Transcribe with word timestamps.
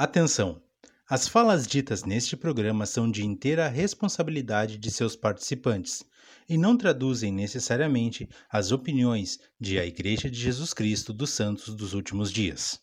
Atenção! 0.00 0.56
As 1.06 1.28
falas 1.28 1.66
ditas 1.66 2.04
neste 2.04 2.34
programa 2.34 2.86
são 2.86 3.10
de 3.10 3.22
inteira 3.22 3.68
responsabilidade 3.68 4.78
de 4.78 4.90
seus 4.90 5.14
participantes 5.14 6.02
e 6.48 6.56
não 6.56 6.74
traduzem 6.74 7.30
necessariamente 7.30 8.26
as 8.50 8.72
opiniões 8.72 9.38
de 9.60 9.78
a 9.78 9.84
Igreja 9.84 10.30
de 10.30 10.40
Jesus 10.40 10.72
Cristo 10.72 11.12
dos 11.12 11.28
Santos 11.28 11.74
dos 11.74 11.92
Últimos 11.92 12.32
Dias. 12.32 12.80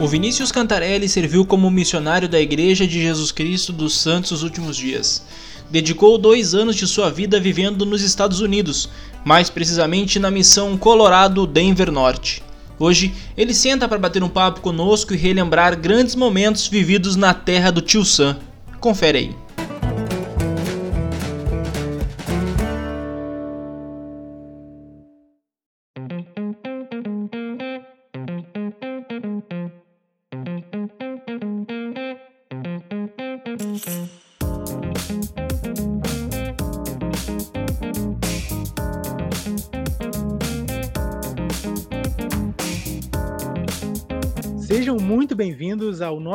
O 0.00 0.08
Vinícius 0.08 0.50
Cantarelli 0.50 1.06
serviu 1.06 1.44
como 1.44 1.70
missionário 1.70 2.26
da 2.26 2.40
Igreja 2.40 2.86
de 2.86 3.02
Jesus 3.02 3.30
Cristo 3.30 3.74
dos 3.74 3.94
Santos 3.94 4.30
dos 4.30 4.42
Últimos 4.42 4.78
Dias. 4.78 5.22
Dedicou 5.70 6.16
dois 6.16 6.54
anos 6.54 6.76
de 6.76 6.86
sua 6.86 7.10
vida 7.10 7.38
vivendo 7.38 7.84
nos 7.84 8.00
Estados 8.00 8.40
Unidos, 8.40 8.88
mais 9.22 9.50
precisamente 9.50 10.18
na 10.18 10.30
missão 10.30 10.78
Colorado 10.78 11.46
Denver 11.46 11.92
Norte. 11.92 12.42
Hoje, 12.78 13.14
ele 13.36 13.54
senta 13.54 13.88
para 13.88 13.98
bater 13.98 14.22
um 14.22 14.28
papo 14.28 14.60
conosco 14.60 15.14
e 15.14 15.16
relembrar 15.16 15.78
grandes 15.78 16.14
momentos 16.14 16.66
vividos 16.66 17.16
na 17.16 17.32
terra 17.32 17.70
do 17.70 17.80
tio 17.80 18.04
Sam. 18.04 18.36
Confere 18.80 19.18
aí. 19.18 19.43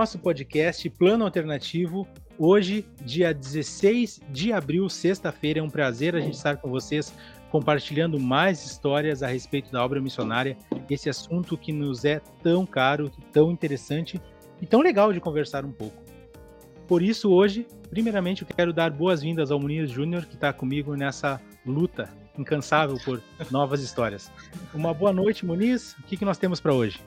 Nosso 0.10 0.18
podcast 0.18 0.90
Plano 0.90 1.24
Alternativo. 1.24 2.08
Hoje, 2.36 2.84
dia 3.06 3.32
16 3.32 4.20
de 4.32 4.52
abril, 4.52 4.90
sexta-feira, 4.90 5.60
é 5.60 5.62
um 5.62 5.70
prazer 5.70 6.16
a 6.16 6.20
gente 6.20 6.34
estar 6.34 6.58
com 6.58 6.68
vocês 6.68 7.14
compartilhando 7.52 8.20
mais 8.20 8.66
histórias 8.66 9.22
a 9.22 9.28
respeito 9.28 9.72
da 9.72 9.86
obra 9.86 10.02
missionária, 10.02 10.58
esse 10.90 11.12
assunto 11.12 11.56
que 11.56 11.72
nos 11.72 12.06
é 12.06 12.20
tão 12.42 12.66
caro, 12.66 13.12
tão 13.32 13.52
interessante 13.52 14.20
e 14.60 14.66
tão 14.66 14.82
legal 14.82 15.14
de 15.14 15.20
conversar 15.20 15.64
um 15.64 15.72
pouco. 15.72 16.02
Por 16.88 17.04
isso, 17.04 17.30
hoje, 17.30 17.68
primeiramente, 17.92 18.42
eu 18.42 18.48
quero 18.48 18.74
dar 18.74 18.90
boas-vindas 18.90 19.52
ao 19.52 19.60
Muniz 19.60 19.92
Júnior, 19.92 20.26
que 20.26 20.34
está 20.34 20.52
comigo 20.52 20.96
nessa 20.96 21.40
luta 21.64 22.10
incansável 22.36 22.98
por 23.06 23.22
novas 23.52 23.84
histórias. 23.84 24.32
Uma 24.74 24.92
boa 24.92 25.14
noite, 25.14 25.46
Muniz. 25.46 25.94
O 26.00 26.04
que, 26.04 26.18
que 26.18 26.26
nós 26.26 26.40
temos 26.40 26.60
para 26.60 26.74
hoje? 26.74 27.00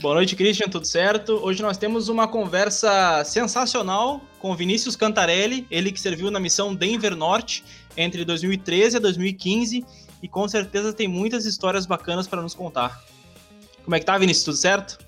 Boa 0.00 0.14
noite, 0.14 0.36
Christian, 0.36 0.68
tudo 0.68 0.86
certo? 0.86 1.32
Hoje 1.42 1.62
nós 1.62 1.78
temos 1.78 2.08
uma 2.08 2.28
conversa 2.28 3.24
sensacional 3.24 4.20
com 4.38 4.54
Vinícius 4.54 4.94
Cantarelli, 4.94 5.66
ele 5.70 5.90
que 5.90 5.98
serviu 5.98 6.30
na 6.30 6.38
missão 6.38 6.74
Denver 6.74 7.16
Norte 7.16 7.64
entre 7.96 8.24
2013 8.24 8.98
e 8.98 9.00
2015 9.00 9.84
e 10.22 10.28
com 10.28 10.46
certeza 10.46 10.92
tem 10.92 11.08
muitas 11.08 11.46
histórias 11.46 11.86
bacanas 11.86 12.26
para 12.28 12.42
nos 12.42 12.54
contar. 12.54 13.02
Como 13.84 13.94
é 13.94 13.98
que 13.98 14.04
tá, 14.04 14.18
Vinícius? 14.18 14.44
Tudo 14.44 14.56
certo? 14.56 14.98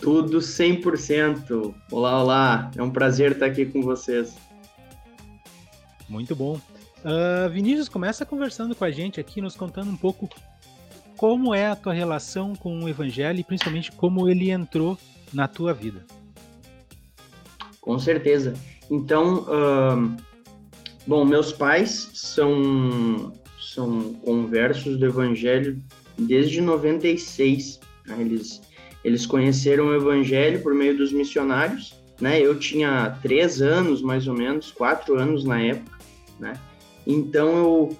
Tudo 0.00 0.38
100%. 0.38 1.74
Olá, 1.90 2.20
olá. 2.20 2.70
É 2.76 2.82
um 2.82 2.90
prazer 2.90 3.32
estar 3.32 3.46
aqui 3.46 3.64
com 3.64 3.80
vocês. 3.82 4.34
Muito 6.08 6.34
bom. 6.34 6.60
Uh, 7.04 7.48
Vinícius, 7.50 7.88
começa 7.88 8.26
conversando 8.26 8.74
com 8.74 8.84
a 8.84 8.90
gente 8.90 9.20
aqui, 9.20 9.40
nos 9.40 9.54
contando 9.54 9.90
um 9.90 9.96
pouco 9.96 10.28
como 11.22 11.54
é 11.54 11.68
a 11.68 11.76
tua 11.76 11.92
relação 11.92 12.52
com 12.56 12.82
o 12.82 12.88
evangelho 12.88 13.38
e 13.38 13.44
principalmente 13.44 13.92
como 13.92 14.28
ele 14.28 14.50
entrou 14.50 14.98
na 15.32 15.46
tua 15.46 15.72
vida. 15.72 16.04
Com 17.80 17.96
certeza. 17.96 18.54
Então, 18.90 19.44
uh, 19.44 20.16
bom, 21.06 21.24
meus 21.24 21.52
pais 21.52 22.10
são, 22.12 23.32
são 23.56 24.14
conversos 24.14 24.98
do 24.98 25.06
evangelho 25.06 25.80
desde 26.18 26.60
96. 26.60 27.78
Né? 28.04 28.16
Eles, 28.18 28.60
eles 29.04 29.24
conheceram 29.24 29.90
o 29.90 29.94
evangelho 29.94 30.60
por 30.60 30.74
meio 30.74 30.96
dos 30.96 31.12
missionários. 31.12 31.94
Né? 32.20 32.40
Eu 32.40 32.58
tinha 32.58 33.16
três 33.22 33.62
anos, 33.62 34.02
mais 34.02 34.26
ou 34.26 34.34
menos, 34.34 34.72
quatro 34.72 35.16
anos 35.16 35.44
na 35.44 35.62
época. 35.62 35.98
Né? 36.40 36.54
Então, 37.06 37.56
eu 37.56 37.96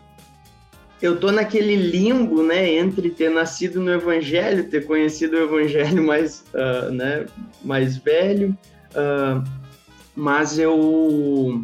eu 1.03 1.19
tô 1.19 1.33
naquele 1.33 1.75
limbo, 1.75 2.45
né, 2.45 2.75
entre 2.75 3.11
ter 3.11 3.29
nascido 3.29 3.81
no 3.81 3.91
Evangelho, 3.91 4.71
ter 4.71 4.87
conhecido 4.87 5.37
o 5.37 5.43
Evangelho 5.43 6.07
mais, 6.07 6.45
uh, 6.55 6.93
né, 6.93 7.27
mais 7.65 7.97
velho, 7.97 8.57
uh, 8.93 9.43
mas 10.15 10.61
eu 10.61 11.61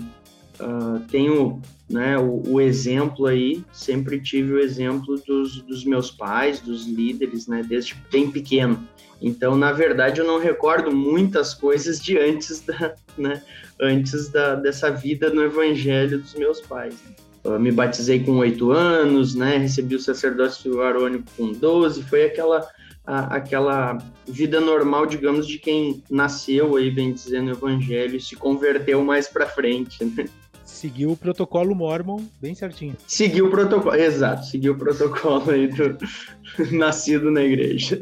uh, 0.60 1.00
tenho, 1.08 1.62
né, 1.88 2.18
o, 2.18 2.42
o, 2.48 2.60
exemplo 2.60 3.26
aí, 3.26 3.62
sempre 3.72 4.20
tive 4.20 4.54
o 4.54 4.58
exemplo 4.58 5.16
dos, 5.24 5.62
dos 5.62 5.84
meus 5.84 6.10
pais, 6.10 6.60
dos 6.60 6.84
líderes, 6.86 7.46
né, 7.46 7.62
desde 7.66 7.94
bem 8.10 8.28
pequeno. 8.28 8.88
Então, 9.22 9.56
na 9.56 9.70
verdade, 9.70 10.20
eu 10.20 10.26
não 10.26 10.40
recordo 10.40 10.90
muitas 10.90 11.54
coisas 11.54 12.00
de 12.00 12.18
antes 12.18 12.60
da, 12.60 12.96
né, 13.16 13.40
antes 13.80 14.28
da, 14.30 14.56
dessa 14.56 14.90
vida 14.90 15.30
no 15.30 15.44
Evangelho 15.44 16.18
dos 16.18 16.34
meus 16.34 16.60
pais. 16.60 16.94
Né? 17.04 17.27
Me 17.60 17.72
batizei 17.72 18.20
com 18.20 18.38
oito 18.38 18.72
anos, 18.72 19.34
né? 19.34 19.56
Recebi 19.56 19.94
o 19.94 20.00
sacerdócio 20.00 20.80
arônico 20.82 21.24
com 21.36 21.52
12, 21.52 22.02
foi 22.02 22.24
aquela 22.24 22.68
a, 23.08 23.36
aquela 23.36 23.96
vida 24.26 24.60
normal, 24.60 25.06
digamos, 25.06 25.46
de 25.46 25.58
quem 25.58 26.04
nasceu 26.10 26.76
aí, 26.76 26.90
bem 26.90 27.12
dizendo, 27.12 27.48
o 27.48 27.52
evangelho 27.52 28.16
e 28.16 28.20
se 28.20 28.36
converteu 28.36 29.02
mais 29.02 29.26
para 29.26 29.46
frente, 29.46 30.04
né? 30.04 30.26
Seguiu 30.62 31.12
o 31.12 31.16
protocolo 31.16 31.74
Mormon 31.74 32.22
bem 32.38 32.54
certinho. 32.54 32.94
Seguiu 33.06 33.46
o 33.46 33.50
protocolo, 33.50 33.96
exato, 33.96 34.44
seguiu 34.44 34.74
o 34.74 34.78
protocolo 34.78 35.50
aí 35.50 35.68
do 35.68 35.96
nascido 36.76 37.30
na 37.30 37.42
igreja. 37.42 37.98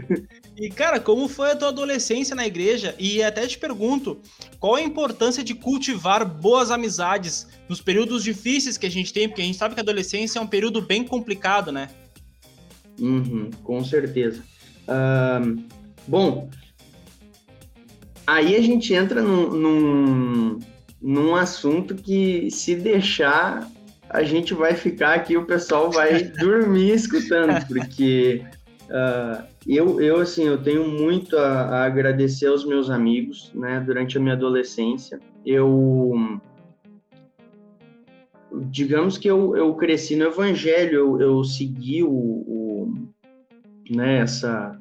E, 0.58 0.70
cara, 0.70 0.98
como 0.98 1.28
foi 1.28 1.50
a 1.50 1.56
tua 1.56 1.68
adolescência 1.68 2.34
na 2.34 2.46
igreja? 2.46 2.94
E 2.98 3.22
até 3.22 3.46
te 3.46 3.58
pergunto, 3.58 4.18
qual 4.58 4.76
a 4.76 4.82
importância 4.82 5.44
de 5.44 5.54
cultivar 5.54 6.24
boas 6.24 6.70
amizades 6.70 7.46
nos 7.68 7.80
períodos 7.80 8.24
difíceis 8.24 8.78
que 8.78 8.86
a 8.86 8.90
gente 8.90 9.12
tem? 9.12 9.28
Porque 9.28 9.42
a 9.42 9.44
gente 9.44 9.58
sabe 9.58 9.74
que 9.74 9.80
a 9.80 9.82
adolescência 9.82 10.38
é 10.38 10.42
um 10.42 10.46
período 10.46 10.80
bem 10.80 11.04
complicado, 11.04 11.70
né? 11.70 11.90
Uhum, 12.98 13.50
com 13.62 13.84
certeza. 13.84 14.42
Uh, 14.88 15.62
bom, 16.08 16.48
aí 18.26 18.56
a 18.56 18.62
gente 18.62 18.94
entra 18.94 19.20
num, 19.20 19.50
num, 19.50 20.58
num 21.02 21.36
assunto 21.36 21.94
que, 21.94 22.50
se 22.50 22.74
deixar, 22.74 23.70
a 24.08 24.22
gente 24.22 24.54
vai 24.54 24.74
ficar 24.74 25.14
aqui, 25.16 25.36
o 25.36 25.44
pessoal 25.44 25.90
vai 25.90 26.22
dormir 26.40 26.92
escutando, 26.92 27.66
porque 27.66 28.42
Uh, 28.86 29.42
eu, 29.68 30.00
eu, 30.00 30.20
assim, 30.20 30.44
eu 30.44 30.62
tenho 30.62 30.86
muito 30.88 31.36
a, 31.36 31.62
a, 31.62 31.84
agradecer 31.84 32.46
aos 32.46 32.64
meus 32.64 32.88
amigos, 32.88 33.50
né, 33.54 33.80
durante 33.80 34.16
a 34.16 34.20
minha 34.20 34.34
adolescência. 34.34 35.18
Eu, 35.44 36.40
digamos 38.68 39.18
que 39.18 39.28
eu, 39.28 39.56
eu 39.56 39.74
cresci 39.74 40.14
no 40.14 40.26
evangelho, 40.26 40.94
eu, 40.94 41.20
eu 41.20 41.44
segui 41.44 42.04
o, 42.04 42.10
o 42.10 42.94
né, 43.90 44.18
essa, 44.18 44.80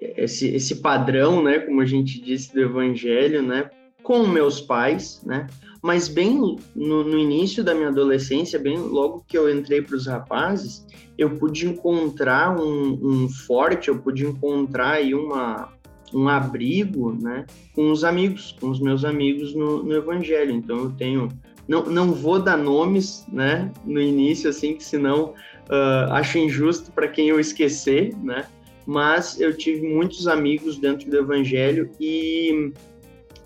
esse, 0.00 0.48
esse 0.48 0.76
padrão, 0.76 1.42
né, 1.42 1.58
como 1.58 1.80
a 1.80 1.86
gente 1.86 2.20
disse 2.20 2.54
do 2.54 2.60
evangelho, 2.60 3.42
né, 3.42 3.70
com 4.02 4.26
meus 4.26 4.60
pais, 4.60 5.22
né, 5.24 5.46
mas 5.82 6.08
bem 6.08 6.38
no, 6.74 7.04
no 7.04 7.18
início 7.18 7.64
da 7.64 7.74
minha 7.74 7.88
adolescência, 7.88 8.58
bem 8.58 8.78
logo 8.78 9.24
que 9.26 9.36
eu 9.36 9.50
entrei 9.50 9.80
para 9.80 9.96
os 9.96 10.06
rapazes, 10.06 10.86
eu 11.16 11.30
pude 11.36 11.66
encontrar 11.66 12.58
um, 12.58 12.98
um 13.02 13.28
forte, 13.28 13.88
eu 13.88 13.98
pude 13.98 14.26
encontrar 14.26 14.92
aí 14.92 15.14
uma, 15.14 15.72
um 16.12 16.28
abrigo, 16.28 17.12
né, 17.12 17.46
com 17.74 17.90
os 17.90 18.04
amigos, 18.04 18.56
com 18.60 18.70
os 18.70 18.80
meus 18.80 19.04
amigos 19.04 19.54
no, 19.54 19.82
no 19.82 19.94
Evangelho. 19.94 20.52
Então 20.52 20.78
eu 20.78 20.90
tenho, 20.90 21.28
não, 21.66 21.84
não 21.84 22.12
vou 22.12 22.38
dar 22.38 22.56
nomes, 22.56 23.26
né, 23.32 23.70
no 23.84 24.00
início, 24.00 24.50
assim, 24.50 24.74
que 24.74 24.84
senão 24.84 25.34
uh, 25.68 26.12
acho 26.12 26.38
injusto 26.38 26.90
para 26.92 27.08
quem 27.08 27.28
eu 27.28 27.40
esquecer, 27.40 28.14
né, 28.22 28.46
mas 28.86 29.40
eu 29.40 29.56
tive 29.56 29.86
muitos 29.86 30.26
amigos 30.26 30.78
dentro 30.78 31.08
do 31.08 31.16
Evangelho 31.16 31.90
e, 32.00 32.72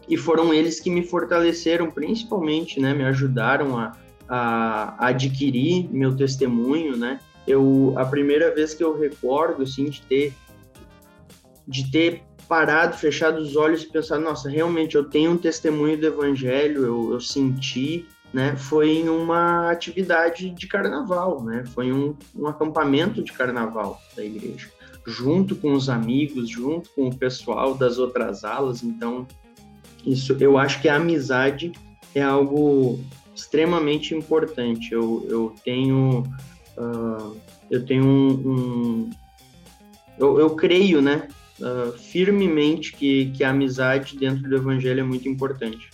e 0.09 0.17
foram 0.17 0.53
eles 0.53 0.81
que 0.81 0.91
me 0.91 1.03
fortaleceram, 1.03 1.91
principalmente, 1.91 2.81
né, 2.81 2.93
me 2.93 3.05
ajudaram 3.05 3.79
a, 3.79 3.97
a, 4.29 5.09
adquirir 5.09 5.89
meu 5.91 6.15
testemunho, 6.15 6.97
né, 6.97 7.21
eu 7.47 7.95
a 7.97 8.05
primeira 8.05 8.55
vez 8.55 8.75
que 8.75 8.83
eu 8.83 8.99
recordo 8.99 9.63
assim 9.63 9.87
de 9.87 10.03
ter 10.03 10.33
de 11.67 11.91
ter 11.91 12.23
parado, 12.49 12.97
fechado 12.97 13.39
os 13.39 13.57
olhos 13.57 13.83
e 13.83 13.91
pensar, 13.91 14.19
nossa, 14.19 14.51
realmente 14.51 14.95
eu 14.97 15.05
tenho 15.05 15.33
um 15.33 15.39
testemunho 15.39 15.99
do 15.99 16.07
evangelho, 16.07 16.85
eu, 16.85 17.13
eu 17.13 17.21
senti, 17.21 18.07
né? 18.33 18.55
Foi 18.57 18.99
em 18.99 19.09
uma 19.09 19.71
atividade 19.71 20.51
de 20.51 20.67
carnaval, 20.67 21.43
né? 21.43 21.65
Foi 21.75 21.93
um, 21.93 22.15
um 22.35 22.47
acampamento 22.47 23.23
de 23.23 23.33
carnaval 23.33 24.01
da 24.17 24.25
igreja. 24.25 24.69
junto 25.07 25.55
com 25.55 25.73
os 25.73 25.89
amigos, 25.89 26.49
junto 26.49 26.91
com 26.91 27.09
o 27.09 27.17
pessoal 27.17 27.75
das 27.75 27.99
outras 27.99 28.45
alas. 28.45 28.83
Então, 28.83 29.27
isso 30.07 30.37
eu 30.41 30.59
acho 30.59 30.81
que 30.81 30.89
a 30.89 30.97
amizade 30.97 31.73
é 32.15 32.23
algo 32.23 33.01
extremamente 33.35 34.15
importante. 34.15 34.93
Eu, 34.93 35.27
eu 35.29 35.55
tenho 35.65 36.23
uh, 36.77 37.37
eu 37.71 37.85
tenho 37.85 38.05
um, 38.05 38.31
um 38.31 39.11
eu, 40.19 40.39
eu, 40.39 40.51
creio, 40.51 41.03
né, 41.03 41.27
uh, 41.59 41.93
firmemente 41.99 42.93
que, 42.93 43.33
que 43.33 43.43
a 43.43 43.51
amizade 43.51 44.17
dentro 44.17 44.49
do 44.49 44.55
evangelho 44.55 45.01
é 45.01 45.03
muito 45.03 45.29
importante. 45.29 45.91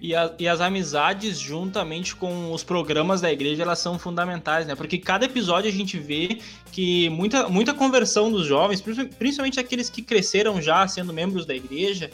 E, 0.00 0.14
a, 0.14 0.32
e, 0.38 0.46
as 0.46 0.60
amizades, 0.60 1.38
juntamente 1.38 2.14
com 2.14 2.52
os 2.52 2.62
programas 2.62 3.20
da 3.20 3.32
igreja, 3.32 3.62
elas 3.62 3.78
são 3.78 3.98
fundamentais, 3.98 4.66
né? 4.66 4.74
Porque 4.74 4.98
cada 4.98 5.24
episódio 5.24 5.70
a 5.70 5.72
gente 5.72 5.98
vê 5.98 6.38
que 6.70 7.08
muita, 7.08 7.48
muita 7.48 7.72
conversão 7.72 8.30
dos 8.30 8.46
jovens, 8.46 8.80
principalmente 9.18 9.58
aqueles 9.58 9.88
que 9.88 10.02
cresceram 10.02 10.60
já 10.60 10.86
sendo 10.86 11.12
membros 11.12 11.46
da 11.46 11.54
igreja, 11.54 12.10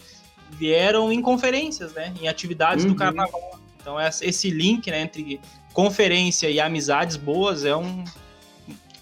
vieram 0.52 1.12
em 1.12 1.20
conferências, 1.20 1.92
né? 1.92 2.12
Em 2.20 2.28
atividades 2.28 2.84
uhum. 2.84 2.92
do 2.92 2.96
carnaval. 2.96 3.58
Então, 3.80 3.96
esse 4.00 4.50
link 4.50 4.90
né, 4.90 5.02
entre 5.02 5.40
conferência 5.72 6.48
e 6.48 6.60
amizades 6.60 7.16
boas 7.16 7.64
é 7.64 7.76
um 7.76 8.04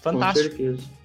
fantástico. 0.01 0.49
Com 0.49 0.57
certeza. 0.57 1.01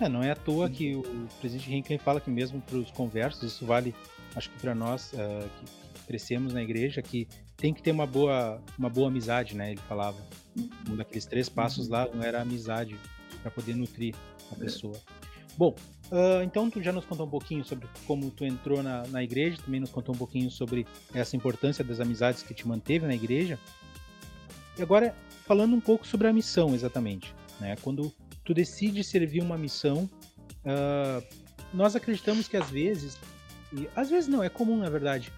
É, 0.00 0.08
não 0.08 0.22
é 0.22 0.32
à 0.32 0.36
toa 0.36 0.68
que 0.68 0.96
o 0.96 1.28
presidente 1.40 1.72
Hinckley 1.72 1.98
fala 1.98 2.20
que 2.20 2.28
mesmo 2.28 2.60
para 2.60 2.76
os 2.76 2.90
conversos, 2.90 3.42
isso 3.44 3.64
vale, 3.64 3.94
acho 4.34 4.50
que 4.50 4.58
para 4.58 4.74
nós 4.74 5.12
uh, 5.12 5.48
que, 5.60 6.04
crescemos 6.06 6.52
na 6.52 6.62
igreja, 6.62 7.00
que 7.00 7.28
tem 7.56 7.72
que 7.72 7.82
ter 7.82 7.92
uma 7.92 8.06
boa, 8.06 8.60
uma 8.76 8.90
boa 8.90 9.08
amizade, 9.08 9.54
né? 9.54 9.70
Ele 9.70 9.80
falava. 9.88 10.18
Um 10.88 10.96
daqueles 10.96 11.26
três 11.26 11.48
passos 11.48 11.88
lá 11.88 12.08
não 12.12 12.22
era 12.22 12.38
a 12.38 12.42
amizade 12.42 12.96
para 13.40 13.50
poder 13.50 13.74
nutrir 13.74 14.14
a 14.50 14.54
pessoa. 14.56 15.00
Bom, 15.56 15.74
uh, 16.14 16.42
então 16.42 16.70
tu 16.70 16.82
já 16.82 16.92
nos 16.92 17.04
contou 17.04 17.26
um 17.26 17.30
pouquinho 17.30 17.64
sobre 17.64 17.88
como 18.06 18.30
tu 18.30 18.44
entrou 18.44 18.82
na, 18.82 19.06
na 19.08 19.22
igreja, 19.22 19.58
também 19.62 19.80
nos 19.80 19.90
contou 19.90 20.14
um 20.14 20.18
pouquinho 20.18 20.50
sobre 20.50 20.86
essa 21.12 21.36
importância 21.36 21.84
das 21.84 22.00
amizades 22.00 22.42
que 22.42 22.54
te 22.54 22.66
manteve 22.66 23.06
na 23.06 23.14
igreja. 23.14 23.58
E 24.78 24.82
agora, 24.82 25.14
falando 25.46 25.74
um 25.74 25.80
pouco 25.80 26.06
sobre 26.06 26.26
a 26.26 26.32
missão 26.32 26.74
exatamente, 26.74 27.34
né? 27.60 27.76
Quando 27.82 28.12
tu 28.44 28.54
decide 28.54 29.02
servir 29.04 29.42
uma 29.42 29.58
missão, 29.58 30.08
uh, 30.64 31.24
nós 31.72 31.96
acreditamos 31.96 32.48
que 32.48 32.56
às 32.56 32.70
vezes, 32.70 33.18
e 33.72 33.88
às 33.94 34.10
vezes 34.10 34.28
não, 34.28 34.42
é 34.42 34.48
comum 34.48 34.78
na 34.78 34.90
verdade, 34.90 35.32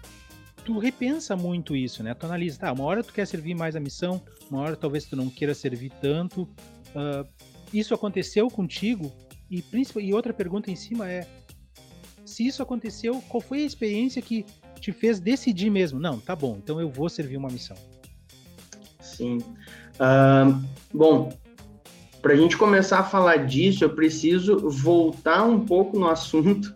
tu 0.63 0.79
repensa 0.79 1.35
muito 1.35 1.75
isso, 1.75 2.03
né? 2.03 2.13
Tu 2.13 2.25
analisa, 2.25 2.59
tá, 2.59 2.73
uma 2.73 2.83
hora 2.83 3.03
tu 3.03 3.13
quer 3.13 3.25
servir 3.25 3.55
mais 3.55 3.75
a 3.75 3.79
missão, 3.79 4.21
uma 4.51 4.61
hora 4.61 4.75
talvez 4.75 5.05
tu 5.05 5.15
não 5.15 5.29
queira 5.29 5.53
servir 5.53 5.91
tanto. 6.01 6.43
Uh, 6.43 7.27
isso 7.73 7.93
aconteceu 7.93 8.49
contigo? 8.49 9.11
E, 9.49 9.63
e 10.01 10.13
outra 10.13 10.33
pergunta 10.33 10.69
em 10.69 10.75
cima 10.75 11.09
é: 11.09 11.27
se 12.25 12.45
isso 12.45 12.61
aconteceu, 12.61 13.21
qual 13.29 13.41
foi 13.41 13.63
a 13.63 13.65
experiência 13.65 14.21
que 14.21 14.45
te 14.79 14.91
fez 14.91 15.19
decidir 15.19 15.69
mesmo? 15.69 15.99
Não, 15.99 16.19
tá 16.19 16.35
bom, 16.35 16.57
então 16.61 16.79
eu 16.79 16.89
vou 16.89 17.09
servir 17.09 17.37
uma 17.37 17.49
missão. 17.49 17.77
Sim. 18.99 19.37
Uh, 19.95 20.61
bom, 20.93 21.31
para 22.21 22.33
a 22.33 22.35
gente 22.35 22.57
começar 22.57 22.99
a 22.99 23.03
falar 23.03 23.45
disso, 23.45 23.83
eu 23.83 23.89
preciso 23.89 24.69
voltar 24.69 25.43
um 25.43 25.65
pouco 25.65 25.97
no 25.97 26.07
assunto 26.07 26.73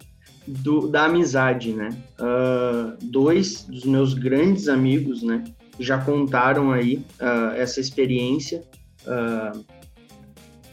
do, 0.48 0.88
da 0.88 1.06
amizade, 1.06 1.74
né? 1.74 1.90
Uh, 2.20 2.98
dois 3.06 3.64
dos 3.64 3.84
meus 3.84 4.14
grandes 4.14 4.68
amigos, 4.68 5.22
né, 5.22 5.44
já 5.80 5.98
contaram 6.00 6.72
aí 6.72 7.06
uh, 7.20 7.56
essa 7.56 7.80
experiência, 7.80 8.64
uh, 9.06 9.64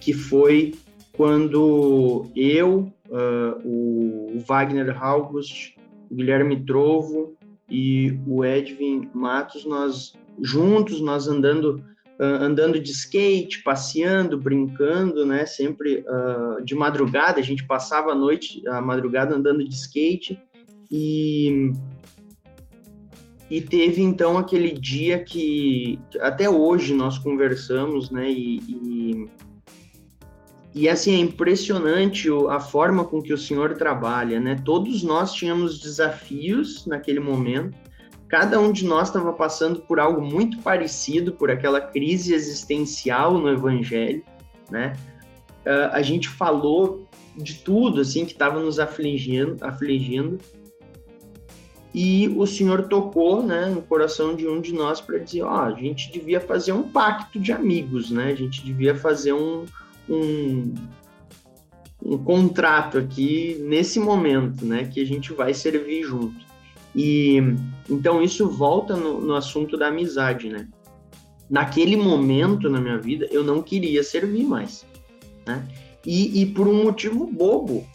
que 0.01 0.13
foi 0.13 0.75
quando 1.19 2.31
eu, 2.35 2.91
o 3.65 4.39
Wagner 4.47 4.97
August, 5.05 5.75
o 6.09 6.15
Guilherme 6.15 6.65
Trovo 6.65 7.37
e 7.69 8.19
o 8.27 8.45
Edwin 8.45 9.11
Matos, 9.13 9.67
nós 9.67 10.15
juntos, 10.41 11.01
nós 11.01 11.29
andando 11.29 11.83
uh, 12.19 12.43
andando 12.43 12.79
de 12.81 12.91
skate, 12.91 13.63
passeando, 13.63 14.39
brincando, 14.39 15.25
né? 15.25 15.47
Sempre 15.47 16.05
uh, 16.07 16.65
de 16.65 16.75
madrugada, 16.75 17.41
a 17.41 17.43
gente 17.43 17.67
passava 17.67 18.13
a 18.13 18.15
noite, 18.15 18.67
a 18.69 18.81
madrugada 18.81 19.35
andando 19.35 19.67
de 19.67 19.75
skate 19.75 20.41
e 20.91 21.73
e 23.51 23.63
teve 23.63 24.03
então 24.03 24.37
aquele 24.37 24.73
dia 24.73 25.25
que 25.25 25.99
até 26.21 26.51
hoje 26.51 26.93
nós 26.93 27.19
conversamos, 27.19 28.11
né? 28.11 28.31
E, 28.31 28.59
e, 28.69 29.29
e 30.75 30.89
assim 30.89 31.15
é 31.15 31.19
impressionante 31.19 32.29
a 32.51 32.61
forma 32.61 33.05
com 33.05 33.23
que 33.23 33.33
o 33.33 33.39
senhor 33.39 33.75
trabalha, 33.75 34.39
né? 34.39 34.61
Todos 34.65 35.03
nós 35.03 35.33
tínhamos 35.33 35.81
desafios 35.81 36.87
naquele 36.87 37.21
momento 37.21 37.77
cada 38.29 38.61
um 38.61 38.71
de 38.71 38.85
nós 38.85 39.09
estava 39.09 39.33
passando 39.33 39.81
por 39.81 39.99
algo 39.99 40.21
muito 40.21 40.59
parecido, 40.59 41.33
por 41.33 41.51
aquela 41.51 41.81
crise 41.81 42.35
existencial 42.35 43.39
no 43.39 43.49
Evangelho, 43.49 44.23
né? 44.71 44.95
Uh, 45.65 45.91
a 45.93 46.03
gente 46.03 46.29
falou 46.29 47.09
de 47.37 47.55
tudo 47.55 48.01
assim 48.01 48.25
que 48.25 48.33
estava 48.33 48.61
nos 48.61 48.79
afligindo, 48.79 49.57
afligindo, 49.63 50.39
e 51.95 52.29
o 52.37 52.47
Senhor 52.47 52.87
tocou, 52.87 53.43
né, 53.43 53.67
no 53.67 53.81
coração 53.81 54.37
de 54.37 54.47
um 54.47 54.61
de 54.61 54.75
nós 54.75 55.01
para 55.01 55.19
dizer, 55.19 55.43
ó, 55.43 55.57
oh, 55.57 55.61
a 55.61 55.73
gente 55.73 56.13
devia 56.13 56.39
fazer 56.39 56.73
um 56.73 56.83
pacto 56.83 57.41
de 57.41 57.51
amigos, 57.51 58.11
né? 58.11 58.31
A 58.31 58.35
gente 58.35 58.63
devia 58.63 58.95
fazer 58.95 59.33
um, 59.33 59.65
um 60.09 60.75
um 62.05 62.17
contrato 62.17 62.97
aqui 62.97 63.61
nesse 63.65 63.99
momento, 63.99 64.65
né, 64.65 64.85
que 64.85 65.01
a 65.01 65.05
gente 65.05 65.33
vai 65.33 65.53
servir 65.53 66.05
junto. 66.05 66.47
E 66.95 67.39
então 67.89 68.23
isso 68.23 68.49
volta 68.49 68.97
no, 68.97 69.21
no 69.21 69.35
assunto 69.35 69.77
da 69.77 69.89
amizade, 69.89 70.49
né? 70.49 70.67
Naquele 71.51 71.97
momento 71.97 72.69
na 72.69 72.81
minha 72.81 72.99
vida, 72.99 73.27
eu 73.31 73.45
não 73.45 73.63
queria 73.63 74.03
servir 74.03 74.45
mais, 74.45 74.87
né? 75.47 75.67
E, 76.05 76.43
e 76.43 76.47
por 76.47 76.67
um 76.67 76.85
motivo 76.85 77.27
bobo, 77.27 77.87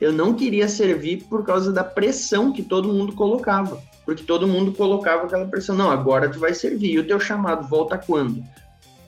eu 0.00 0.12
não 0.12 0.34
queria 0.34 0.68
servir 0.68 1.24
por 1.24 1.44
causa 1.44 1.72
da 1.72 1.84
pressão 1.84 2.52
que 2.52 2.62
todo 2.62 2.92
mundo 2.92 3.12
colocava, 3.12 3.80
porque 4.04 4.24
todo 4.24 4.48
mundo 4.48 4.72
colocava 4.72 5.24
aquela 5.24 5.46
pressão, 5.46 5.76
não, 5.76 5.90
agora 5.90 6.28
tu 6.28 6.38
vai 6.38 6.54
servir, 6.54 6.92
e 6.92 6.98
o 6.98 7.06
teu 7.06 7.20
chamado 7.20 7.68
volta 7.68 7.98
quando? 7.98 8.42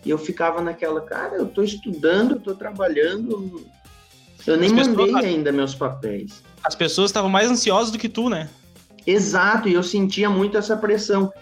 E 0.05 0.11
eu 0.11 0.19
ficava 0.19 0.61
naquela, 0.61 1.01
cara, 1.01 1.37
eu 1.37 1.47
tô 1.47 1.63
estudando, 1.63 2.33
eu 2.33 2.41
tô 2.41 2.55
trabalhando, 2.55 3.65
eu 4.47 4.57
nem 4.57 4.69
As 4.69 4.89
mandei 4.89 5.07
pessoas... 5.07 5.25
ainda 5.25 5.53
meus 5.53 5.75
papéis. 5.75 6.43
As 6.65 6.75
pessoas 6.75 7.11
estavam 7.11 7.31
mais 7.31 7.51
ansiosas 7.51 7.91
do 7.91 7.99
que 7.99 8.09
tu, 8.09 8.29
né? 8.29 8.49
Exato, 9.07 9.69
e 9.69 9.75
eu 9.75 9.83
sentia 9.83 10.29
muito 10.29 10.57
essa 10.57 10.77
pressão. 10.77 11.33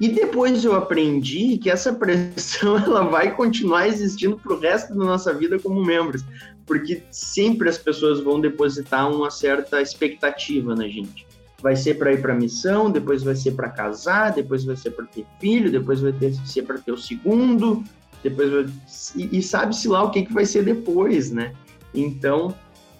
E 0.00 0.08
depois 0.08 0.64
eu 0.64 0.74
aprendi 0.74 1.58
que 1.58 1.70
essa 1.70 1.92
pressão 1.94 2.76
ela 2.76 3.04
vai 3.04 3.34
continuar 3.34 3.88
existindo 3.88 4.36
para 4.36 4.52
o 4.52 4.58
resto 4.58 4.94
da 4.94 5.04
nossa 5.04 5.32
vida 5.32 5.58
como 5.58 5.84
membros, 5.84 6.24
porque 6.66 7.02
sempre 7.10 7.68
as 7.68 7.78
pessoas 7.78 8.20
vão 8.20 8.40
depositar 8.40 9.10
uma 9.10 9.30
certa 9.30 9.80
expectativa 9.80 10.74
na 10.74 10.88
gente. 10.88 11.26
Vai 11.60 11.76
ser 11.76 11.94
para 11.94 12.12
ir 12.12 12.20
para 12.20 12.34
missão, 12.34 12.90
depois 12.90 13.22
vai 13.22 13.36
ser 13.36 13.52
para 13.52 13.70
casar, 13.70 14.32
depois 14.32 14.64
vai 14.64 14.74
ser 14.74 14.90
para 14.90 15.06
ter 15.06 15.24
filho, 15.38 15.70
depois 15.70 16.00
vai 16.00 16.12
ter, 16.12 16.34
ser 16.44 16.62
para 16.62 16.78
ter 16.78 16.90
o 16.90 16.98
segundo, 16.98 17.84
depois 18.22 19.12
e, 19.16 19.38
e 19.38 19.42
sabe-se 19.42 19.88
lá 19.88 20.02
o 20.02 20.10
que, 20.10 20.22
que 20.22 20.32
vai 20.32 20.44
ser 20.44 20.64
depois, 20.64 21.30
né? 21.30 21.54
Então, 21.94 22.54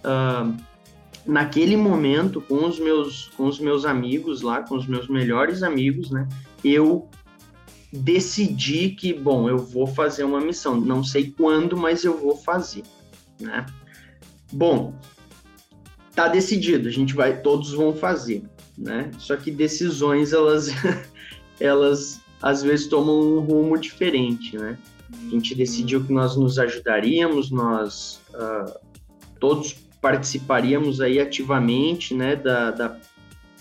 uh, 0.05 0.57
naquele 1.27 1.77
momento, 1.77 2.41
com 2.41 2.67
os 2.67 2.79
meus, 2.79 3.29
com 3.37 3.47
os 3.47 3.59
meus 3.59 3.85
amigos 3.85 4.43
lá, 4.43 4.63
com 4.63 4.77
os 4.77 4.87
meus 4.87 5.09
melhores 5.09 5.63
amigos, 5.63 6.11
né, 6.11 6.29
eu 6.65 7.09
decidi 7.93 8.91
que, 8.91 9.13
bom, 9.13 9.49
eu 9.49 9.59
vou 9.59 9.87
fazer 9.87 10.25
uma 10.25 10.41
missão. 10.41 10.81
Não 10.81 11.05
sei 11.05 11.31
quando, 11.31 11.77
mas 11.77 12.05
eu 12.05 12.19
vou 12.19 12.37
fazer, 12.37 12.83
né? 13.39 13.67
Bom, 14.51 14.95
tá 16.15 16.29
decidido, 16.29 16.89
a 16.89 16.91
gente 16.91 17.15
vai, 17.15 17.41
todos 17.41 17.73
vão 17.73 17.95
fazer, 17.95 18.43
né? 18.77 19.11
Só 19.19 19.37
que 19.37 19.51
decisões, 19.51 20.33
elas, 20.33 20.69
elas 21.61 22.21
às 22.41 22.63
vezes 22.63 22.87
tomam 22.87 23.21
um 23.21 23.41
rumo 23.41 23.79
diferente, 23.79 24.57
né? 24.57 24.79
A 25.15 25.31
gente 25.31 25.55
decidiu 25.55 26.05
que 26.05 26.13
nós 26.13 26.37
nos 26.37 26.59
ajudaríamos, 26.59 27.51
nós 27.51 28.21
uh, 28.31 28.79
todos 29.39 29.75
participaríamos 30.01 31.01
aí 31.01 31.21
ativamente, 31.21 32.15
né, 32.15 32.35
da, 32.35 32.71
da, 32.71 32.97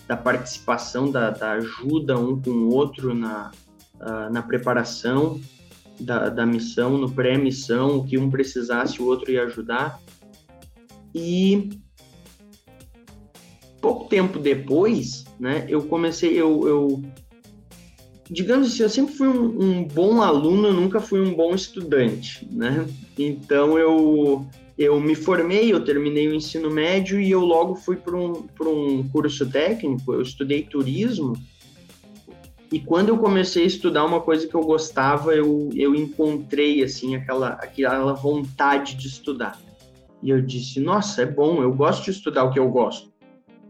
da 0.08 0.16
participação, 0.16 1.10
da, 1.10 1.30
da, 1.30 1.52
ajuda 1.52 2.18
um 2.18 2.40
com 2.40 2.50
o 2.50 2.74
outro 2.74 3.14
na, 3.14 3.52
uh, 3.94 4.32
na 4.32 4.42
preparação 4.42 5.40
da, 6.00 6.28
da 6.28 6.44
missão, 6.44 6.98
no 6.98 7.10
pré-missão, 7.10 7.98
o 7.98 8.04
que 8.04 8.18
um 8.18 8.30
precisasse, 8.30 9.00
o 9.00 9.06
outro 9.06 9.30
ia 9.30 9.44
ajudar. 9.44 10.00
E 11.14 11.70
pouco 13.80 14.08
tempo 14.08 14.38
depois, 14.38 15.24
né, 15.38 15.64
eu 15.68 15.82
comecei, 15.84 16.32
eu, 16.32 16.66
eu 16.66 17.02
digamos 18.32 18.68
assim, 18.68 18.82
eu 18.82 18.88
sempre 18.88 19.14
fui 19.14 19.28
um, 19.28 19.62
um, 19.62 19.84
bom 19.84 20.22
aluno, 20.22 20.68
eu 20.68 20.72
nunca 20.72 21.00
fui 21.00 21.20
um 21.20 21.34
bom 21.34 21.54
estudante, 21.54 22.48
né? 22.50 22.86
Então 23.18 23.78
eu 23.78 24.46
eu 24.78 24.98
me 24.98 25.14
formei, 25.14 25.70
eu 25.72 25.84
terminei 25.84 26.26
o 26.28 26.34
ensino 26.34 26.70
médio 26.70 27.20
e 27.20 27.30
eu 27.30 27.40
logo 27.40 27.74
fui 27.74 27.94
para 27.94 28.16
um, 28.16 28.48
um 28.62 29.08
curso 29.08 29.48
técnico, 29.48 30.14
eu 30.14 30.22
estudei 30.22 30.62
turismo, 30.62 31.34
e 32.72 32.80
quando 32.80 33.10
eu 33.10 33.18
comecei 33.18 33.64
a 33.64 33.66
estudar 33.66 34.02
uma 34.02 34.22
coisa 34.22 34.48
que 34.48 34.54
eu 34.54 34.62
gostava, 34.62 35.34
eu, 35.34 35.68
eu 35.74 35.94
encontrei, 35.94 36.82
assim, 36.82 37.14
aquela, 37.14 37.50
aquela 37.50 38.14
vontade 38.14 38.96
de 38.96 39.08
estudar. 39.08 39.60
E 40.22 40.30
eu 40.30 40.40
disse, 40.40 40.80
nossa, 40.80 41.20
é 41.20 41.26
bom, 41.26 41.62
eu 41.62 41.70
gosto 41.70 42.04
de 42.04 42.12
estudar 42.12 42.44
o 42.44 42.50
que 42.50 42.58
eu 42.58 42.70
gosto. 42.70 43.12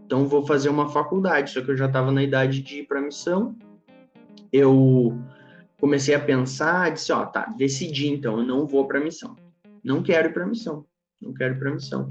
Então 0.06 0.28
vou 0.28 0.46
fazer 0.46 0.68
uma 0.68 0.88
faculdade, 0.88 1.50
só 1.50 1.60
que 1.60 1.72
eu 1.72 1.76
já 1.76 1.86
estava 1.86 2.12
na 2.12 2.22
idade 2.22 2.62
de 2.62 2.78
ir 2.78 2.86
para 2.86 3.00
missão. 3.00 3.56
Eu 4.52 5.18
comecei 5.80 6.14
a 6.14 6.20
pensar, 6.20 6.92
disse, 6.92 7.12
ó, 7.12 7.24
tá, 7.26 7.52
decidi 7.56 8.08
então, 8.08 8.38
eu 8.38 8.44
não 8.44 8.66
vou 8.66 8.86
para 8.86 8.98
a 8.98 9.02
missão. 9.02 9.34
Não 9.82 10.02
quero 10.02 10.28
ir 10.28 10.32
para 10.32 10.44
a 10.44 10.46
missão. 10.46 10.84
Não 11.20 11.32
quero 11.34 11.54
ir 11.54 11.58
para 11.58 11.70
a 11.70 11.74
missão. 11.74 12.08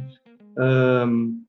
Um, 0.57 1.43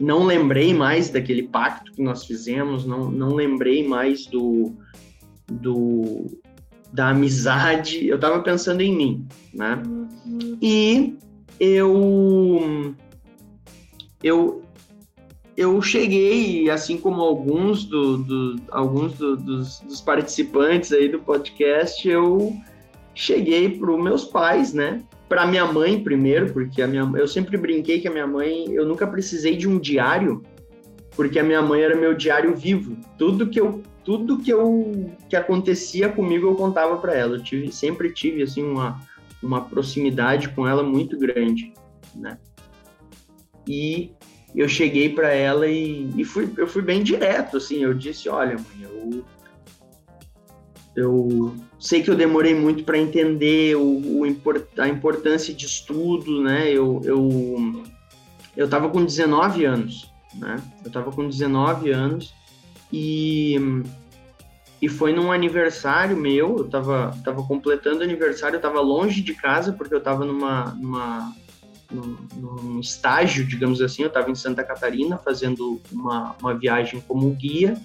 não 0.00 0.24
lembrei 0.24 0.74
mais 0.74 1.10
daquele 1.10 1.48
pacto 1.48 1.92
que 1.92 2.02
nós 2.02 2.24
fizemos, 2.24 2.84
não, 2.84 3.10
não 3.10 3.34
lembrei 3.34 3.86
mais 3.86 4.26
do, 4.26 4.74
do 5.46 6.40
da 6.92 7.10
amizade. 7.10 8.06
Eu 8.06 8.16
estava 8.16 8.40
pensando 8.40 8.80
em 8.80 8.96
mim, 8.96 9.28
né? 9.52 9.82
E 10.62 11.16
eu 11.60 12.94
eu 14.22 14.63
eu 15.56 15.80
cheguei, 15.80 16.68
assim 16.70 16.98
como 16.98 17.22
alguns 17.22 17.84
do, 17.84 18.18
do 18.18 18.56
alguns 18.70 19.14
do, 19.14 19.36
dos, 19.36 19.80
dos, 19.80 20.00
participantes 20.00 20.92
aí 20.92 21.08
do 21.08 21.20
podcast, 21.20 22.08
eu 22.08 22.56
cheguei 23.14 23.78
para 23.78 23.90
os 23.90 24.02
meus 24.02 24.24
pais, 24.24 24.72
né? 24.72 25.02
para 25.28 25.46
minha 25.46 25.66
mãe 25.66 26.02
primeiro, 26.02 26.52
porque 26.52 26.82
a 26.82 26.86
minha, 26.86 27.10
eu 27.16 27.26
sempre 27.26 27.56
brinquei 27.56 28.00
que 28.00 28.08
a 28.08 28.10
minha 28.10 28.26
mãe, 28.26 28.70
eu 28.72 28.86
nunca 28.86 29.06
precisei 29.06 29.56
de 29.56 29.68
um 29.68 29.78
diário, 29.78 30.42
porque 31.16 31.38
a 31.38 31.42
minha 31.42 31.62
mãe 31.62 31.82
era 31.82 31.96
meu 31.96 32.14
diário 32.14 32.54
vivo. 32.54 32.96
Tudo 33.18 33.48
que 33.48 33.60
eu 33.60 33.82
tudo 34.04 34.38
que 34.38 34.52
eu 34.52 35.10
que 35.30 35.34
acontecia 35.34 36.10
comigo 36.10 36.46
eu 36.46 36.54
contava 36.54 36.98
para 36.98 37.14
ela. 37.14 37.36
Eu 37.36 37.42
tive, 37.42 37.72
sempre 37.72 38.12
tive 38.12 38.42
assim 38.42 38.62
uma 38.62 39.00
uma 39.42 39.62
proximidade 39.62 40.50
com 40.50 40.66
ela 40.66 40.82
muito 40.82 41.18
grande, 41.18 41.72
né? 42.14 42.38
E 43.66 44.12
eu 44.60 44.68
cheguei 44.68 45.08
para 45.08 45.32
ela 45.32 45.66
e, 45.66 46.10
e, 46.16 46.24
fui, 46.24 46.52
eu 46.56 46.66
fui 46.66 46.82
bem 46.82 47.02
direto, 47.02 47.56
assim, 47.56 47.82
eu 47.82 47.92
disse, 47.92 48.28
olha, 48.28 48.56
mãe, 48.56 48.82
eu 48.82 49.24
eu 50.96 51.54
sei 51.78 52.02
que 52.02 52.10
eu 52.10 52.14
demorei 52.14 52.54
muito 52.54 52.84
para 52.84 52.98
entender 52.98 53.76
o, 53.76 53.82
o, 53.82 54.24
a 54.78 54.88
importância 54.88 55.52
de 55.52 55.66
estudo, 55.66 56.40
né? 56.40 56.70
Eu, 56.70 57.00
eu, 57.04 57.82
eu 58.56 58.68
tava 58.68 58.88
com 58.88 59.04
19 59.04 59.64
anos, 59.64 60.10
né? 60.34 60.56
Eu 60.84 60.90
tava 60.92 61.10
com 61.10 61.28
19 61.28 61.90
anos 61.90 62.32
e, 62.92 63.56
e 64.80 64.88
foi 64.88 65.12
num 65.12 65.32
aniversário 65.32 66.16
meu, 66.16 66.58
eu 66.58 66.68
tava, 66.68 67.10
tava 67.24 67.42
completando 67.42 68.04
aniversário, 68.04 68.56
eu 68.56 68.62
tava 68.62 68.80
longe 68.80 69.20
de 69.20 69.34
casa 69.34 69.72
porque 69.72 69.94
eu 69.94 70.00
tava 70.00 70.24
numa, 70.24 70.66
numa 70.80 71.34
num, 71.90 72.80
estágio, 72.80 73.46
digamos 73.46 73.80
assim, 73.80 74.02
eu 74.02 74.10
tava 74.10 74.30
em 74.30 74.34
Santa 74.34 74.62
Catarina 74.64 75.18
fazendo 75.18 75.80
uma, 75.92 76.34
uma 76.40 76.54
viagem 76.54 77.02
como 77.06 77.30
guia 77.30 77.80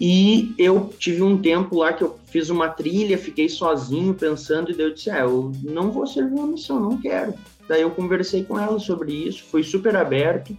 e 0.00 0.54
eu 0.58 0.92
tive 0.98 1.22
um 1.22 1.40
tempo 1.40 1.78
lá 1.78 1.92
que 1.92 2.02
eu 2.02 2.18
fiz 2.26 2.50
uma 2.50 2.68
trilha, 2.68 3.16
fiquei 3.16 3.48
sozinho 3.48 4.12
pensando, 4.12 4.70
e 4.70 4.74
daí 4.74 4.86
eu 4.86 4.94
disse: 4.94 5.10
é, 5.10 5.22
eu 5.22 5.52
não 5.62 5.90
vou 5.90 6.06
servir 6.06 6.34
uma 6.34 6.48
missão, 6.48 6.80
não 6.80 7.00
quero. 7.00 7.34
Daí 7.68 7.82
eu 7.82 7.90
conversei 7.90 8.44
com 8.44 8.58
ela 8.58 8.78
sobre 8.78 9.12
isso, 9.12 9.44
foi 9.44 9.62
super 9.62 9.96
aberto, 9.96 10.56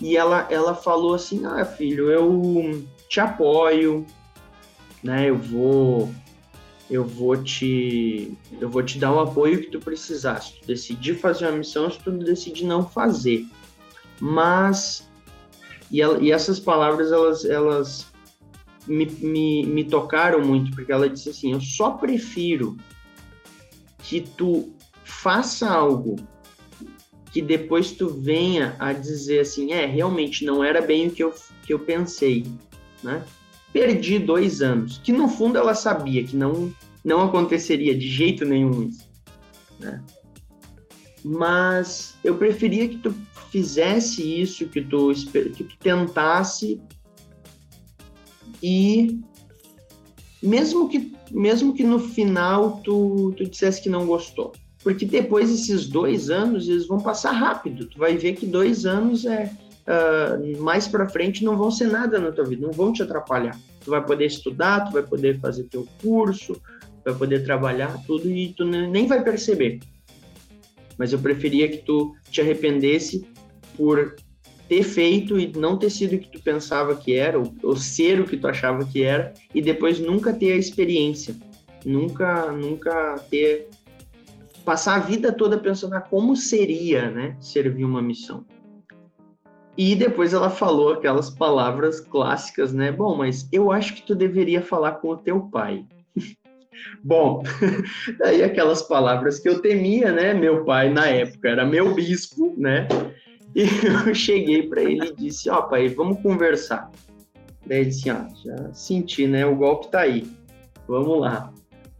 e 0.00 0.16
ela, 0.16 0.46
ela 0.50 0.74
falou 0.74 1.14
assim: 1.14 1.46
ah, 1.46 1.64
filho, 1.64 2.10
eu 2.10 2.84
te 3.08 3.20
apoio, 3.20 4.04
né? 5.02 5.30
Eu 5.30 5.36
vou. 5.36 6.10
Eu 6.88 7.04
vou 7.04 7.36
te 7.36 8.32
eu 8.60 8.68
vou 8.68 8.82
te 8.82 8.98
dar 8.98 9.12
o 9.12 9.20
apoio 9.20 9.60
que 9.60 9.70
tu 9.70 9.80
precisar. 9.80 10.40
Se 10.40 10.60
tu 10.60 10.66
decidir 10.66 11.14
fazer 11.14 11.46
uma 11.46 11.58
missão, 11.58 11.90
se 11.90 11.98
tu 11.98 12.10
decidir 12.12 12.64
não 12.64 12.88
fazer. 12.88 13.46
Mas 14.20 15.08
e, 15.90 15.98
e 15.98 16.32
essas 16.32 16.60
palavras 16.60 17.10
elas 17.10 17.44
elas 17.44 18.06
me, 18.86 19.06
me, 19.06 19.66
me 19.66 19.84
tocaram 19.84 20.44
muito, 20.44 20.70
porque 20.72 20.92
ela 20.92 21.08
disse 21.08 21.30
assim: 21.30 21.52
Eu 21.52 21.60
só 21.60 21.92
prefiro 21.92 22.76
que 23.98 24.20
tu 24.20 24.72
faça 25.04 25.68
algo 25.68 26.16
que 27.32 27.42
depois 27.42 27.92
tu 27.92 28.08
venha 28.08 28.76
a 28.78 28.92
dizer 28.92 29.40
assim: 29.40 29.72
É, 29.72 29.84
realmente 29.86 30.44
não 30.44 30.62
era 30.62 30.80
bem 30.80 31.08
o 31.08 31.10
que 31.10 31.22
eu, 31.22 31.34
que 31.64 31.72
eu 31.72 31.78
pensei, 31.78 32.46
né? 33.02 33.24
Perdi 33.76 34.18
dois 34.18 34.62
anos, 34.62 34.96
que 35.04 35.12
no 35.12 35.28
fundo 35.28 35.58
ela 35.58 35.74
sabia 35.74 36.24
que 36.24 36.34
não, 36.34 36.72
não 37.04 37.20
aconteceria 37.20 37.94
de 37.94 38.08
jeito 38.08 38.42
nenhum 38.42 38.84
isso, 38.84 39.06
né? 39.78 40.02
Mas 41.22 42.14
eu 42.24 42.38
preferia 42.38 42.88
que 42.88 42.96
tu 42.96 43.14
fizesse 43.50 44.22
isso, 44.40 44.66
que 44.68 44.80
tu, 44.80 45.12
que 45.30 45.62
tu 45.62 45.76
tentasse 45.78 46.80
e 48.62 49.20
mesmo 50.42 50.88
que, 50.88 51.14
mesmo 51.30 51.74
que 51.74 51.84
no 51.84 51.98
final 51.98 52.80
tu, 52.82 53.34
tu 53.36 53.44
dissesse 53.44 53.82
que 53.82 53.90
não 53.90 54.06
gostou, 54.06 54.52
porque 54.82 55.04
depois 55.04 55.50
desses 55.50 55.86
dois 55.86 56.30
anos 56.30 56.66
eles 56.66 56.86
vão 56.86 56.98
passar 56.98 57.32
rápido, 57.32 57.84
tu 57.84 57.98
vai 57.98 58.16
ver 58.16 58.36
que 58.36 58.46
dois 58.46 58.86
anos 58.86 59.26
é 59.26 59.54
uh, 59.86 60.62
mais 60.62 60.86
para 60.88 61.08
frente 61.08 61.44
não 61.44 61.56
vão 61.56 61.70
ser 61.70 61.88
nada 61.88 62.18
na 62.18 62.32
tua 62.32 62.44
vida, 62.44 62.66
não 62.66 62.72
vão 62.72 62.92
te 62.92 63.02
atrapalhar. 63.02 63.58
Tu 63.84 63.90
vai 63.90 64.04
poder 64.04 64.26
estudar, 64.26 64.86
tu 64.86 64.92
vai 64.92 65.02
poder 65.02 65.38
fazer 65.40 65.64
teu 65.64 65.86
curso, 66.02 66.60
vai 67.04 67.14
poder 67.14 67.44
trabalhar 67.44 67.96
tudo 68.06 68.30
e 68.30 68.52
tu 68.52 68.64
nem 68.64 69.06
vai 69.06 69.22
perceber. 69.22 69.80
Mas 70.98 71.12
eu 71.12 71.18
preferia 71.18 71.68
que 71.68 71.78
tu 71.78 72.14
te 72.30 72.40
arrependesse 72.40 73.26
por 73.76 74.16
ter 74.68 74.82
feito 74.82 75.38
e 75.38 75.52
não 75.56 75.78
ter 75.78 75.90
sido 75.90 76.16
o 76.16 76.18
que 76.18 76.28
tu 76.28 76.42
pensava 76.42 76.96
que 76.96 77.14
era, 77.14 77.38
ou, 77.38 77.54
ou 77.62 77.76
ser 77.76 78.20
o 78.20 78.24
que 78.24 78.36
tu 78.36 78.48
achava 78.48 78.84
que 78.84 79.02
era, 79.02 79.32
e 79.54 79.62
depois 79.62 80.00
nunca 80.00 80.32
ter 80.32 80.52
a 80.52 80.56
experiência, 80.56 81.36
nunca, 81.84 82.50
nunca 82.50 83.14
ter 83.30 83.68
passar 84.64 84.96
a 84.96 84.98
vida 84.98 85.32
toda 85.32 85.56
pensando 85.56 85.94
ah, 85.94 86.00
como 86.00 86.34
seria, 86.36 87.08
né, 87.08 87.36
servir 87.40 87.84
uma 87.84 88.02
missão. 88.02 88.44
E 89.76 89.94
depois 89.94 90.32
ela 90.32 90.48
falou 90.48 90.94
aquelas 90.94 91.28
palavras 91.28 92.00
clássicas, 92.00 92.72
né? 92.72 92.90
Bom, 92.90 93.16
mas 93.16 93.48
eu 93.52 93.70
acho 93.70 93.94
que 93.94 94.02
tu 94.02 94.14
deveria 94.14 94.62
falar 94.62 94.92
com 94.92 95.08
o 95.08 95.16
teu 95.16 95.40
pai. 95.40 95.84
Bom, 97.02 97.42
daí 98.18 98.42
aquelas 98.42 98.82
palavras 98.82 99.38
que 99.38 99.48
eu 99.48 99.60
temia, 99.60 100.12
né? 100.12 100.32
Meu 100.32 100.64
pai 100.64 100.92
na 100.92 101.06
época 101.06 101.48
era 101.48 101.64
meu 101.64 101.94
bispo, 101.94 102.54
né? 102.56 102.88
E 103.54 103.62
eu 104.08 104.14
cheguei 104.14 104.68
para 104.68 104.82
ele 104.82 105.08
e 105.08 105.16
disse: 105.16 105.48
Ó, 105.48 105.58
oh, 105.58 105.62
pai, 105.64 105.88
vamos 105.88 106.20
conversar. 106.20 106.90
Daí 107.66 107.80
ele 107.80 107.90
disse: 107.90 108.10
Ah, 108.10 108.28
já 108.44 108.72
senti, 108.72 109.26
né? 109.26 109.44
O 109.46 109.56
golpe 109.56 109.88
tá 109.88 110.00
aí. 110.00 110.26
Vamos 110.86 111.20
lá. 111.20 111.52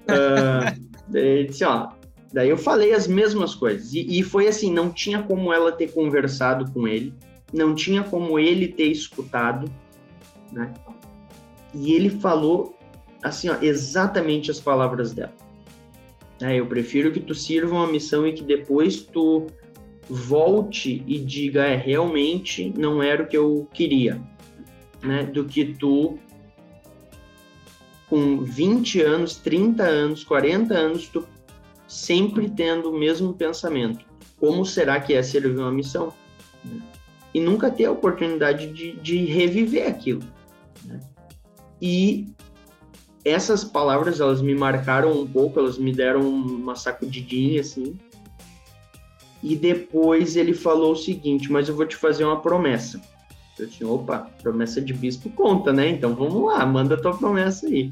Uh, 0.03 0.81
daí 1.09 1.27
ele 1.27 1.49
disse: 1.49 1.65
Ó, 1.65 1.89
daí 2.33 2.49
eu 2.49 2.59
falei 2.59 2.93
as 2.93 3.07
mesmas 3.07 3.55
coisas. 3.55 3.93
E, 3.93 4.19
e 4.19 4.23
foi 4.23 4.47
assim: 4.47 4.73
não 4.73 4.91
tinha 4.91 5.23
como 5.23 5.53
ela 5.53 5.73
ter 5.73 5.91
conversado 5.93 6.71
com 6.73 6.87
ele, 6.87 7.15
não 7.57 7.75
tinha 7.75 8.03
como 8.05 8.39
ele 8.39 8.69
ter 8.69 8.87
escutado, 8.89 9.73
né? 10.53 10.73
E 11.75 11.93
ele 11.93 12.11
falou 12.11 12.77
assim, 13.23 13.49
ó, 13.49 13.57
exatamente 13.61 14.51
as 14.51 14.61
palavras 14.61 15.13
dela. 15.13 15.33
É, 16.41 16.57
eu 16.57 16.67
prefiro 16.67 17.11
que 17.11 17.21
tu 17.21 17.35
sirva 17.35 17.75
uma 17.75 17.87
missão 17.87 18.27
e 18.27 18.33
que 18.33 18.43
depois 18.43 19.03
tu 19.03 19.47
volte 20.09 21.03
e 21.07 21.19
diga, 21.19 21.65
é, 21.65 21.77
realmente 21.77 22.73
não 22.77 23.03
era 23.03 23.23
o 23.23 23.27
que 23.27 23.37
eu 23.37 23.67
queria, 23.73 24.21
né? 25.03 25.25
Do 25.25 25.45
que 25.45 25.65
tu 25.65 26.19
com 28.09 28.39
20 28.43 29.01
anos, 29.01 29.37
30 29.37 29.83
anos, 29.83 30.23
40 30.23 30.75
anos, 30.75 31.09
tu 31.09 31.27
sempre 31.89 32.49
tendo 32.51 32.91
o 32.91 32.99
mesmo 32.99 33.33
pensamento. 33.33 34.05
Como 34.39 34.65
será 34.65 35.01
que 35.01 35.15
é 35.15 35.23
servir 35.23 35.59
uma 35.59 35.73
missão? 35.73 36.13
E 37.37 37.41
nunca 37.41 37.71
ter 37.71 37.85
a 37.85 37.93
oportunidade 37.93 38.73
de, 38.73 38.93
de 38.97 39.27
reviver 39.27 39.87
aquilo. 39.87 40.23
Né? 40.87 40.99
E 41.83 42.29
essas 43.23 43.63
palavras, 43.63 44.21
elas 44.21 44.41
me 44.41 44.55
marcaram 44.55 45.13
um 45.13 45.27
pouco, 45.27 45.61
elas 45.61 45.77
me 45.77 45.93
deram 45.93 46.27
uma 46.27 46.75
sacudidinha, 46.75 47.61
assim, 47.61 47.99
e 49.43 49.55
depois 49.55 50.35
ele 50.35 50.55
falou 50.55 50.93
o 50.93 50.97
seguinte: 50.97 51.53
Mas 51.53 51.69
eu 51.69 51.77
vou 51.77 51.85
te 51.85 51.95
fazer 51.95 52.25
uma 52.25 52.41
promessa. 52.41 53.03
Eu 53.59 53.67
disse: 53.67 53.85
opa, 53.85 54.31
promessa 54.43 54.81
de 54.81 54.95
bispo 54.95 55.29
conta, 55.29 55.75
né? 55.75 55.91
Então 55.91 56.15
vamos 56.15 56.43
lá, 56.43 56.65
manda 56.65 56.97
tua 56.97 57.19
promessa 57.19 57.67
aí. 57.67 57.91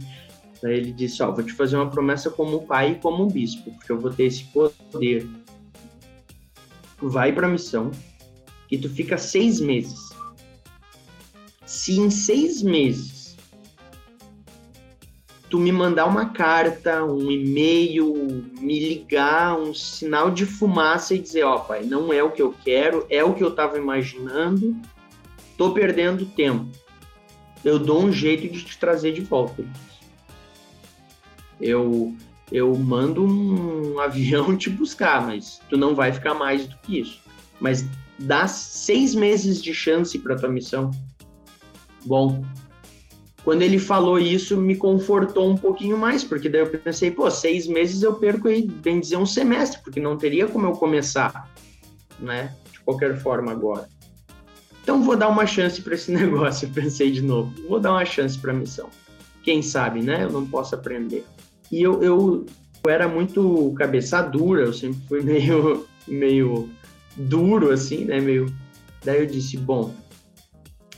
Daí 0.63 0.79
ele 0.79 0.93
disse: 0.93 1.23
Ó, 1.23 1.31
vou 1.31 1.45
te 1.45 1.53
fazer 1.53 1.77
uma 1.77 1.91
promessa 1.91 2.31
como 2.31 2.63
pai 2.63 2.93
e 2.93 2.95
como 2.95 3.27
bispo, 3.27 3.71
porque 3.73 3.93
eu 3.93 4.01
vou 4.01 4.11
ter 4.11 4.25
esse 4.25 4.45
poder 4.45 5.29
vai 7.03 7.31
para 7.31 7.47
missão 7.47 7.91
e 8.75 8.79
tu 8.79 8.89
fica 8.89 9.17
seis 9.17 9.61
meses. 9.61 10.11
Se 11.65 11.99
em 11.99 12.11
seis 12.11 12.63
meses 12.63 13.37
tu 15.49 15.59
me 15.59 15.71
mandar 15.71 16.07
uma 16.07 16.31
carta, 16.31 17.05
um 17.05 17.31
e-mail, 17.31 18.13
me 18.59 18.81
ligar, 18.81 19.57
um 19.57 19.73
sinal 19.73 20.31
de 20.31 20.45
fumaça 20.45 21.15
e 21.15 21.19
dizer, 21.21 21.45
ó, 21.45 21.57
oh, 21.57 21.61
pai, 21.61 21.85
não 21.85 22.13
é 22.13 22.23
o 22.23 22.33
que 22.33 22.43
eu 22.43 22.53
quero, 22.65 23.07
é 23.09 23.23
o 23.23 23.35
que 23.35 23.45
eu 23.45 23.51
estava 23.51 23.79
imaginando, 23.79 24.77
tô 25.57 25.73
perdendo 25.73 26.27
tempo. 26.27 26.67
Eu 27.65 27.79
dou 27.79 28.03
um 28.03 28.13
jeito 28.13 28.53
de 28.53 28.65
te 28.65 28.77
trazer 28.77 29.13
de 29.13 29.21
volta. 29.21 29.65
Eu 31.61 32.15
eu 32.51 32.75
mando 32.77 33.25
um 33.25 33.99
avião 34.03 34.57
te 34.57 34.69
buscar, 34.69 35.25
mas 35.25 35.61
tu 35.71 35.77
não 35.77 35.95
vai 35.95 36.13
ficar 36.13 36.35
mais 36.35 36.67
do 36.67 36.77
que 36.79 37.01
isso. 37.01 37.25
Mas 37.65 37.87
dá 38.19 38.47
seis 38.47 39.15
meses 39.15 39.63
de 39.63 39.73
chance 39.73 40.19
para 40.19 40.37
tua 40.37 40.51
missão. 40.51 40.91
Bom, 42.05 42.45
quando 43.43 43.63
ele 43.63 43.79
falou 43.79 44.19
isso, 44.19 44.55
me 44.59 44.77
confortou 44.77 45.49
um 45.49 45.57
pouquinho 45.57 45.97
mais, 45.97 46.23
porque 46.23 46.51
daí 46.51 46.61
eu 46.61 46.67
pensei, 46.67 47.11
pô, 47.11 47.31
seis 47.31 47.67
meses 47.67 48.03
eu 48.03 48.17
perco 48.17 48.49
aí, 48.49 48.67
bem 48.67 49.01
dizer, 49.01 49.17
um 49.17 49.25
semestre, 49.25 49.81
porque 49.83 49.99
não 49.99 50.19
teria 50.19 50.47
como 50.47 50.67
eu 50.67 50.73
começar, 50.73 51.51
né? 52.21 52.55
De 52.71 52.81
qualquer 52.81 53.19
forma 53.19 53.51
agora. 53.51 53.89
Então 54.83 55.03
vou 55.03 55.17
dar 55.17 55.29
uma 55.29 55.47
chance 55.47 55.81
para 55.81 55.95
esse 55.95 56.13
negócio, 56.13 56.69
eu 56.69 56.71
pensei 56.71 57.11
de 57.11 57.23
novo. 57.23 57.51
Vou 57.67 57.81
dar 57.81 57.93
uma 57.93 58.05
chance 58.05 58.37
para 58.37 58.53
a 58.53 58.55
missão. 58.55 58.91
Quem 59.43 59.63
sabe, 59.63 60.03
né? 60.03 60.25
Eu 60.25 60.31
não 60.31 60.47
posso 60.47 60.75
aprender. 60.75 61.25
E 61.73 61.81
eu, 61.81 62.03
eu, 62.03 62.45
eu 62.85 62.91
era 62.91 63.09
muito 63.09 63.73
cabeça 63.79 64.21
dura, 64.21 64.65
eu 64.65 64.73
sempre 64.75 65.01
fui 65.09 65.23
meio, 65.25 65.87
meio 66.07 66.69
duro, 67.17 67.71
assim, 67.71 68.05
né? 68.05 68.21
Meio... 68.21 68.47
Daí 69.05 69.21
eu 69.21 69.27
disse, 69.27 69.57
bom, 69.57 69.95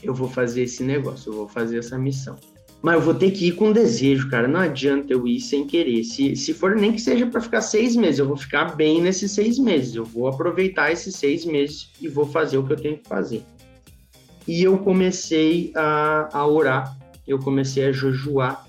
eu 0.01 0.13
vou 0.13 0.29
fazer 0.29 0.63
esse 0.63 0.83
negócio, 0.83 1.31
eu 1.31 1.35
vou 1.35 1.47
fazer 1.47 1.79
essa 1.79 1.97
missão. 1.97 2.37
Mas 2.81 2.95
eu 2.95 3.01
vou 3.01 3.13
ter 3.13 3.31
que 3.31 3.47
ir 3.47 3.53
com 3.53 3.71
desejo, 3.71 4.29
cara. 4.29 4.47
Não 4.47 4.59
adianta 4.59 5.11
eu 5.11 5.27
ir 5.27 5.39
sem 5.39 5.65
querer. 5.65 6.03
Se, 6.03 6.35
se 6.35 6.53
for 6.53 6.75
nem 6.75 6.93
que 6.93 7.01
seja 7.01 7.25
para 7.25 7.41
ficar 7.41 7.61
seis 7.61 7.95
meses, 7.95 8.19
eu 8.19 8.27
vou 8.27 8.37
ficar 8.37 8.75
bem 8.75 9.01
nesses 9.01 9.31
seis 9.31 9.57
meses. 9.57 9.95
Eu 9.95 10.05
vou 10.05 10.27
aproveitar 10.27 10.91
esses 10.91 11.15
seis 11.15 11.43
meses 11.43 11.89
e 11.99 12.07
vou 12.07 12.25
fazer 12.25 12.57
o 12.57 12.63
que 12.63 12.73
eu 12.73 12.77
tenho 12.77 12.97
que 12.97 13.09
fazer. 13.09 13.43
E 14.47 14.63
eu 14.63 14.77
comecei 14.77 15.71
a, 15.75 16.29
a 16.31 16.47
orar, 16.47 16.97
eu 17.27 17.39
comecei 17.39 17.85
a 17.85 17.91
jejuar 17.91 18.65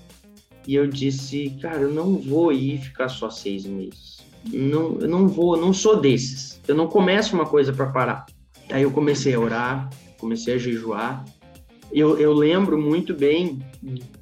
e 0.67 0.75
eu 0.75 0.87
disse, 0.87 1.55
cara, 1.61 1.81
eu 1.81 1.93
não 1.93 2.15
vou 2.17 2.51
ir 2.51 2.79
ficar 2.79 3.09
só 3.09 3.29
seis 3.29 3.65
meses. 3.65 4.17
Não, 4.51 4.99
eu 4.99 5.07
não 5.07 5.27
vou, 5.27 5.55
não 5.55 5.71
sou 5.71 6.01
desses. 6.01 6.48
Eu 6.69 6.75
não 6.75 6.87
começo 6.87 7.35
uma 7.35 7.45
coisa 7.45 7.73
para 7.73 7.87
parar. 7.87 8.25
Aí 8.71 8.83
eu 8.83 8.91
comecei 8.91 9.33
a 9.33 9.39
orar, 9.39 9.89
comecei 10.19 10.53
a 10.53 10.57
jejuar. 10.57 11.25
Eu, 11.91 12.19
eu 12.19 12.31
lembro 12.33 12.77
muito 12.77 13.13
bem 13.15 13.59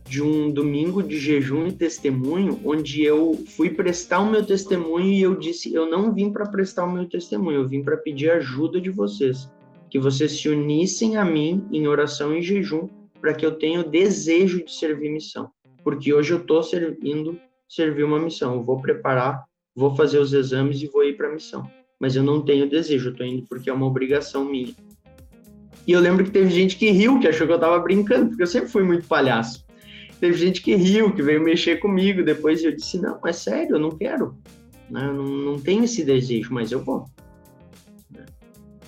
de 0.07 0.23
um 0.23 0.49
domingo 0.49 1.03
de 1.03 1.19
jejum 1.19 1.67
e 1.67 1.73
testemunho, 1.73 2.59
onde 2.63 3.03
eu 3.03 3.37
fui 3.57 3.69
prestar 3.69 4.19
o 4.19 4.31
meu 4.31 4.45
testemunho 4.45 5.11
e 5.11 5.21
eu 5.21 5.35
disse: 5.35 5.73
eu 5.73 5.89
não 5.89 6.13
vim 6.13 6.31
para 6.31 6.45
prestar 6.45 6.85
o 6.85 6.91
meu 6.91 7.05
testemunho, 7.09 7.61
eu 7.61 7.67
vim 7.67 7.83
para 7.83 7.97
pedir 7.97 8.31
ajuda 8.31 8.79
de 8.79 8.89
vocês, 8.89 9.51
que 9.89 9.99
vocês 9.99 10.39
se 10.39 10.47
unissem 10.47 11.17
a 11.17 11.25
mim 11.25 11.67
em 11.73 11.87
oração 11.87 12.33
e 12.33 12.41
jejum, 12.41 12.87
para 13.19 13.33
que 13.33 13.45
eu 13.45 13.57
tenha 13.57 13.81
o 13.81 13.89
desejo 13.89 14.63
de 14.63 14.71
servir 14.71 15.11
missão 15.11 15.51
porque 15.87 16.13
hoje 16.13 16.33
eu 16.33 16.39
estou 16.39 16.61
servindo, 16.61 17.39
servir 17.65 18.03
uma 18.03 18.19
missão. 18.19 18.55
Eu 18.55 18.61
vou 18.61 18.81
preparar, 18.81 19.45
vou 19.73 19.95
fazer 19.95 20.19
os 20.19 20.33
exames 20.33 20.81
e 20.81 20.87
vou 20.87 21.01
ir 21.01 21.15
para 21.15 21.29
a 21.29 21.31
missão. 21.31 21.65
Mas 21.99 22.15
eu 22.15 22.23
não 22.23 22.41
tenho 22.41 22.69
desejo, 22.69 23.09
eu 23.09 23.11
estou 23.11 23.25
indo 23.25 23.43
porque 23.47 23.69
é 23.69 23.73
uma 23.73 23.85
obrigação 23.85 24.45
minha. 24.45 24.73
E 25.85 25.91
eu 25.91 25.99
lembro 25.99 26.23
que 26.23 26.31
teve 26.31 26.49
gente 26.49 26.75
que 26.75 26.91
riu, 26.91 27.19
que 27.19 27.27
achou 27.27 27.47
que 27.47 27.53
eu 27.53 27.57
estava 27.57 27.79
brincando, 27.79 28.29
porque 28.29 28.43
eu 28.43 28.47
sempre 28.47 28.69
fui 28.69 28.83
muito 28.83 29.07
palhaço. 29.07 29.65
Teve 30.19 30.37
gente 30.37 30.61
que 30.61 30.75
riu, 30.75 31.13
que 31.13 31.21
veio 31.21 31.43
mexer 31.43 31.77
comigo 31.77 32.23
depois, 32.23 32.63
eu 32.63 32.75
disse: 32.75 32.99
Não, 32.99 33.19
é 33.25 33.31
sério, 33.31 33.75
eu 33.75 33.79
não 33.79 33.91
quero. 33.91 34.37
Né? 34.89 35.05
Eu 35.07 35.13
não, 35.13 35.25
não 35.25 35.59
tenho 35.59 35.83
esse 35.83 36.03
desejo, 36.03 36.53
mas 36.53 36.71
eu 36.71 36.83
vou. 36.83 37.05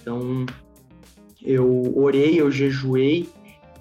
Então, 0.01 0.45
eu 1.41 1.93
orei, 1.95 2.39
eu 2.39 2.51
jejuei, 2.51 3.29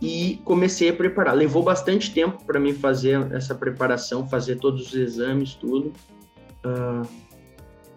e 0.01 0.41
comecei 0.45 0.91
a 0.91 0.93
preparar. 0.93 1.35
Levou 1.35 1.63
bastante 1.63 2.13
tempo 2.13 2.45
para 2.45 2.61
mim 2.61 2.73
fazer 2.73 3.33
essa 3.33 3.55
preparação, 3.55 4.29
fazer 4.29 4.57
todos 4.57 4.89
os 4.89 4.95
exames, 4.95 5.55
tudo. 5.55 5.93
Uh, 6.65 7.09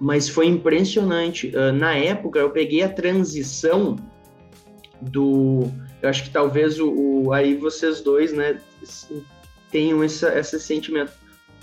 mas 0.02 0.28
foi 0.28 0.48
impressionante. 0.48 1.54
Uh, 1.56 1.72
na 1.72 1.94
época, 1.94 2.40
eu 2.40 2.50
peguei 2.50 2.82
a 2.82 2.90
transição 2.90 3.98
do. 5.00 5.72
Eu 6.02 6.10
acho 6.10 6.24
que 6.24 6.32
talvez 6.32 6.80
o, 6.80 6.92
o 6.92 7.32
aí 7.32 7.56
vocês 7.56 8.02
dois, 8.02 8.34
né, 8.34 8.60
tenham 9.70 10.04
essa, 10.04 10.36
esse 10.40 10.60
sentimento. 10.60 11.12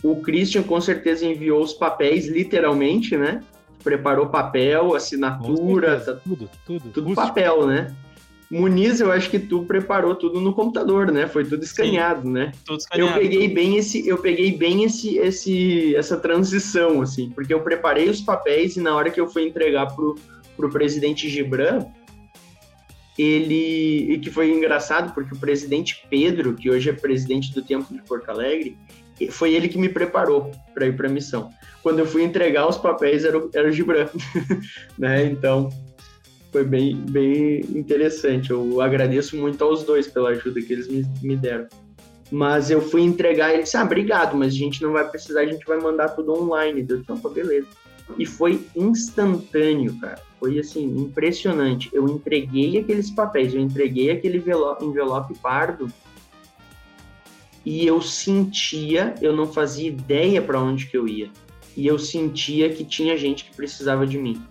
O 0.04 0.20
Christian 0.20 0.62
com 0.62 0.80
certeza 0.80 1.26
enviou 1.26 1.60
os 1.60 1.72
papéis, 1.72 2.28
literalmente, 2.28 3.16
né? 3.16 3.42
Preparou 3.82 4.28
papel, 4.28 4.94
assinatura, 4.94 5.98
tá, 5.98 6.14
tudo, 6.14 6.48
tudo, 6.64 6.90
tudo 6.90 7.14
papel, 7.16 7.66
né? 7.66 7.92
Muniz, 8.50 8.98
eu 8.98 9.12
acho 9.12 9.28
que 9.28 9.38
tu 9.38 9.64
preparou 9.64 10.14
tudo 10.14 10.40
no 10.40 10.54
computador, 10.54 11.12
né? 11.12 11.26
Foi 11.26 11.44
tudo 11.44 11.62
escaneado, 11.62 12.22
Sim, 12.22 12.32
né? 12.32 12.52
Tudo 12.64 12.78
escaneado. 12.78 13.16
Eu 13.16 13.20
peguei 13.20 13.48
bem 13.48 13.76
esse, 13.76 14.08
eu 14.08 14.16
peguei 14.18 14.56
bem 14.56 14.84
esse, 14.84 15.18
esse, 15.18 15.94
essa 15.94 16.16
transição, 16.16 17.02
assim, 17.02 17.30
porque 17.30 17.52
eu 17.52 17.60
preparei 17.60 18.08
os 18.08 18.22
papéis 18.22 18.76
e 18.76 18.80
na 18.80 18.94
hora 18.94 19.10
que 19.10 19.20
eu 19.20 19.28
fui 19.28 19.46
entregar 19.46 19.94
pro, 19.94 20.14
pro 20.56 20.70
presidente 20.70 21.28
Gibran, 21.28 21.84
ele, 23.18 24.14
e 24.14 24.18
que 24.18 24.30
foi 24.30 24.50
engraçado 24.50 25.12
porque 25.12 25.34
o 25.34 25.38
presidente 25.38 26.06
Pedro, 26.08 26.54
que 26.54 26.70
hoje 26.70 26.88
é 26.88 26.92
presidente 26.92 27.52
do 27.52 27.60
Templo 27.60 27.94
de 27.94 28.02
Porto 28.02 28.30
Alegre, 28.30 28.78
foi 29.30 29.52
ele 29.52 29.68
que 29.68 29.76
me 29.76 29.88
preparou 29.88 30.52
para 30.72 30.86
ir 30.86 30.96
para 30.96 31.08
a 31.08 31.10
missão. 31.10 31.50
Quando 31.82 31.98
eu 31.98 32.06
fui 32.06 32.22
entregar 32.22 32.66
os 32.66 32.78
papéis 32.78 33.24
era 33.24 33.36
o, 33.36 33.50
era 33.52 33.68
o 33.68 33.72
Gibran, 33.72 34.08
né? 34.96 35.24
Então 35.26 35.68
foi 36.50 36.64
bem, 36.64 36.96
bem 36.96 37.60
interessante. 37.74 38.50
Eu 38.50 38.80
agradeço 38.80 39.36
muito 39.36 39.62
aos 39.62 39.84
dois 39.84 40.06
pela 40.06 40.30
ajuda 40.30 40.60
que 40.60 40.72
eles 40.72 40.88
me, 40.88 41.04
me 41.22 41.36
deram. 41.36 41.66
Mas 42.30 42.70
eu 42.70 42.80
fui 42.80 43.02
entregar, 43.02 43.52
ele 43.52 43.62
disse, 43.62 43.76
ah, 43.76 43.84
obrigado, 43.84 44.36
mas 44.36 44.52
a 44.52 44.56
gente 44.56 44.82
não 44.82 44.92
vai 44.92 45.08
precisar, 45.08 45.40
a 45.40 45.46
gente 45.46 45.64
vai 45.66 45.78
mandar 45.78 46.10
tudo 46.10 46.32
online. 46.32 46.86
Eu 46.88 46.98
disse, 46.98 47.12
opa, 47.12 47.28
beleza. 47.28 47.66
E 48.18 48.26
foi 48.26 48.66
instantâneo, 48.74 49.98
cara. 50.00 50.22
Foi, 50.38 50.58
assim, 50.58 50.84
impressionante. 50.84 51.90
Eu 51.92 52.06
entreguei 52.08 52.78
aqueles 52.78 53.10
papéis, 53.10 53.54
eu 53.54 53.60
entreguei 53.60 54.10
aquele 54.10 54.38
envelope 54.38 55.34
pardo 55.40 55.90
e 57.64 57.86
eu 57.86 58.00
sentia, 58.00 59.14
eu 59.20 59.34
não 59.34 59.46
fazia 59.46 59.88
ideia 59.88 60.40
para 60.40 60.60
onde 60.60 60.86
que 60.86 60.96
eu 60.96 61.06
ia. 61.06 61.28
E 61.76 61.86
eu 61.86 61.98
sentia 61.98 62.70
que 62.70 62.84
tinha 62.84 63.16
gente 63.16 63.44
que 63.44 63.54
precisava 63.54 64.06
de 64.06 64.16
mim 64.16 64.42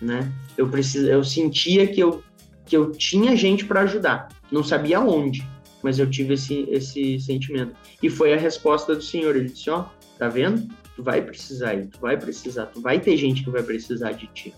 né? 0.00 0.30
Eu 0.56 0.68
precis... 0.68 1.04
eu 1.04 1.22
sentia 1.24 1.86
que 1.86 2.00
eu 2.00 2.22
que 2.64 2.76
eu 2.76 2.92
tinha 2.92 3.34
gente 3.34 3.64
para 3.64 3.80
ajudar, 3.80 4.28
não 4.52 4.62
sabia 4.62 5.00
onde, 5.00 5.42
mas 5.82 5.98
eu 5.98 6.08
tive 6.08 6.34
esse 6.34 6.68
esse 6.70 7.18
sentimento. 7.20 7.74
E 8.02 8.10
foi 8.10 8.34
a 8.34 8.36
resposta 8.36 8.94
do 8.94 9.02
Senhor, 9.02 9.36
ele 9.36 9.48
disse: 9.48 9.70
"Ó, 9.70 9.80
oh, 9.80 10.18
tá 10.18 10.28
vendo? 10.28 10.68
Tu 10.94 11.02
vai 11.02 11.22
precisar, 11.22 11.76
tu 11.86 12.00
vai 12.00 12.16
precisar, 12.16 12.66
tu 12.66 12.80
vai 12.80 13.00
ter 13.00 13.16
gente 13.16 13.44
que 13.44 13.50
vai 13.50 13.62
precisar 13.62 14.12
de 14.12 14.26
ti. 14.28 14.54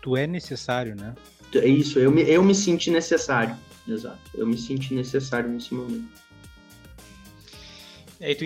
Tu 0.00 0.16
é 0.16 0.26
necessário, 0.26 0.94
né? 0.94 1.14
É 1.54 1.66
isso, 1.66 1.98
eu 1.98 2.10
me, 2.10 2.22
eu 2.22 2.42
me 2.42 2.54
senti 2.54 2.90
necessário. 2.90 3.56
Exato. 3.88 4.18
Eu 4.34 4.46
me 4.46 4.58
senti 4.58 4.94
necessário 4.94 5.48
nesse 5.48 5.72
momento. 5.74 6.08
E 8.20 8.24
aí 8.24 8.34
tu 8.34 8.44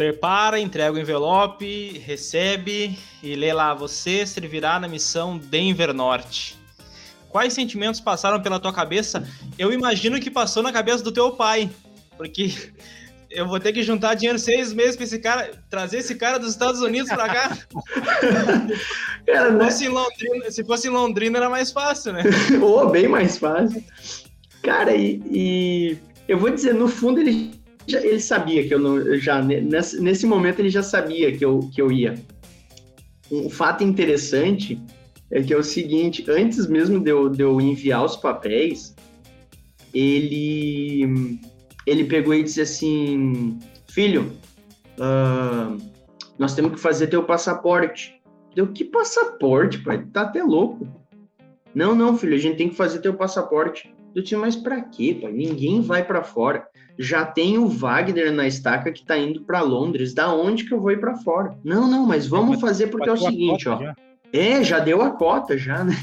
prepara, 0.00 0.58
entrega 0.58 0.96
o 0.96 0.98
envelope, 0.98 1.98
recebe 1.98 2.98
e 3.22 3.34
lê 3.34 3.52
lá: 3.52 3.74
Você 3.74 4.24
servirá 4.24 4.80
na 4.80 4.88
missão 4.88 5.36
Denver 5.36 5.92
Norte. 5.92 6.58
Quais 7.28 7.52
sentimentos 7.52 8.00
passaram 8.00 8.40
pela 8.40 8.58
tua 8.58 8.72
cabeça? 8.72 9.28
Eu 9.58 9.70
imagino 9.70 10.18
que 10.18 10.30
passou 10.30 10.62
na 10.62 10.72
cabeça 10.72 11.04
do 11.04 11.12
teu 11.12 11.32
pai, 11.32 11.70
porque 12.16 12.50
eu 13.30 13.46
vou 13.46 13.60
ter 13.60 13.74
que 13.74 13.82
juntar 13.82 14.14
dinheiro 14.14 14.38
seis 14.38 14.72
meses 14.72 14.96
para 14.96 15.04
esse 15.04 15.18
cara, 15.18 15.50
trazer 15.68 15.98
esse 15.98 16.14
cara 16.14 16.38
dos 16.38 16.52
Estados 16.52 16.80
Unidos 16.80 17.10
para 17.10 17.28
cá. 17.28 17.58
Se, 19.28 19.50
né? 19.50 19.64
fosse 19.64 19.84
em 19.84 19.88
Londrina, 19.88 20.50
se 20.50 20.64
fosse 20.64 20.88
em 20.88 20.90
Londrina 20.90 21.36
era 21.36 21.50
mais 21.50 21.70
fácil, 21.70 22.14
né? 22.14 22.22
Ou 22.60 22.84
oh, 22.84 22.86
bem 22.88 23.06
mais 23.06 23.36
fácil. 23.36 23.84
Cara, 24.62 24.96
e, 24.96 25.22
e 25.30 25.98
eu 26.26 26.38
vou 26.38 26.48
dizer, 26.48 26.74
no 26.74 26.88
fundo 26.88 27.20
ele 27.20 27.59
ele 27.88 28.20
sabia 28.20 28.66
que 28.66 28.74
eu 28.74 28.78
não. 28.78 29.16
Já, 29.16 29.42
nesse, 29.42 30.00
nesse 30.00 30.26
momento 30.26 30.60
ele 30.60 30.70
já 30.70 30.82
sabia 30.82 31.36
que 31.36 31.44
eu, 31.44 31.60
que 31.72 31.80
eu 31.80 31.90
ia. 31.90 32.14
Um 33.30 33.48
fato 33.48 33.84
interessante 33.84 34.80
é 35.30 35.42
que 35.42 35.52
é 35.52 35.56
o 35.56 35.62
seguinte: 35.62 36.24
antes 36.28 36.66
mesmo 36.66 37.00
de 37.00 37.10
eu, 37.10 37.28
de 37.28 37.42
eu 37.42 37.60
enviar 37.60 38.04
os 38.04 38.16
papéis, 38.16 38.94
ele, 39.94 41.38
ele 41.86 42.04
pegou 42.04 42.34
e 42.34 42.42
disse 42.42 42.60
assim: 42.60 43.58
Filho, 43.88 44.32
uh, 44.98 45.76
nós 46.38 46.54
temos 46.54 46.72
que 46.72 46.78
fazer 46.78 47.06
teu 47.08 47.24
passaporte. 47.24 48.20
Deu 48.54 48.66
que 48.66 48.84
passaporte, 48.84 49.78
pai? 49.78 50.04
Tá 50.12 50.22
até 50.22 50.42
louco. 50.42 50.99
Não, 51.74 51.94
não, 51.94 52.16
filho, 52.16 52.34
a 52.34 52.38
gente 52.38 52.56
tem 52.56 52.68
que 52.68 52.74
fazer 52.74 53.00
teu 53.00 53.14
passaporte. 53.14 53.94
Eu 54.14 54.22
disse, 54.22 54.36
mas 54.36 54.56
pra 54.56 54.80
quê, 54.80 55.16
pai? 55.20 55.32
Ninguém 55.32 55.80
vai 55.80 56.04
para 56.04 56.22
fora. 56.22 56.66
Já 56.98 57.24
tem 57.24 57.58
o 57.58 57.68
Wagner 57.68 58.32
na 58.32 58.46
estaca 58.46 58.92
que 58.92 59.04
tá 59.04 59.16
indo 59.16 59.42
para 59.44 59.60
Londres. 59.60 60.12
Da 60.12 60.34
onde 60.34 60.64
que 60.64 60.74
eu 60.74 60.80
vou 60.80 60.90
ir 60.90 61.00
para 61.00 61.16
fora? 61.16 61.56
Não, 61.64 61.88
não, 61.88 62.06
mas 62.06 62.26
vamos 62.26 62.60
fazer 62.60 62.88
porque 62.88 63.08
é 63.08 63.12
o 63.12 63.16
seguinte, 63.16 63.68
ó. 63.68 63.78
Já. 63.78 63.96
É, 64.32 64.62
já 64.62 64.78
deu 64.78 65.00
a 65.02 65.10
cota, 65.10 65.56
já, 65.56 65.84
né? 65.84 65.96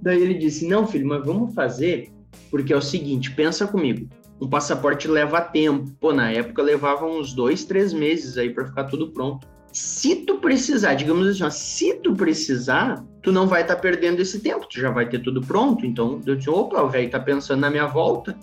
Daí 0.00 0.20
ele 0.20 0.34
disse, 0.34 0.66
não, 0.66 0.86
filho, 0.86 1.06
mas 1.06 1.24
vamos 1.24 1.54
fazer 1.54 2.10
porque 2.50 2.72
é 2.72 2.76
o 2.76 2.82
seguinte, 2.82 3.30
pensa 3.32 3.66
comigo. 3.66 4.08
Um 4.40 4.48
passaporte 4.48 5.06
leva 5.06 5.40
tempo. 5.40 5.92
Pô, 6.00 6.12
na 6.12 6.30
época 6.30 6.62
levava 6.62 7.06
uns 7.06 7.32
dois, 7.32 7.64
três 7.64 7.92
meses 7.92 8.36
aí 8.36 8.50
para 8.50 8.66
ficar 8.66 8.84
tudo 8.84 9.12
pronto 9.12 9.46
se 9.72 10.16
tu 10.16 10.38
precisar, 10.38 10.94
digamos 10.94 11.26
assim, 11.26 11.44
ó, 11.44 11.50
se 11.50 11.94
tu 11.94 12.14
precisar, 12.14 13.02
tu 13.22 13.32
não 13.32 13.46
vai 13.46 13.62
estar 13.62 13.76
tá 13.76 13.80
perdendo 13.80 14.20
esse 14.20 14.40
tempo, 14.40 14.68
tu 14.68 14.78
já 14.78 14.90
vai 14.90 15.08
ter 15.08 15.20
tudo 15.20 15.40
pronto. 15.40 15.86
Então, 15.86 16.20
eu 16.26 16.36
disse, 16.36 16.50
opa, 16.50 16.82
o 16.82 16.90
velho 16.90 17.10
tá 17.10 17.18
pensando 17.18 17.60
na 17.60 17.70
minha 17.70 17.86
volta, 17.86 18.38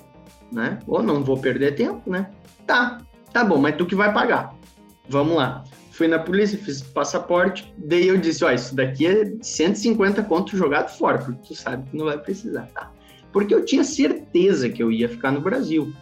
né? 0.51 0.79
Ou 0.87 1.03
não 1.03 1.23
vou 1.23 1.37
perder 1.37 1.75
tempo, 1.75 2.09
né? 2.09 2.31
Tá, 2.65 2.99
tá 3.31 3.43
bom, 3.43 3.59
mas 3.59 3.75
tu 3.75 3.85
que 3.85 3.95
vai 3.95 4.11
pagar. 4.11 4.55
Vamos 5.07 5.35
lá. 5.35 5.63
Fui 5.91 6.07
na 6.07 6.17
polícia, 6.17 6.57
fiz 6.57 6.81
passaporte, 6.81 7.71
daí 7.77 8.07
eu 8.07 8.17
disse, 8.17 8.43
ó, 8.43 8.51
isso 8.51 8.73
daqui 8.73 9.05
é 9.05 9.33
150 9.41 10.23
conto 10.23 10.57
jogado 10.57 10.89
fora, 10.89 11.17
porque 11.19 11.49
tu 11.49 11.55
sabe 11.55 11.89
que 11.89 11.97
não 11.97 12.05
vai 12.05 12.17
precisar, 12.17 12.67
tá? 12.73 12.91
Porque 13.31 13.53
eu 13.53 13.63
tinha 13.65 13.83
certeza 13.83 14.69
que 14.69 14.81
eu 14.81 14.91
ia 14.91 15.09
ficar 15.09 15.31
no 15.31 15.41
Brasil. 15.41 15.93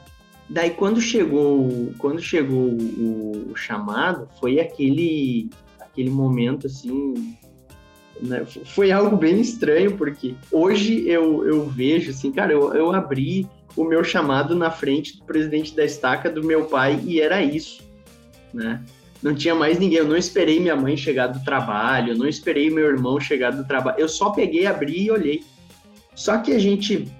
Daí 0.49 0.71
quando 0.71 1.01
chegou, 1.01 1.91
quando 1.97 2.21
chegou 2.21 2.69
o, 2.69 3.51
o 3.51 3.55
chamado, 3.55 4.29
foi 4.39 4.59
aquele 4.59 5.49
aquele 5.79 6.09
momento 6.09 6.67
assim, 6.67 7.35
né? 8.21 8.45
foi 8.65 8.91
algo 8.91 9.17
bem 9.17 9.41
estranho 9.41 9.97
porque 9.97 10.35
hoje 10.51 11.07
eu, 11.07 11.45
eu 11.45 11.65
vejo 11.65 12.11
assim, 12.11 12.31
cara, 12.31 12.53
eu, 12.53 12.73
eu 12.73 12.93
abri 12.93 13.47
o 13.75 13.83
meu 13.83 14.03
chamado 14.03 14.55
na 14.55 14.71
frente 14.71 15.17
do 15.17 15.25
presidente 15.25 15.75
da 15.75 15.83
estaca 15.83 16.29
do 16.29 16.43
meu 16.43 16.65
pai 16.65 16.99
e 17.03 17.19
era 17.19 17.41
isso, 17.41 17.83
né? 18.53 18.83
Não 19.21 19.33
tinha 19.33 19.55
mais 19.55 19.79
ninguém, 19.79 19.97
eu 19.97 20.07
não 20.07 20.15
esperei 20.15 20.59
minha 20.59 20.75
mãe 20.75 20.95
chegar 20.95 21.27
do 21.27 21.43
trabalho, 21.43 22.13
eu 22.13 22.17
não 22.17 22.27
esperei 22.27 22.69
meu 22.69 22.85
irmão 22.85 23.19
chegar 23.19 23.51
do 23.51 23.65
trabalho, 23.65 23.99
eu 23.99 24.07
só 24.07 24.29
peguei, 24.29 24.67
abri 24.67 25.05
e 25.05 25.11
olhei. 25.11 25.43
Só 26.15 26.37
que 26.37 26.53
a 26.53 26.59
gente 26.59 27.11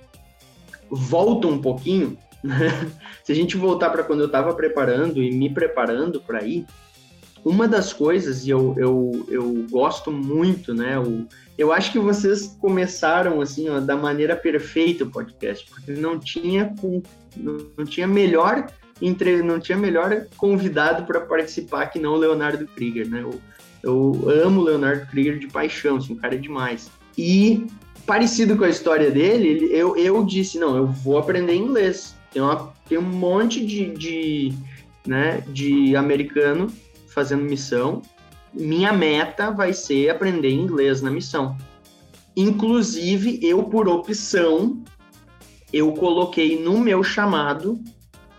volta 0.90 1.48
um 1.48 1.60
pouquinho 1.60 2.18
Se 3.24 3.32
a 3.32 3.36
gente 3.36 3.58
voltar 3.58 3.90
para 3.90 4.04
quando 4.04 4.22
eu 4.22 4.28
estava 4.28 4.54
preparando 4.54 5.22
e 5.22 5.32
me 5.32 5.50
preparando 5.50 6.22
para 6.22 6.44
ir, 6.44 6.66
uma 7.44 7.68
das 7.68 7.94
coisas, 7.94 8.46
e 8.46 8.50
eu, 8.50 8.76
eu, 8.78 9.26
eu 9.30 9.66
gosto 9.70 10.12
muito, 10.12 10.74
né? 10.74 10.98
Eu, 10.98 11.26
eu 11.58 11.72
acho 11.72 11.92
que 11.92 12.00
vocês 12.00 12.58
começaram 12.60 13.40
assim, 13.40 13.70
ó, 13.70 13.80
da 13.80 13.96
maneira 13.96 14.36
perfeita 14.36 15.06
o 15.06 15.10
podcast, 15.10 15.66
porque 15.70 15.94
não 15.94 16.20
tinha, 16.20 16.74
não, 17.38 17.86
tinha 17.86 18.08
melhor 18.08 18.68
entre, 19.02 19.42
não 19.42 19.60
tinha 19.60 19.78
melhor 19.78 20.28
convidado 20.36 21.06
para 21.06 21.22
participar 21.22 21.88
que 21.88 22.00
não 22.00 22.14
o 22.14 22.18
Leonardo 22.18 22.68
Krieger, 22.68 23.08
né? 23.08 23.22
Eu, 23.22 23.40
eu 23.82 24.30
amo 24.44 24.62
o 24.62 24.64
Leonardo 24.64 25.06
Krieger 25.08 25.40
de 25.40 25.48
paixão, 25.48 25.98
assim, 25.98 26.14
o 26.14 26.18
cara 26.18 26.36
é 26.36 26.38
demais. 26.38 26.92
E 27.18 27.66
parecido 28.06 28.58
com 28.58 28.66
a 28.66 28.70
história 28.70 29.10
dele, 29.10 29.70
eu, 29.72 29.96
eu 29.96 30.24
disse, 30.26 30.60
não, 30.60 30.76
eu 30.76 30.88
vou 30.88 31.18
aprender 31.18 31.56
inglês. 31.56 32.17
Tem, 32.32 32.42
uma, 32.42 32.74
tem 32.88 32.98
um 32.98 33.02
monte 33.02 33.66
de, 33.66 33.94
de, 33.94 34.54
né, 35.06 35.44
de 35.48 35.96
americano 35.96 36.68
fazendo 37.08 37.44
missão. 37.44 38.02
Minha 38.54 38.94
meta 38.94 39.52
vai 39.52 39.74
ser 39.74 40.10
aprender 40.10 40.52
inglês 40.52 41.02
na 41.02 41.12
missão. 41.12 41.58
Inclusive, 42.36 43.40
eu, 43.42 43.64
por 43.64 43.88
opção, 43.88 44.84
eu 45.74 45.92
coloquei 45.94 46.62
no 46.62 46.80
meu 46.80 47.04
chamado 47.04 47.80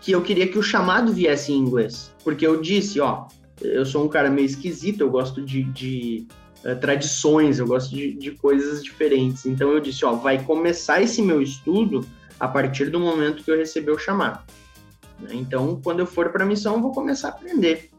que 0.01 0.11
eu 0.11 0.21
queria 0.21 0.47
que 0.47 0.57
o 0.57 0.63
chamado 0.63 1.11
viesse 1.11 1.51
em 1.51 1.57
inglês. 1.57 2.13
Porque 2.23 2.45
eu 2.47 2.61
disse, 2.61 2.99
ó, 2.99 3.27
eu 3.61 3.85
sou 3.85 4.05
um 4.05 4.07
cara 4.07 4.29
meio 4.29 4.45
esquisito, 4.45 5.01
eu 5.01 5.09
gosto 5.09 5.41
de, 5.41 5.63
de 5.63 6.27
uh, 6.63 6.79
tradições, 6.79 7.59
eu 7.59 7.67
gosto 7.67 7.93
de, 7.93 8.13
de 8.13 8.31
coisas 8.31 8.83
diferentes. 8.83 9.45
Então 9.45 9.69
eu 9.69 9.79
disse, 9.79 10.05
ó, 10.05 10.13
vai 10.13 10.43
começar 10.43 11.01
esse 11.01 11.21
meu 11.21 11.41
estudo 11.41 12.05
a 12.39 12.47
partir 12.47 12.89
do 12.89 12.99
momento 12.99 13.43
que 13.43 13.51
eu 13.51 13.57
receber 13.57 13.91
o 13.91 13.97
chamado. 13.97 14.43
Né? 15.19 15.31
Então, 15.33 15.79
quando 15.83 15.99
eu 15.99 16.05
for 16.05 16.29
para 16.29 16.43
a 16.43 16.47
missão, 16.47 16.75
eu 16.75 16.81
vou 16.81 16.91
começar 16.91 17.29
a 17.29 17.31
aprender. 17.31 17.89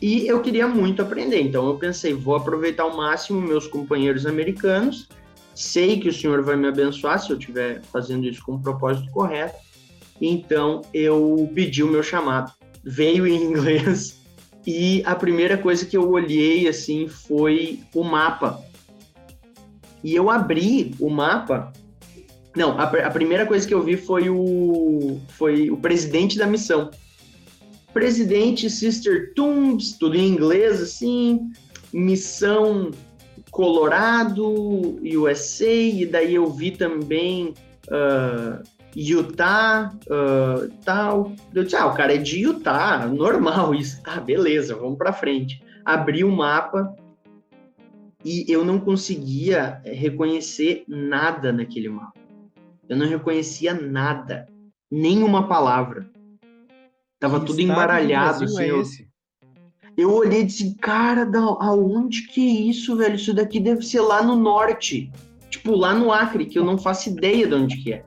E 0.00 0.26
eu 0.26 0.40
queria 0.40 0.66
muito 0.66 1.02
aprender, 1.02 1.40
então 1.40 1.66
eu 1.66 1.76
pensei, 1.76 2.12
vou 2.12 2.36
aproveitar 2.36 2.82
ao 2.82 2.96
máximo 2.96 3.40
meus 3.40 3.66
companheiros 3.66 4.26
americanos. 4.26 5.08
Sei 5.54 5.98
que 5.98 6.08
o 6.08 6.12
Senhor 6.12 6.42
vai 6.42 6.56
me 6.56 6.66
abençoar 6.66 7.18
se 7.18 7.30
eu 7.30 7.38
estiver 7.38 7.80
fazendo 7.84 8.26
isso 8.26 8.42
com 8.44 8.54
o 8.54 8.60
propósito 8.60 9.10
correto. 9.12 9.56
Então 10.20 10.82
eu 10.92 11.50
pedi 11.54 11.82
o 11.82 11.88
meu 11.88 12.02
chamado. 12.02 12.52
Veio 12.82 13.26
em 13.26 13.40
inglês 13.42 14.20
e 14.66 15.02
a 15.04 15.14
primeira 15.14 15.56
coisa 15.56 15.86
que 15.86 15.96
eu 15.96 16.10
olhei 16.10 16.68
assim 16.68 17.08
foi 17.08 17.80
o 17.94 18.02
mapa. 18.02 18.62
E 20.02 20.14
eu 20.14 20.30
abri 20.30 20.94
o 20.98 21.08
mapa 21.08 21.72
não, 22.56 22.78
a, 22.78 22.84
a, 22.84 23.10
primeira 23.10 23.44
coisa 23.46 23.66
que 23.66 23.74
eu 23.74 23.82
vi 23.82 23.96
foi 23.96 24.30
o, 24.30 25.20
foi 25.30 25.70
o 25.70 25.76
presidente 25.76 26.38
da 26.38 26.46
missão. 26.46 26.90
Presidente 27.92 28.70
Sister 28.70 29.32
Tumbs, 29.34 29.98
tudo 29.98 30.16
em 30.16 30.28
inglês, 30.28 30.80
assim. 30.80 31.50
Missão 31.92 32.92
Colorado, 33.50 34.98
USA, 35.02 35.64
e 35.64 36.06
daí 36.06 36.34
eu 36.34 36.50
vi 36.50 36.72
também 36.72 37.54
uh, 37.88 38.62
Utah, 38.94 39.92
uh, 40.06 40.68
tal. 40.84 41.32
Eu 41.52 41.64
disse, 41.64 41.76
ah, 41.76 41.86
o 41.86 41.94
cara 41.94 42.14
é 42.14 42.18
de 42.18 42.40
Utah, 42.40 43.06
normal 43.06 43.74
isso. 43.74 44.00
Tá, 44.02 44.20
beleza, 44.20 44.76
vamos 44.76 44.98
para 44.98 45.12
frente. 45.12 45.62
Abri 45.84 46.24
o 46.24 46.30
mapa 46.30 46.94
e 48.24 48.44
eu 48.48 48.64
não 48.64 48.78
conseguia 48.78 49.80
reconhecer 49.84 50.84
nada 50.88 51.52
naquele 51.52 51.88
mapa 51.88 52.23
eu 52.88 52.96
não 52.96 53.06
reconhecia 53.06 53.74
nada, 53.74 54.46
nenhuma 54.90 55.48
palavra. 55.48 56.10
Tava 57.18 57.40
que 57.40 57.46
tudo 57.46 57.60
embaralhado, 57.60 58.44
assim. 58.44 58.62
É 58.62 58.70
eu, 58.70 58.82
eu 59.96 60.12
olhei 60.12 60.40
e 60.40 60.44
disse, 60.44 60.74
cara, 60.76 61.24
da, 61.24 61.40
aonde 61.40 62.26
que 62.26 62.40
é 62.46 62.60
isso, 62.68 62.96
velho? 62.96 63.14
Isso 63.14 63.32
daqui 63.32 63.60
deve 63.60 63.82
ser 63.82 64.00
lá 64.00 64.22
no 64.22 64.36
norte. 64.36 65.10
Tipo, 65.48 65.74
lá 65.76 65.94
no 65.94 66.12
Acre, 66.12 66.46
que 66.46 66.58
eu 66.58 66.64
não 66.64 66.76
faço 66.76 67.08
ideia 67.08 67.46
de 67.46 67.54
onde 67.54 67.76
que 67.78 67.92
é. 67.92 68.04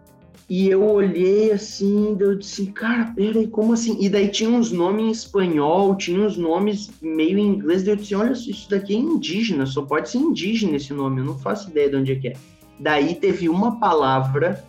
E 0.50 0.70
eu 0.70 0.82
olhei 0.82 1.52
assim, 1.52 2.16
eu 2.18 2.38
disse, 2.38 2.68
cara, 2.68 3.12
peraí, 3.14 3.48
como 3.48 3.74
assim? 3.74 3.98
E 4.00 4.08
daí 4.08 4.30
tinha 4.30 4.50
uns 4.50 4.72
nomes 4.72 5.06
em 5.06 5.12
espanhol, 5.12 5.94
tinha 5.96 6.22
uns 6.22 6.38
nomes 6.38 6.90
meio 7.02 7.38
em 7.38 7.48
inglês, 7.48 7.84
daí 7.84 7.94
eu 7.94 7.98
disse, 7.98 8.16
olha, 8.16 8.32
isso 8.32 8.70
daqui 8.70 8.96
é 8.96 8.98
indígena, 8.98 9.66
só 9.66 9.82
pode 9.82 10.10
ser 10.10 10.20
indígena 10.20 10.78
esse 10.78 10.94
nome, 10.94 11.20
eu 11.20 11.26
não 11.26 11.38
faço 11.38 11.70
ideia 11.70 11.90
de 11.90 11.96
onde 11.98 12.12
é 12.14 12.16
que 12.16 12.28
é. 12.30 12.34
Daí 12.80 13.16
teve 13.16 13.50
uma 13.50 13.80
palavra 13.80 14.64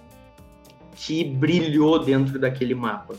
que 0.95 1.25
brilhou 1.25 1.99
dentro 1.99 2.39
daquele 2.39 2.75
mapa. 2.75 3.15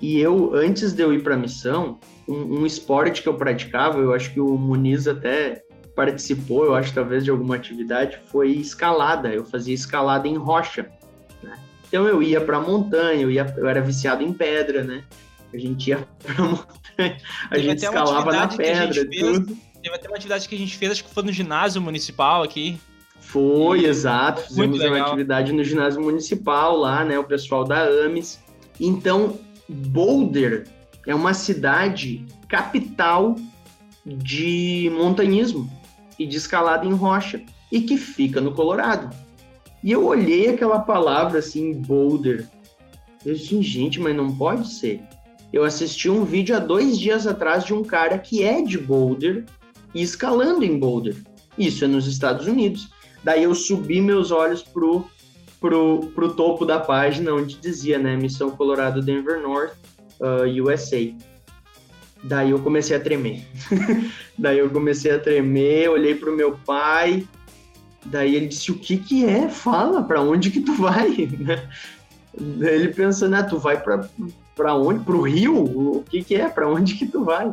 E 0.00 0.18
eu, 0.20 0.54
antes 0.54 0.92
de 0.92 1.02
eu 1.02 1.12
ir 1.12 1.22
para 1.22 1.34
a 1.34 1.38
missão, 1.38 1.98
um, 2.28 2.60
um, 2.60 2.66
esporte 2.66 3.22
que 3.22 3.28
eu 3.28 3.34
praticava, 3.34 3.98
eu 3.98 4.12
acho 4.12 4.32
que 4.32 4.40
o 4.40 4.56
Muniz 4.56 5.06
até 5.06 5.62
participou, 5.94 6.64
eu 6.64 6.74
acho 6.74 6.92
talvez 6.92 7.24
de 7.24 7.30
alguma 7.30 7.56
atividade, 7.56 8.18
foi 8.26 8.50
escalada. 8.50 9.32
Eu 9.32 9.44
fazia 9.44 9.74
escalada 9.74 10.26
em 10.26 10.36
rocha. 10.36 10.90
Né? 11.42 11.56
Então 11.86 12.06
eu 12.06 12.22
ia 12.22 12.40
para 12.40 12.56
a 12.56 12.60
montanha, 12.60 13.22
eu, 13.22 13.30
ia, 13.30 13.54
eu 13.56 13.68
era 13.68 13.80
viciado 13.80 14.22
em 14.22 14.32
pedra, 14.32 14.82
né? 14.82 15.04
A 15.52 15.58
gente 15.58 15.90
ia 15.90 15.98
para 16.22 16.42
a 16.42 16.48
montanha, 16.48 17.18
a 17.50 17.54
Teve 17.54 17.68
gente 17.68 17.84
escalava 17.84 18.32
na 18.32 18.48
pedra, 18.48 18.94
fez, 18.94 19.20
tudo. 19.20 19.56
Teve 19.82 19.94
até 19.94 20.08
uma 20.08 20.16
atividade 20.16 20.48
que 20.48 20.54
a 20.54 20.58
gente 20.58 20.76
fez, 20.76 20.92
acho 20.92 21.04
que 21.04 21.14
foi 21.14 21.22
no 21.22 21.32
ginásio 21.32 21.80
municipal 21.80 22.42
aqui. 22.42 22.78
Foi, 23.32 23.86
exato. 23.86 24.42
Fizemos 24.42 24.78
uma 24.78 25.00
atividade 25.00 25.52
no 25.54 25.64
ginásio 25.64 26.02
municipal 26.02 26.76
lá, 26.76 27.02
né? 27.02 27.18
O 27.18 27.24
pessoal 27.24 27.64
da 27.64 27.82
AMES. 27.82 28.38
Então, 28.78 29.38
Boulder 29.66 30.66
é 31.06 31.14
uma 31.14 31.32
cidade 31.32 32.26
capital 32.46 33.34
de 34.04 34.92
montanhismo 34.94 35.70
e 36.18 36.26
de 36.26 36.36
escalada 36.36 36.84
em 36.84 36.92
rocha 36.92 37.40
e 37.70 37.80
que 37.80 37.96
fica 37.96 38.38
no 38.38 38.52
Colorado. 38.52 39.16
E 39.82 39.90
eu 39.90 40.04
olhei 40.04 40.50
aquela 40.50 40.80
palavra 40.80 41.38
assim, 41.38 41.72
Boulder. 41.72 42.46
Eu 43.24 43.32
disse, 43.32 43.62
gente, 43.62 43.98
mas 43.98 44.14
não 44.14 44.30
pode 44.36 44.68
ser. 44.68 45.00
Eu 45.50 45.64
assisti 45.64 46.10
um 46.10 46.22
vídeo 46.24 46.54
há 46.54 46.58
dois 46.58 46.98
dias 46.98 47.26
atrás 47.26 47.64
de 47.64 47.72
um 47.72 47.82
cara 47.82 48.18
que 48.18 48.42
é 48.42 48.60
de 48.60 48.76
Boulder 48.76 49.46
e 49.94 50.02
escalando 50.02 50.62
em 50.64 50.78
Boulder. 50.78 51.16
Isso 51.56 51.82
é 51.82 51.88
nos 51.88 52.06
Estados 52.06 52.46
Unidos. 52.46 52.90
Daí 53.24 53.44
eu 53.44 53.54
subi 53.54 54.00
meus 54.00 54.30
olhos 54.30 54.62
pro, 54.62 55.04
pro, 55.60 56.10
pro 56.14 56.34
topo 56.34 56.64
da 56.64 56.80
página 56.80 57.32
onde 57.32 57.56
dizia, 57.56 57.98
né, 57.98 58.16
Missão 58.16 58.50
Colorado 58.50 59.00
Denver 59.00 59.40
North, 59.40 59.74
uh, 60.20 60.64
USA. 60.64 61.14
Daí 62.24 62.50
eu 62.50 62.58
comecei 62.60 62.96
a 62.96 63.00
tremer. 63.00 63.44
daí 64.38 64.58
eu 64.58 64.70
comecei 64.70 65.12
a 65.12 65.18
tremer, 65.18 65.90
olhei 65.90 66.14
pro 66.14 66.36
meu 66.36 66.56
pai, 66.64 67.26
daí 68.04 68.36
ele 68.36 68.46
disse: 68.46 68.70
"O 68.70 68.78
que 68.78 68.96
que 68.96 69.24
é? 69.24 69.48
Fala, 69.48 70.02
para 70.02 70.20
onde 70.20 70.50
que 70.50 70.60
tu 70.60 70.74
vai?" 70.74 71.28
daí 72.38 72.74
ele 72.74 72.88
pensando: 72.88 73.34
"Ah, 73.34 73.42
tu 73.42 73.58
vai 73.58 73.80
para 73.80 74.08
para 74.54 74.74
onde? 74.74 75.04
Pro 75.04 75.22
Rio? 75.22 75.64
O 75.64 76.04
que 76.08 76.22
que 76.22 76.36
é? 76.36 76.48
Para 76.48 76.68
onde 76.68 76.94
que 76.94 77.06
tu 77.06 77.24
vai?" 77.24 77.52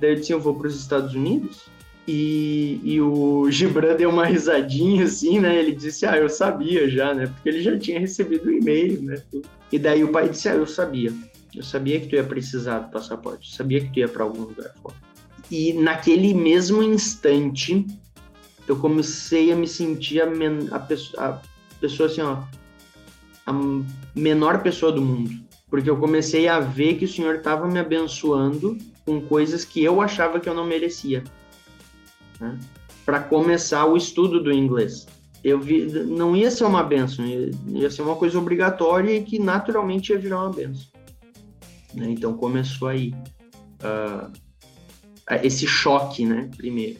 Daí 0.00 0.12
eu 0.12 0.16
disse: 0.16 0.32
"Eu 0.32 0.40
vou 0.40 0.54
para 0.54 0.68
os 0.68 0.80
Estados 0.80 1.14
Unidos." 1.14 1.66
E, 2.08 2.80
e, 2.82 3.00
o 3.00 3.50
Gibran 3.50 3.94
deu 3.94 4.10
uma 4.10 4.24
risadinha 4.24 5.04
assim, 5.04 5.38
né? 5.38 5.58
Ele 5.58 5.72
disse: 5.72 6.06
Ah, 6.06 6.16
eu 6.16 6.28
sabia 6.28 6.88
já, 6.88 7.14
né? 7.14 7.26
Porque 7.26 7.48
ele 7.48 7.62
já 7.62 7.78
tinha 7.78 8.00
recebido 8.00 8.46
o 8.46 8.52
e-mail, 8.52 9.02
né? 9.02 9.22
E 9.70 9.78
daí 9.78 10.02
o 10.02 10.08
pai 10.10 10.28
disse: 10.28 10.48
Ah, 10.48 10.54
eu 10.54 10.66
sabia. 10.66 11.12
Eu 11.54 11.62
sabia 11.62 12.00
que 12.00 12.08
tu 12.08 12.16
ia 12.16 12.24
precisar 12.24 12.80
do 12.80 12.90
passaporte. 12.90 13.50
Eu 13.50 13.56
sabia 13.56 13.80
que 13.80 13.92
tu 13.92 13.98
ia 13.98 14.08
para 14.08 14.24
algum 14.24 14.42
lugar 14.42 14.72
fora. 14.82 14.96
E 15.50 15.72
naquele 15.72 16.32
mesmo 16.32 16.82
instante, 16.82 17.86
eu 18.66 18.76
comecei 18.76 19.52
a 19.52 19.56
me 19.56 19.66
sentir 19.66 20.22
a, 20.22 20.26
men 20.26 20.68
a, 20.70 20.78
pessoa, 20.78 21.24
a 21.24 21.40
pessoa 21.80 22.08
assim, 22.08 22.20
ó, 22.22 22.42
a 23.46 23.52
menor 24.14 24.62
pessoa 24.62 24.92
do 24.92 25.02
mundo. 25.02 25.30
Porque 25.68 25.90
eu 25.90 25.96
comecei 25.96 26.48
a 26.48 26.60
ver 26.60 26.94
que 26.94 27.04
o 27.04 27.08
Senhor 27.08 27.36
estava 27.36 27.68
me 27.68 27.78
abençoando 27.78 28.78
com 29.04 29.20
coisas 29.20 29.64
que 29.64 29.82
eu 29.82 30.00
achava 30.00 30.40
que 30.40 30.48
eu 30.48 30.54
não 30.54 30.64
merecia 30.64 31.22
né, 32.40 32.58
para 33.04 33.20
começar 33.20 33.86
o 33.86 33.96
estudo 33.96 34.42
do 34.42 34.52
inglês. 34.52 35.06
Eu 35.42 35.58
vi, 35.58 35.86
não 35.86 36.36
ia 36.36 36.50
ser 36.50 36.64
uma 36.64 36.82
benção, 36.82 37.24
ia, 37.26 37.50
ia 37.68 37.90
ser 37.90 38.02
uma 38.02 38.16
coisa 38.16 38.38
obrigatória 38.38 39.16
e 39.16 39.22
que 39.22 39.38
naturalmente 39.38 40.12
ia 40.12 40.18
virar 40.18 40.40
uma 40.40 40.52
benção. 40.52 40.86
Né? 41.94 42.10
Então 42.10 42.34
começou 42.34 42.88
aí 42.88 43.14
uh, 43.82 44.30
esse 45.42 45.66
choque, 45.66 46.26
né? 46.26 46.50
Primeiro. 46.56 46.98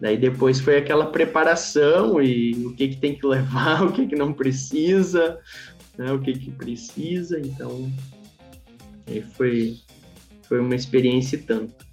Daí 0.00 0.16
depois 0.16 0.60
foi 0.60 0.76
aquela 0.76 1.06
preparação 1.06 2.22
e 2.22 2.52
o 2.64 2.74
que, 2.74 2.88
que 2.88 2.96
tem 2.96 3.16
que 3.16 3.26
levar, 3.26 3.82
o 3.86 3.92
que, 3.92 4.06
que 4.06 4.14
não 4.14 4.32
precisa, 4.32 5.40
né? 5.96 6.12
o 6.12 6.20
que, 6.20 6.32
que 6.32 6.50
precisa. 6.52 7.40
Então, 7.40 7.90
aí 9.06 9.20
foi, 9.20 9.76
foi 10.42 10.60
uma 10.60 10.76
experiência 10.76 11.36
e 11.36 11.42
tanto 11.42 11.87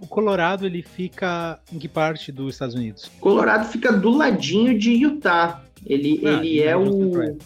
o 0.00 0.06
Colorado 0.06 0.66
ele 0.66 0.82
fica 0.82 1.60
em 1.72 1.78
que 1.78 1.88
parte 1.88 2.32
dos 2.32 2.54
Estados 2.54 2.74
Unidos? 2.74 3.10
Colorado 3.20 3.68
fica 3.70 3.92
do 3.92 4.10
ladinho 4.10 4.78
de 4.78 4.92
Utah. 4.92 5.62
Ele, 5.84 6.20
ah, 6.24 6.30
ele 6.32 6.60
é 6.60 6.76
o. 6.76 7.36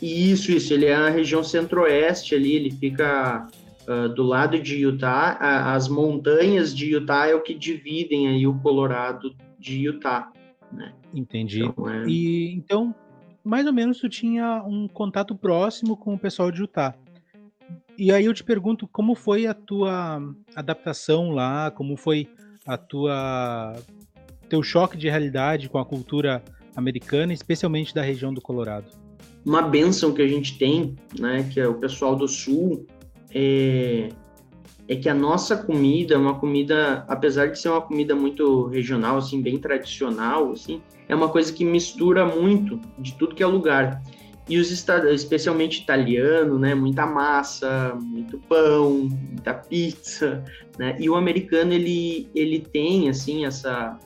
Isso, 0.00 0.52
isso. 0.52 0.72
Ele 0.72 0.86
é 0.86 0.94
a 0.94 1.08
região 1.08 1.44
centro-oeste 1.44 2.34
ali. 2.34 2.54
Ele 2.54 2.70
fica 2.70 3.48
uh, 3.88 4.08
do 4.08 4.22
lado 4.22 4.58
de 4.58 4.76
Utah. 4.76 5.36
A, 5.38 5.74
as 5.74 5.88
montanhas 5.88 6.74
de 6.74 6.92
Utah 6.92 7.26
é 7.26 7.34
o 7.34 7.42
que 7.42 7.54
dividem 7.54 8.28
aí 8.28 8.46
o 8.46 8.54
Colorado 8.58 9.34
de 9.58 9.78
Utah. 9.78 10.30
Né? 10.72 10.92
Entendi. 11.14 11.64
Então, 11.64 11.88
é... 11.88 12.04
E 12.06 12.52
então, 12.54 12.94
mais 13.44 13.66
ou 13.66 13.72
menos, 13.72 13.98
tu 13.98 14.08
tinha 14.08 14.62
um 14.64 14.88
contato 14.88 15.34
próximo 15.34 15.96
com 15.96 16.14
o 16.14 16.18
pessoal 16.18 16.50
de 16.50 16.62
Utah. 16.62 16.94
E 17.98 18.12
aí 18.12 18.26
eu 18.26 18.34
te 18.34 18.44
pergunto, 18.44 18.86
como 18.86 19.14
foi 19.14 19.46
a 19.46 19.54
tua 19.54 20.22
adaptação 20.54 21.30
lá? 21.30 21.70
Como 21.70 21.96
foi 21.96 22.28
a 22.66 22.76
tua 22.76 23.74
teu 24.48 24.62
choque 24.62 24.96
de 24.96 25.08
realidade 25.08 25.68
com 25.68 25.78
a 25.78 25.84
cultura 25.84 26.42
americana, 26.74 27.32
especialmente 27.32 27.94
da 27.94 28.02
região 28.02 28.32
do 28.32 28.40
Colorado? 28.40 28.86
Uma 29.44 29.62
benção 29.62 30.12
que 30.12 30.22
a 30.22 30.28
gente 30.28 30.58
tem, 30.58 30.94
né, 31.18 31.48
que 31.52 31.58
é 31.58 31.66
o 31.66 31.74
pessoal 31.74 32.14
do 32.16 32.28
Sul, 32.28 32.86
é, 33.32 34.08
é 34.88 34.96
que 34.96 35.08
a 35.08 35.14
nossa 35.14 35.56
comida 35.56 36.14
é 36.14 36.18
uma 36.18 36.38
comida, 36.38 37.04
apesar 37.08 37.46
de 37.46 37.58
ser 37.58 37.68
uma 37.68 37.80
comida 37.80 38.14
muito 38.14 38.66
regional, 38.66 39.16
assim, 39.18 39.40
bem 39.40 39.58
tradicional, 39.58 40.52
assim, 40.52 40.82
é 41.08 41.14
uma 41.14 41.28
coisa 41.28 41.52
que 41.52 41.64
mistura 41.64 42.26
muito 42.26 42.80
de 42.98 43.14
tudo 43.14 43.34
que 43.34 43.42
é 43.42 43.46
lugar. 43.46 44.02
E 44.48 44.58
os 44.58 44.70
especialmente 44.70 45.80
italiano, 45.82 46.56
né, 46.56 46.72
muita 46.72 47.04
massa, 47.04 47.96
muito 48.00 48.38
pão, 48.48 49.08
muita 49.10 49.52
pizza, 49.52 50.44
né? 50.78 50.96
E 51.00 51.10
o 51.10 51.16
americano 51.16 51.72
ele 51.72 52.28
ele 52.32 52.60
tem 52.60 53.08
assim 53.08 53.44
essa 53.44 53.98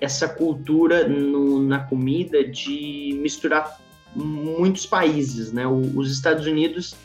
essa 0.00 0.28
cultura 0.28 1.08
no, 1.08 1.62
na 1.62 1.78
comida 1.78 2.42
de 2.44 3.18
misturar 3.22 3.80
muitos 4.14 4.84
países, 4.84 5.52
né? 5.52 5.66
O, 5.66 5.80
os 5.96 6.10
Estados 6.10 6.46
Unidos, 6.46 6.96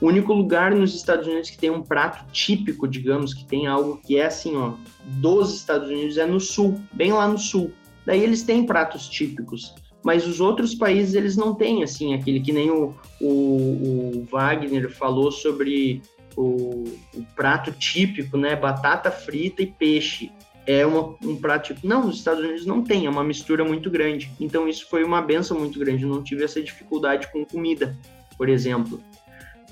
o 0.00 0.06
único 0.06 0.32
lugar 0.32 0.74
nos 0.74 0.94
Estados 0.94 1.26
Unidos 1.26 1.50
que 1.50 1.58
tem 1.58 1.70
um 1.70 1.82
prato 1.82 2.24
típico, 2.32 2.88
digamos, 2.88 3.32
que 3.32 3.44
tem 3.44 3.66
algo 3.66 4.00
que 4.04 4.18
é 4.18 4.26
assim, 4.26 4.56
ó, 4.56 4.74
dos 5.04 5.54
Estados 5.54 5.88
Unidos 5.88 6.18
é 6.18 6.26
no 6.26 6.40
sul, 6.40 6.80
bem 6.92 7.12
lá 7.12 7.28
no 7.28 7.38
sul. 7.38 7.72
Daí 8.04 8.22
eles 8.22 8.42
têm 8.42 8.66
pratos 8.66 9.08
típicos 9.08 9.74
mas 10.04 10.26
os 10.26 10.38
outros 10.38 10.74
países 10.74 11.14
eles 11.14 11.34
não 11.34 11.54
têm 11.54 11.82
assim 11.82 12.12
aquele 12.12 12.38
que 12.38 12.52
nem 12.52 12.70
o, 12.70 12.94
o, 13.18 13.26
o 13.26 14.26
Wagner 14.30 14.90
falou 14.90 15.32
sobre 15.32 16.02
o, 16.36 16.84
o, 17.14 17.24
prato 17.34 17.72
típico, 17.72 18.36
né? 18.36 18.54
Batata 18.54 19.10
frita 19.10 19.62
e 19.62 19.66
peixe. 19.66 20.30
É 20.66 20.84
uma, 20.84 21.16
um 21.24 21.36
prato 21.36 21.68
típico. 21.68 21.86
Não, 21.86 22.06
nos 22.06 22.18
Estados 22.18 22.44
Unidos 22.44 22.66
não 22.66 22.82
tem, 22.82 23.06
é 23.06 23.10
uma 23.10 23.24
mistura 23.24 23.64
muito 23.64 23.90
grande. 23.90 24.30
Então 24.38 24.68
isso 24.68 24.86
foi 24.90 25.02
uma 25.02 25.22
benção 25.22 25.58
muito 25.58 25.78
grande. 25.78 26.02
Eu 26.02 26.10
não 26.10 26.22
tive 26.22 26.44
essa 26.44 26.60
dificuldade 26.60 27.32
com 27.32 27.44
comida, 27.44 27.96
por 28.36 28.50
exemplo. 28.50 29.00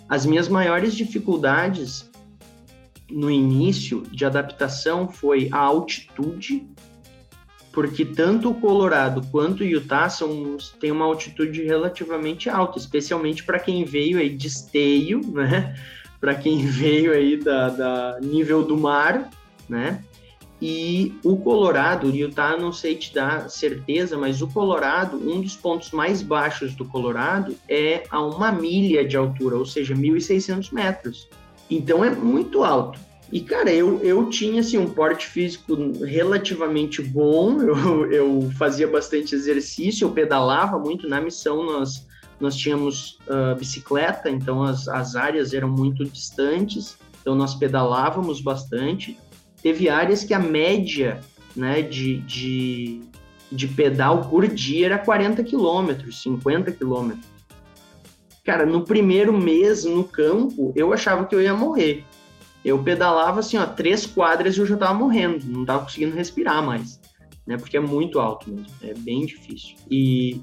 As 0.09 0.25
minhas 0.25 0.49
maiores 0.49 0.95
dificuldades 0.95 2.11
no 3.11 3.31
início 3.31 4.03
de 4.11 4.25
adaptação 4.25 5.09
foi 5.09 5.49
a 5.53 5.59
altitude 5.59 6.67
porque 7.73 8.05
tanto 8.05 8.51
o 8.51 8.55
Colorado 8.55 9.23
quanto 9.33 9.63
o 9.63 9.67
Utah 9.67 10.09
são, 10.11 10.59
têm 10.79 10.93
uma 10.93 11.07
altitude 11.07 11.63
relativamente 11.63 12.51
alta, 12.51 12.79
especialmente 12.79 13.43
para 13.43 13.59
quem 13.59 13.85
veio 13.85 14.19
aí 14.19 14.29
de 14.29 14.47
esteio, 14.47 15.21
né? 15.33 15.75
Para 16.21 16.35
quem 16.35 16.59
veio 16.67 17.13
aí 17.13 17.39
da, 17.39 17.71
da, 17.71 18.19
nível 18.21 18.63
do 18.63 18.77
mar, 18.77 19.31
né? 19.69 20.05
E 20.61 21.19
o 21.25 21.37
Colorado, 21.37 22.07
o 22.07 22.15
Utah 22.15 22.57
não 22.57 22.73
sei 22.73 22.95
te 22.95 23.13
dar 23.13 23.51
certeza, 23.51 24.17
mas 24.17 24.43
o 24.43 24.47
Colorado, 24.47 25.17
um 25.17 25.41
dos 25.41 25.57
pontos 25.57 25.91
mais 25.91 26.23
baixos 26.23 26.73
do 26.75 26.85
Colorado 26.85 27.57
é 27.69 28.05
a 28.11 28.23
uma 28.23 28.53
milha 28.53 29.05
de 29.05 29.17
altura, 29.17 29.57
ou 29.57 29.67
seja, 29.67 29.93
1.600 29.93 30.73
metros. 30.73 31.29
Então 31.69 32.05
é 32.05 32.11
muito 32.11 32.63
alto. 32.63 33.01
E, 33.33 33.41
cara, 33.41 33.73
eu, 33.73 33.99
eu 34.03 34.29
tinha, 34.29 34.61
assim, 34.61 34.77
um 34.77 34.91
porte 34.91 35.27
físico 35.27 35.75
relativamente 36.05 37.01
bom, 37.01 37.63
eu, 37.65 38.13
eu 38.13 38.51
fazia 38.59 38.87
bastante 38.87 39.35
exercício, 39.35 40.05
eu 40.05 40.13
pedalava 40.13 40.79
muito. 40.79 41.09
Na 41.09 41.19
missão, 41.19 41.65
nós, 41.65 42.07
nós 42.39 42.55
tínhamos 42.55 43.19
uh, 43.27 43.57
bicicleta, 43.59 44.29
então 44.29 44.63
as, 44.63 44.87
as 44.87 45.17
áreas 45.17 45.55
eram 45.55 45.71
muito 45.71 46.05
distantes, 46.05 46.99
então 47.23 47.35
nós 47.35 47.55
pedalávamos 47.55 48.43
bastante. 48.43 49.19
Teve 49.63 49.89
áreas 49.89 50.25
que 50.25 50.35
a 50.35 50.39
média 50.39 51.19
né, 51.57 51.81
de, 51.81 52.19
de, 52.19 53.01
de 53.51 53.67
pedal 53.67 54.29
por 54.29 54.47
dia 54.47 54.87
era 54.87 54.99
40 54.99 55.43
quilômetros, 55.43 56.21
50 56.21 56.71
quilômetros. 56.73 57.33
Cara, 58.45 58.67
no 58.67 58.85
primeiro 58.85 59.33
mês 59.33 59.85
no 59.85 60.05
campo, 60.05 60.71
eu 60.77 60.93
achava 60.93 61.25
que 61.25 61.35
eu 61.35 61.41
ia 61.41 61.55
morrer 61.55 62.05
eu 62.65 62.83
pedalava 62.83 63.41
assim, 63.41 63.57
ó, 63.57 63.67
três 63.67 64.07
quadras 64.07 64.57
e 64.57 64.61
eu 64.61 64.67
já 64.67 64.77
tava 64.77 64.95
morrendo, 64.95 65.45
não 65.47 65.65
tava 65.65 65.85
conseguindo 65.85 66.15
respirar 66.15 66.65
mais, 66.65 67.01
né? 67.47 67.57
Porque 67.57 67.77
é 67.77 67.81
muito 67.81 68.21
alto 68.21 68.51
mesmo, 68.51 68.67
é 68.83 68.95
bem 68.95 69.27
difícil. 69.27 69.77
E, 69.91 70.41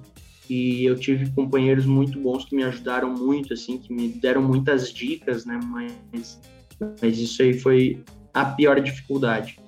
e 0.49 0.83
eu 0.83 0.99
tive 0.99 1.29
companheiros 1.31 1.85
muito 1.85 2.19
bons 2.19 2.45
que 2.45 2.55
me 2.55 2.63
ajudaram 2.63 3.13
muito, 3.13 3.53
assim, 3.53 3.77
que 3.77 3.93
me 3.93 4.09
deram 4.09 4.41
muitas 4.41 4.91
dicas, 4.91 5.45
né? 5.45 5.59
Mas, 5.63 6.41
mas 7.01 7.17
isso 7.17 7.41
aí 7.41 7.57
foi 7.57 8.03
a 8.33 8.45
pior 8.45 8.79
dificuldade. 8.81 9.59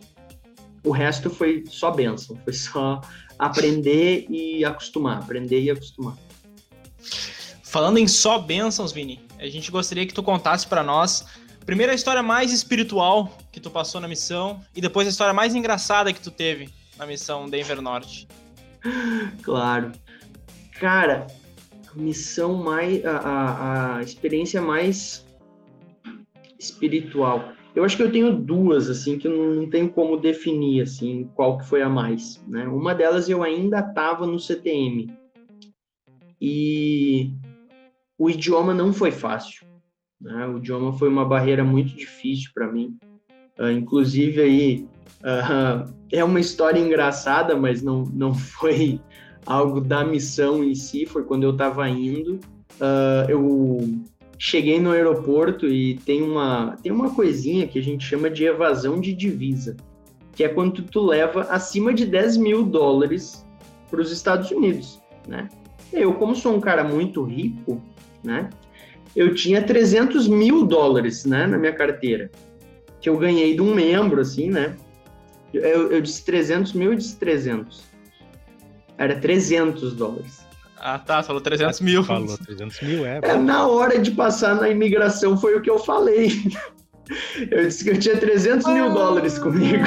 O 0.83 0.91
resto 0.91 1.29
foi 1.29 1.63
só 1.67 1.91
benção, 1.91 2.37
foi 2.43 2.53
só 2.53 3.01
aprender 3.37 4.25
e 4.29 4.65
acostumar, 4.65 5.19
aprender 5.19 5.61
e 5.61 5.71
acostumar. 5.71 6.17
Falando 7.63 7.97
em 7.97 8.07
só 8.07 8.37
bênçãos, 8.37 8.91
Vini, 8.91 9.21
a 9.39 9.47
gente 9.47 9.71
gostaria 9.71 10.05
que 10.05 10.13
tu 10.13 10.21
contasse 10.21 10.67
para 10.67 10.83
nós 10.83 11.25
Primeiro 11.65 11.91
a 11.91 11.95
história 11.95 12.23
mais 12.23 12.51
espiritual 12.51 13.37
que 13.51 13.59
tu 13.59 13.69
passou 13.69 14.01
na 14.01 14.07
missão 14.07 14.61
e 14.75 14.81
depois 14.81 15.07
a 15.07 15.11
história 15.11 15.33
mais 15.33 15.53
engraçada 15.53 16.11
que 16.11 16.19
tu 16.19 16.31
teve 16.31 16.69
na 16.97 17.05
missão 17.05 17.49
Denver 17.49 17.81
Norte. 17.81 18.27
Claro. 19.43 19.91
Cara, 20.79 21.27
a 21.87 21.95
missão 21.95 22.55
mais. 22.55 23.05
A, 23.05 23.17
a, 23.17 23.97
a 23.97 24.01
experiência 24.01 24.59
mais 24.59 25.23
espiritual. 26.57 27.53
Eu 27.75 27.83
acho 27.83 27.95
que 27.95 28.01
eu 28.01 28.11
tenho 28.11 28.35
duas, 28.35 28.89
assim, 28.89 29.19
que 29.19 29.27
eu 29.27 29.55
não, 29.55 29.69
tenho 29.69 29.89
como 29.89 30.17
definir, 30.17 30.81
assim, 30.81 31.29
qual 31.35 31.59
que 31.59 31.67
foi 31.67 31.83
a 31.83 31.89
mais, 31.89 32.43
né? 32.47 32.67
Uma 32.67 32.95
delas 32.95 33.29
eu 33.29 33.43
ainda 33.43 33.79
estava 33.79 34.25
no 34.25 34.39
CTM. 34.39 35.15
E 36.41 37.31
o 38.17 38.31
idioma 38.31 38.73
não 38.73 38.91
foi 38.91 39.11
fácil 39.11 39.70
Né? 40.21 40.47
O 40.47 40.57
idioma 40.57 40.93
foi 40.93 41.09
uma 41.09 41.25
barreira 41.25 41.63
muito 41.63 41.95
difícil 41.95 42.51
para 42.53 42.71
mim. 42.71 42.97
Uh, 43.59 43.71
inclusive 43.71 44.41
aí 44.41 44.87
uh, 45.21 45.91
é 46.11 46.23
uma 46.23 46.39
história 46.39 46.79
engraçada, 46.79 47.55
mas 47.55 47.81
não, 47.81 48.03
não 48.13 48.33
foi 48.33 48.99
algo 49.45 49.81
da 49.81 50.05
missão 50.05 50.63
em 50.63 50.75
si. 50.75 51.05
Foi 51.05 51.23
quando 51.23 51.43
eu 51.43 51.51
estava 51.51 51.89
indo. 51.89 52.39
Uh, 52.79 53.29
eu 53.29 54.01
cheguei 54.37 54.79
no 54.79 54.91
aeroporto 54.91 55.67
e 55.67 55.97
tem 55.97 56.21
uma, 56.21 56.75
tem 56.81 56.91
uma 56.91 57.13
coisinha 57.13 57.67
que 57.67 57.77
a 57.77 57.83
gente 57.83 58.03
chama 58.03 58.27
de 58.27 58.43
evasão 58.43 58.99
de 58.99 59.13
divisa, 59.13 59.77
que 60.35 60.43
é 60.43 60.49
quando 60.49 60.81
tu 60.81 61.05
leva 61.05 61.41
acima 61.41 61.93
de 61.93 62.07
10 62.07 62.37
mil 62.37 62.63
dólares 62.63 63.45
para 63.87 64.01
os 64.01 64.11
Estados 64.11 64.49
Unidos, 64.49 64.99
né? 65.27 65.47
Eu, 65.93 66.13
como 66.15 66.35
sou 66.35 66.55
um 66.55 66.59
cara 66.59 66.83
muito 66.83 67.21
rico, 67.23 67.79
né? 68.23 68.49
Eu 69.15 69.33
tinha 69.35 69.61
300 69.61 70.27
mil 70.27 70.65
dólares, 70.65 71.25
né, 71.25 71.45
na 71.45 71.57
minha 71.57 71.73
carteira, 71.73 72.29
que 72.99 73.09
eu 73.09 73.17
ganhei 73.17 73.55
de 73.55 73.61
um 73.61 73.73
membro, 73.73 74.21
assim, 74.21 74.49
né? 74.49 74.75
Eu, 75.53 75.91
eu 75.91 76.01
disse 76.01 76.23
300 76.23 76.73
mil, 76.73 76.91
eu 76.91 76.97
disse 76.97 77.17
300. 77.17 77.83
Era 78.97 79.19
300 79.19 79.93
dólares. 79.93 80.45
Ah, 80.77 80.97
tá, 80.97 81.21
falou 81.21 81.41
300 81.41 81.81
mil. 81.81 82.03
Falou 82.03 82.37
300 82.37 82.81
mil, 82.81 83.05
é. 83.05 83.19
é. 83.21 83.37
Na 83.37 83.67
hora 83.67 83.99
de 83.99 84.11
passar 84.11 84.55
na 84.55 84.69
imigração 84.69 85.37
foi 85.37 85.55
o 85.55 85.61
que 85.61 85.69
eu 85.69 85.79
falei. 85.79 86.31
Eu 87.51 87.65
disse 87.65 87.83
que 87.83 87.89
eu 87.89 87.99
tinha 87.99 88.15
300 88.15 88.65
mil 88.67 88.85
ah. 88.85 88.89
dólares 88.89 89.37
comigo. 89.37 89.83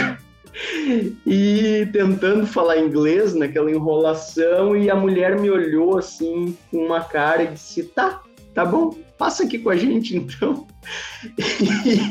E 1.26 1.88
tentando 1.92 2.46
falar 2.46 2.78
inglês 2.78 3.34
naquela 3.34 3.70
enrolação, 3.70 4.76
e 4.76 4.88
a 4.88 4.94
mulher 4.94 5.38
me 5.40 5.50
olhou 5.50 5.98
assim 5.98 6.56
com 6.70 6.84
uma 6.86 7.00
cara 7.00 7.42
e 7.42 7.46
disse: 7.48 7.82
Tá, 7.82 8.22
tá 8.54 8.64
bom, 8.64 8.94
passa 9.18 9.44
aqui 9.44 9.58
com 9.58 9.70
a 9.70 9.76
gente 9.76 10.16
então. 10.16 10.66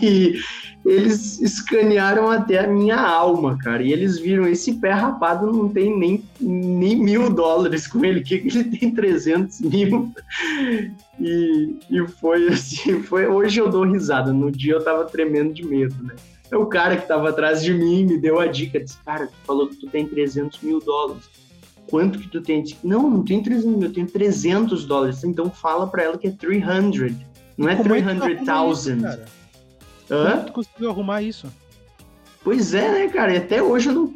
E, 0.01 0.39
eles 0.85 1.39
escanearam 1.41 2.29
até 2.29 2.59
a 2.59 2.67
minha 2.67 2.99
alma, 2.99 3.57
cara. 3.57 3.81
E 3.81 3.91
eles 3.91 4.19
viram 4.19 4.47
esse 4.47 4.73
pé 4.75 4.91
rapado 4.91 5.51
não 5.51 5.69
tem 5.69 5.97
nem, 5.97 6.23
nem 6.39 6.95
mil 6.95 7.29
dólares 7.29 7.87
com 7.87 8.03
ele, 8.03 8.21
que 8.21 8.35
ele 8.35 8.65
tem 8.65 8.91
300 8.91 9.61
mil. 9.61 10.11
E, 11.19 11.77
e 11.89 12.07
foi 12.19 12.49
assim, 12.49 13.01
foi, 13.03 13.27
hoje 13.27 13.59
eu 13.59 13.69
dou 13.69 13.85
risada. 13.85 14.33
No 14.33 14.51
dia 14.51 14.73
eu 14.73 14.83
tava 14.83 15.05
tremendo 15.05 15.53
de 15.53 15.65
medo, 15.65 15.95
né? 16.03 16.15
É 16.51 16.57
o 16.57 16.65
cara 16.65 16.97
que 16.97 17.07
tava 17.07 17.29
atrás 17.29 17.63
de 17.63 17.73
mim 17.73 18.05
me 18.05 18.17
deu 18.17 18.39
a 18.39 18.45
dica, 18.45 18.79
disse, 18.79 18.97
cara, 19.03 19.27
tu 19.27 19.33
falou 19.45 19.67
que 19.67 19.75
tu 19.77 19.87
tem 19.87 20.05
300 20.05 20.61
mil 20.61 20.79
dólares. 20.79 21.23
Quanto 21.93 22.17
que 22.17 22.27
tu 22.27 22.41
tem? 22.41 22.63
Não, 22.83 23.07
não 23.07 23.23
tem 23.23 23.43
300 23.43 23.65
mil, 23.77 23.87
eu 23.87 23.93
tenho 23.93 24.07
300 24.07 24.83
dólares. 24.83 25.23
Então 25.23 25.51
fala 25.51 25.85
para 25.85 26.01
ela 26.01 26.17
que 26.17 26.25
é 26.25 26.31
300, 26.31 27.13
não 27.55 27.69
é 27.69 27.75
300,000. 27.75 29.05
É 29.05 29.25
Hã? 30.09 30.43
Tu 30.43 30.53
conseguiu 30.53 30.89
arrumar 30.89 31.21
isso? 31.21 31.45
Pois 32.43 32.73
é, 32.73 32.91
né, 32.91 33.07
cara? 33.09 33.35
E 33.35 33.37
até 33.37 33.61
hoje 33.61 33.89
eu 33.89 33.93
não. 33.93 34.13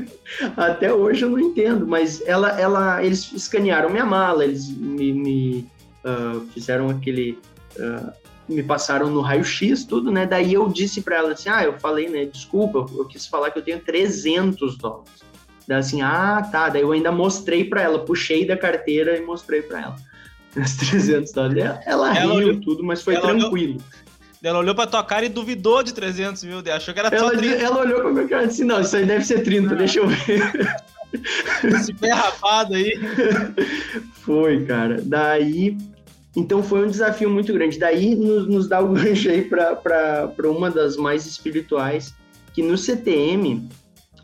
até 0.56 0.90
hoje 0.90 1.22
eu 1.22 1.28
não 1.28 1.38
entendo. 1.38 1.86
Mas 1.86 2.26
ela, 2.26 2.58
ela, 2.58 3.04
eles 3.04 3.30
escanearam 3.30 3.90
minha 3.90 4.06
mala, 4.06 4.42
eles 4.42 4.66
me, 4.66 5.12
me 5.12 5.66
uh, 6.06 6.40
fizeram 6.54 6.88
aquele. 6.88 7.38
Uh, 7.76 8.10
me 8.48 8.62
passaram 8.62 9.10
no 9.10 9.20
raio-x, 9.20 9.84
tudo, 9.84 10.10
né? 10.10 10.24
Daí 10.24 10.54
eu 10.54 10.66
disse 10.66 11.02
para 11.02 11.16
ela 11.16 11.32
assim: 11.32 11.50
ah, 11.50 11.62
eu 11.62 11.78
falei, 11.78 12.08
né? 12.08 12.24
Desculpa, 12.24 12.86
eu 12.96 13.04
quis 13.04 13.26
falar 13.26 13.50
que 13.50 13.58
eu 13.58 13.62
tenho 13.62 13.80
300 13.80 14.78
dólares. 14.78 15.27
Daí 15.68 15.78
assim, 15.78 16.02
ah, 16.02 16.42
tá. 16.50 16.68
Daí 16.68 16.82
eu 16.82 16.90
ainda 16.90 17.12
mostrei 17.12 17.62
para 17.62 17.82
ela, 17.82 17.98
puxei 17.98 18.44
da 18.46 18.56
carteira 18.56 19.16
e 19.16 19.20
mostrei 19.20 19.62
para 19.62 19.82
ela. 19.82 19.96
Os 20.56 20.74
300 20.76 21.30
dólares. 21.32 21.62
Ela, 21.62 21.78
ela 21.86 22.12
riu 22.12 22.30
olhou, 22.32 22.60
tudo, 22.60 22.82
mas 22.82 23.02
foi 23.02 23.20
tranquilo. 23.20 23.74
Olhou 23.74 24.08
ela 24.42 24.60
olhou 24.60 24.74
pra 24.74 24.86
tua 24.86 25.02
cara 25.02 25.26
e 25.26 25.28
duvidou 25.28 25.82
de 25.82 25.92
300 25.92 26.44
mil, 26.44 26.58
achou 26.72 26.94
que 26.94 27.00
era 27.00 27.08
ela, 27.08 27.30
só 27.30 27.36
30. 27.36 27.56
Ela 27.56 27.80
olhou 27.80 28.00
pra 28.00 28.12
minha 28.12 28.28
cara 28.28 28.44
e 28.44 28.48
disse, 28.48 28.64
não, 28.64 28.80
isso 28.80 28.96
aí 28.96 29.04
deve 29.04 29.24
ser 29.24 29.42
30, 29.42 29.72
ah. 29.72 29.76
deixa 29.76 29.98
eu 29.98 30.06
ver. 30.06 30.76
Esse 31.64 31.92
pé 31.94 32.12
rapado 32.12 32.74
aí. 32.74 32.92
Foi, 34.22 34.64
cara. 34.64 35.00
Daí, 35.02 35.76
então 36.36 36.62
foi 36.62 36.86
um 36.86 36.90
desafio 36.90 37.30
muito 37.30 37.52
grande. 37.52 37.78
Daí 37.78 38.14
nos, 38.14 38.46
nos 38.46 38.68
dá 38.68 38.80
o 38.80 38.92
gancho 38.92 39.30
aí 39.30 39.42
para 39.42 40.30
uma 40.44 40.70
das 40.70 40.96
mais 40.96 41.26
espirituais, 41.26 42.14
que 42.52 42.62
no 42.62 42.76
CTM, 42.76 43.68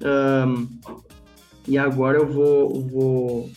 um, 0.02 0.68
e 1.66 1.78
agora 1.78 2.18
eu 2.18 2.26
vou, 2.26 2.80
vou 2.82 3.50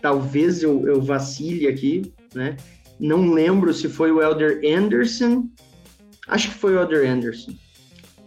talvez 0.00 0.62
eu, 0.62 0.86
eu 0.86 1.00
vacile 1.00 1.68
aqui, 1.68 2.12
né? 2.34 2.56
Não 2.98 3.32
lembro 3.32 3.72
se 3.72 3.88
foi 3.88 4.10
o 4.10 4.22
Elder 4.22 4.60
Anderson. 4.64 5.48
Acho 6.28 6.48
que 6.48 6.54
foi 6.54 6.74
o 6.74 6.80
Elder 6.80 7.10
Anderson. 7.10 7.52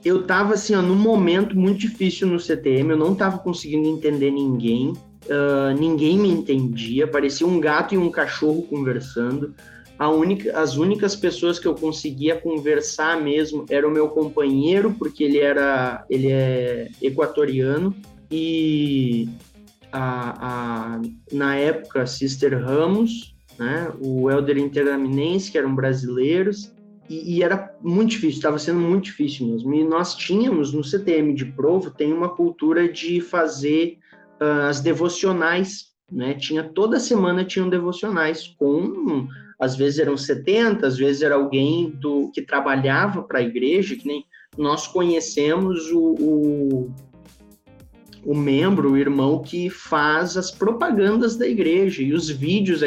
Eu 0.04 0.24
tava 0.24 0.54
assim, 0.54 0.76
ó, 0.76 0.82
num 0.82 0.96
momento 0.96 1.58
muito 1.58 1.80
difícil 1.80 2.28
no 2.28 2.40
CTM, 2.40 2.92
eu 2.92 2.98
não 2.98 3.16
tava 3.16 3.40
conseguindo 3.40 3.88
entender 3.88 4.32
ninguém. 4.32 4.90
Uh, 4.90 5.74
ninguém 5.80 6.20
me 6.20 6.30
entendia, 6.30 7.08
parecia 7.08 7.48
um 7.48 7.60
gato 7.60 7.96
e 7.96 7.98
um 7.98 8.12
cachorro 8.12 8.64
conversando. 8.64 9.56
Única, 9.98 10.60
as 10.60 10.76
únicas 10.76 11.16
pessoas 11.16 11.58
que 11.58 11.66
eu 11.66 11.74
conseguia 11.74 12.36
conversar 12.36 13.20
mesmo 13.22 13.66
era 13.70 13.88
o 13.88 13.92
meu 13.92 14.10
companheiro, 14.10 14.94
porque 14.94 15.24
ele 15.24 15.40
era 15.40 16.06
ele 16.10 16.30
é 16.30 16.90
equatoriano 17.02 17.96
e 18.32 19.30
a, 19.92 20.96
a, 20.96 21.02
na 21.32 21.56
época 21.56 22.06
Sister 22.06 22.62
Ramos 22.64 23.36
né? 23.58 23.92
O 24.02 24.30
Helder 24.30 24.58
Interaminense, 24.58 25.52
que 25.52 25.58
eram 25.58 25.76
brasileiros, 25.76 26.74
e, 27.10 27.38
e 27.38 27.44
era 27.44 27.74
muito 27.82 28.12
difícil, 28.12 28.38
estava 28.38 28.60
sendo 28.60 28.80
muito 28.80 29.06
difícil 29.06 29.48
mesmo. 29.48 29.74
E 29.74 29.84
nós 29.84 30.16
tínhamos, 30.16 30.74
no 30.74 30.84
CTM 30.84 31.34
de 31.34 31.46
Provo, 31.46 31.92
tem 31.92 32.12
uma 32.12 32.30
cultura 32.30 32.92
de 32.92 33.22
fazer 33.22 33.98
uh, 34.42 34.68
as 34.68 34.82
devocionais, 34.82 35.94
né? 36.12 36.34
Tinha, 36.34 36.64
toda 36.64 37.00
semana 37.00 37.44
tinham 37.44 37.70
devocionais 37.70 38.48
com, 38.60 39.28
às 39.60 39.76
vezes 39.76 40.00
eram 40.00 40.18
70, 40.18 40.86
às 40.86 40.98
vezes 40.98 41.22
era 41.22 41.36
alguém 41.36 41.90
do 41.92 42.32
que 42.32 42.42
trabalhava 42.42 43.24
para 43.24 43.40
a 43.40 43.44
igreja, 43.44 43.96
que 43.96 44.08
nem 44.08 44.26
nós 44.58 44.88
conhecemos 44.88 45.92
o, 45.92 46.16
o 46.20 46.94
o 48.26 48.36
membro, 48.36 48.94
o 48.94 48.98
irmão 48.98 49.42
que 49.42 49.70
faz 49.70 50.36
as 50.36 50.50
propagandas 50.50 51.36
da 51.36 51.48
igreja 51.48 52.02
e 52.02 52.12
os 52.12 52.30
vídeos 52.30 52.82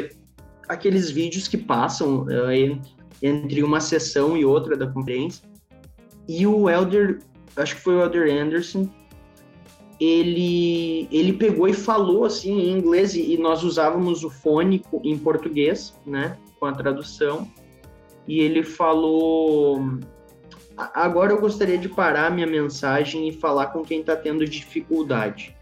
aqueles 0.69 1.11
vídeos 1.11 1.49
que 1.49 1.57
passam 1.57 2.25
uh, 2.25 2.81
entre 3.23 3.63
uma 3.63 3.81
sessão 3.81 4.37
e 4.37 4.45
outra 4.45 4.77
da 4.77 4.87
conferência. 4.87 5.43
E 6.29 6.47
o 6.47 6.69
Elder, 6.69 7.21
acho 7.57 7.77
que 7.77 7.81
foi 7.81 7.95
o 7.95 8.03
Elder 8.03 8.31
Anderson, 8.31 8.89
ele, 10.01 11.09
ele 11.11 11.33
pegou 11.33 11.67
e 11.67 11.73
falou 11.73 12.25
assim 12.25 12.53
em 12.53 12.79
inglês, 12.79 13.15
e 13.15 13.37
nós 13.39 13.65
usávamos 13.65 14.23
o 14.23 14.31
fone 14.31 14.83
em 15.03 15.19
português, 15.19 15.95
né, 16.07 16.37
com 16.61 16.67
a 16.67 16.73
tradução, 16.73 17.49
e 18.27 18.41
ele 18.41 18.63
falou: 18.63 19.83
Agora 20.95 21.33
eu 21.33 21.41
gostaria 21.41 21.77
de 21.77 21.89
parar 21.89 22.31
minha 22.31 22.47
mensagem 22.47 23.29
e 23.29 23.33
falar 23.33 23.67
com 23.67 23.83
quem 23.83 24.01
está 24.01 24.15
tendo 24.15 24.45
dificuldade. 24.45 25.57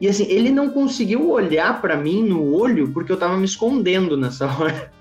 E 0.00 0.08
assim, 0.08 0.24
ele 0.24 0.50
não 0.50 0.70
conseguiu 0.70 1.30
olhar 1.30 1.80
para 1.80 1.96
mim 1.96 2.22
no 2.22 2.54
olho 2.54 2.92
porque 2.92 3.10
eu 3.10 3.16
tava 3.16 3.36
me 3.36 3.44
escondendo 3.44 4.16
nessa 4.16 4.46
hora. 4.56 4.92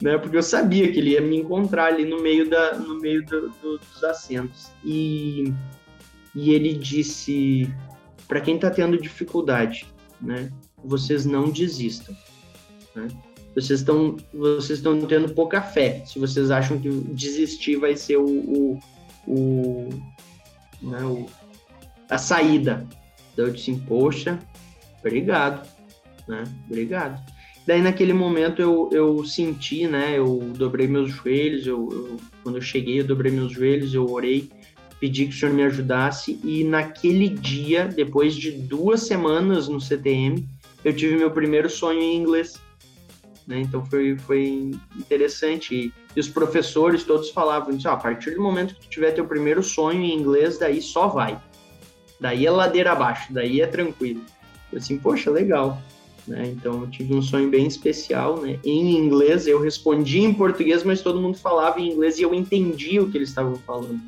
né? 0.00 0.18
Porque 0.18 0.36
eu 0.36 0.42
sabia 0.42 0.92
que 0.92 0.98
ele 0.98 1.10
ia 1.10 1.20
me 1.20 1.38
encontrar 1.38 1.86
ali 1.86 2.04
no 2.04 2.22
meio, 2.22 2.48
da, 2.48 2.74
no 2.74 3.00
meio 3.00 3.24
do, 3.24 3.48
do, 3.62 3.78
dos 3.78 4.04
assentos. 4.04 4.70
E, 4.84 5.54
e 6.34 6.52
ele 6.52 6.74
disse: 6.74 7.72
para 8.28 8.40
quem 8.40 8.58
tá 8.58 8.70
tendo 8.70 9.00
dificuldade, 9.00 9.86
né? 10.20 10.50
Vocês 10.84 11.24
não 11.24 11.50
desistam. 11.50 12.14
Né? 12.94 13.08
Vocês 13.56 13.80
estão 13.80 14.16
vocês 14.32 14.78
estão 14.78 15.00
tendo 15.06 15.30
pouca 15.30 15.60
fé. 15.60 16.04
Se 16.06 16.20
vocês 16.20 16.50
acham 16.50 16.78
que 16.78 16.88
desistir 16.90 17.76
vai 17.76 17.96
ser 17.96 18.18
o, 18.18 18.24
o, 18.24 18.80
o, 19.26 19.88
né, 20.82 21.02
o 21.02 21.26
a 22.08 22.18
saída 22.18 22.86
então 23.36 23.48
eu 23.48 23.52
disse, 23.52 23.74
poxa, 23.86 24.38
obrigado, 25.00 25.68
né? 26.26 26.42
Obrigado. 26.66 27.22
Daí 27.66 27.82
naquele 27.82 28.14
momento 28.14 28.62
eu, 28.62 28.88
eu 28.90 29.22
senti, 29.26 29.86
né? 29.86 30.16
Eu 30.16 30.38
dobrei 30.56 30.86
meus 30.86 31.10
joelhos, 31.10 31.66
eu, 31.66 31.86
eu, 31.92 32.16
quando 32.42 32.56
eu 32.56 32.62
cheguei 32.62 33.00
eu 33.00 33.04
dobrei 33.04 33.30
meus 33.30 33.52
joelhos, 33.52 33.92
eu 33.92 34.10
orei, 34.10 34.48
pedi 34.98 35.26
que 35.26 35.34
o 35.34 35.38
senhor 35.38 35.54
me 35.54 35.64
ajudasse 35.64 36.40
e 36.42 36.64
naquele 36.64 37.28
dia, 37.28 37.86
depois 37.86 38.34
de 38.34 38.52
duas 38.52 39.02
semanas 39.02 39.68
no 39.68 39.78
CTM, 39.78 40.48
eu 40.82 40.96
tive 40.96 41.16
meu 41.16 41.30
primeiro 41.30 41.68
sonho 41.68 42.00
em 42.00 42.16
inglês. 42.16 42.54
Né? 43.46 43.60
Então 43.60 43.84
foi, 43.86 44.16
foi 44.18 44.72
interessante. 44.96 45.74
E, 45.74 45.92
e 46.14 46.20
os 46.20 46.28
professores 46.28 47.04
todos 47.04 47.30
falavam, 47.30 47.78
ah, 47.84 47.92
a 47.92 47.96
partir 47.96 48.34
do 48.34 48.42
momento 48.42 48.74
que 48.74 48.80
tu 48.80 48.88
tiver 48.88 49.12
teu 49.12 49.26
primeiro 49.26 49.62
sonho 49.62 50.02
em 50.02 50.14
inglês, 50.14 50.58
daí 50.58 50.82
só 50.82 51.06
vai. 51.06 51.40
Daí 52.20 52.46
é 52.46 52.50
ladeira 52.50 52.92
abaixo, 52.92 53.32
daí 53.32 53.60
é 53.60 53.66
tranquilo. 53.66 54.22
Eu 54.72 54.78
assim, 54.78 54.98
poxa, 54.98 55.30
legal. 55.30 55.80
Né? 56.26 56.48
Então 56.48 56.80
eu 56.80 56.90
tive 56.90 57.14
um 57.14 57.22
sonho 57.22 57.48
bem 57.48 57.66
especial, 57.66 58.40
né? 58.40 58.58
Em 58.64 58.96
inglês, 58.96 59.46
eu 59.46 59.60
respondia 59.60 60.26
em 60.26 60.34
português, 60.34 60.82
mas 60.82 61.00
todo 61.00 61.20
mundo 61.20 61.38
falava 61.38 61.80
em 61.80 61.92
inglês 61.92 62.18
e 62.18 62.22
eu 62.22 62.34
entendia 62.34 63.00
o 63.00 63.10
que 63.10 63.16
eles 63.16 63.28
estavam 63.28 63.54
falando. 63.56 64.00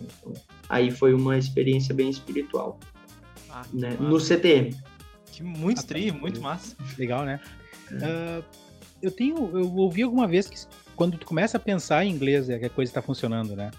Então, 0.00 0.32
aí 0.68 0.90
foi 0.90 1.12
uma 1.12 1.36
experiência 1.36 1.94
bem 1.94 2.08
espiritual, 2.08 2.78
ah, 3.50 3.62
né? 3.72 3.94
No 4.00 4.18
CTM. 4.18 4.74
Que 5.30 5.42
muito 5.42 5.78
estranho, 5.78 6.14
muito 6.14 6.40
massa. 6.40 6.76
Legal, 6.96 7.24
né? 7.24 7.40
É. 8.00 8.38
Uh, 8.40 8.44
eu 9.02 9.10
tenho, 9.10 9.50
eu 9.52 9.74
ouvi 9.76 10.02
alguma 10.02 10.26
vez 10.26 10.48
que 10.48 10.56
quando 10.96 11.18
tu 11.18 11.26
começa 11.26 11.56
a 11.56 11.60
pensar 11.60 12.04
em 12.04 12.10
inglês 12.10 12.48
é 12.48 12.58
que 12.58 12.64
a 12.64 12.70
coisa 12.70 12.90
está 12.90 13.02
funcionando, 13.02 13.54
né? 13.54 13.70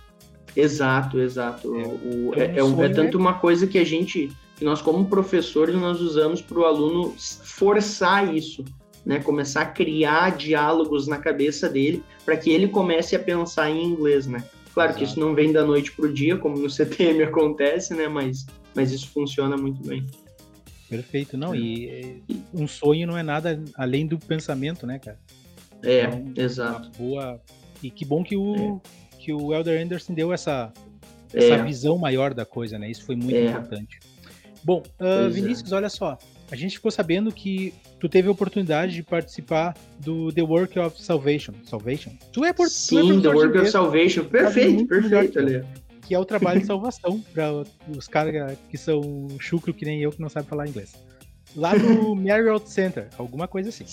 Exato, 0.55 1.19
exato. 1.19 1.75
É, 1.75 1.87
o, 1.87 2.33
é, 2.35 2.45
é, 2.57 2.85
é, 2.85 2.89
tanto 2.89 3.17
uma 3.17 3.33
coisa 3.33 3.67
que 3.67 3.77
a 3.77 3.83
gente, 3.83 4.31
que 4.55 4.63
nós 4.63 4.81
como 4.81 5.05
professores, 5.05 5.75
nós 5.75 5.99
usamos 5.99 6.41
para 6.41 6.59
o 6.59 6.65
aluno 6.65 7.13
forçar 7.17 8.33
isso, 8.33 8.63
né? 9.05 9.19
Começar 9.19 9.61
a 9.61 9.65
criar 9.65 10.37
diálogos 10.37 11.07
na 11.07 11.17
cabeça 11.17 11.67
dele 11.67 12.03
para 12.23 12.37
que 12.37 12.49
ele 12.49 12.67
comece 12.67 13.15
a 13.15 13.19
pensar 13.19 13.69
em 13.69 13.83
inglês, 13.83 14.27
né? 14.27 14.43
Claro 14.73 14.91
exato. 14.91 14.97
que 14.97 15.09
isso 15.09 15.19
não 15.19 15.33
vem 15.33 15.51
da 15.51 15.65
noite 15.65 15.91
para 15.91 16.05
o 16.05 16.13
dia, 16.13 16.37
como 16.37 16.57
no 16.57 16.69
CTM 16.71 17.23
acontece, 17.23 17.93
né? 17.93 18.07
Mas, 18.07 18.45
mas 18.73 18.91
isso 18.91 19.09
funciona 19.09 19.57
muito 19.57 19.85
bem. 19.85 20.05
Perfeito, 20.89 21.37
não. 21.37 21.55
E, 21.55 22.21
e 22.29 22.41
um 22.53 22.67
sonho 22.67 23.07
não 23.07 23.17
é 23.17 23.23
nada 23.23 23.61
além 23.75 24.05
do 24.05 24.17
pensamento, 24.19 24.85
né, 24.85 24.99
cara? 24.99 25.19
É, 25.83 26.03
então, 26.03 26.43
exato. 26.43 26.91
Boa. 26.97 27.41
E 27.81 27.89
que 27.89 28.05
bom 28.05 28.23
que 28.23 28.35
o, 28.35 28.55
é 28.55 29.05
que 29.25 29.33
o 29.33 29.53
Elder 29.53 29.81
Anderson 29.81 30.13
deu 30.13 30.31
essa, 30.31 30.71
é. 31.33 31.45
essa 31.45 31.63
visão 31.63 31.97
maior 31.97 32.33
da 32.33 32.45
coisa, 32.45 32.77
né? 32.77 32.89
Isso 32.89 33.03
foi 33.03 33.15
muito 33.15 33.35
é. 33.35 33.45
importante. 33.45 33.99
Bom, 34.63 34.83
uh, 34.99 35.29
Vinícius, 35.31 35.71
é. 35.71 35.75
olha 35.75 35.89
só. 35.89 36.17
A 36.51 36.55
gente 36.55 36.75
ficou 36.75 36.91
sabendo 36.91 37.31
que 37.31 37.73
tu 37.99 38.07
teve 38.07 38.27
a 38.27 38.31
oportunidade 38.31 38.93
de 38.93 39.01
participar 39.01 39.75
do 39.99 40.31
The 40.31 40.43
Work 40.43 40.77
of 40.77 41.01
Salvation. 41.01 41.53
Salvation? 41.63 42.11
Tu 42.31 42.45
é 42.45 42.53
por 42.53 42.69
Sim, 42.69 43.19
tu 43.19 43.29
é 43.29 43.31
The 43.31 43.35
Work 43.35 43.57
of 43.57 43.71
Salvation. 43.71 44.25
Perfeito, 44.25 44.85
perfeito, 44.85 45.39
ali. 45.39 45.63
Que 46.07 46.15
é 46.15 46.19
o 46.19 46.25
trabalho 46.25 46.59
de 46.59 46.65
salvação 46.67 47.21
para 47.33 47.63
os 47.95 48.07
caras 48.07 48.57
que 48.69 48.77
são 48.77 49.27
chucro 49.39 49.73
que 49.73 49.85
nem 49.85 50.01
eu 50.01 50.11
que 50.11 50.21
não 50.21 50.29
sabem 50.29 50.47
falar 50.47 50.67
inglês. 50.67 50.93
Lá 51.55 51.77
no 51.77 52.13
Marriott 52.15 52.69
Center, 52.69 53.09
alguma 53.17 53.47
coisa 53.47 53.69
assim. 53.69 53.83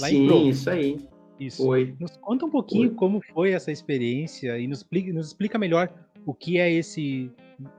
Lá 0.00 0.08
Sim, 0.08 0.48
isso 0.48 0.70
aí. 0.70 0.98
Isso. 1.38 1.64
Foi. 1.64 1.94
Nos 2.00 2.16
conta 2.16 2.46
um 2.46 2.50
pouquinho 2.50 2.88
foi. 2.88 2.96
como 2.96 3.20
foi 3.32 3.50
essa 3.52 3.70
experiência 3.70 4.58
e 4.58 4.66
nos 4.66 4.78
explica, 4.78 5.12
nos 5.12 5.28
explica 5.28 5.58
melhor 5.58 5.88
o 6.26 6.34
que 6.34 6.58
é 6.58 6.72
esse 6.72 7.30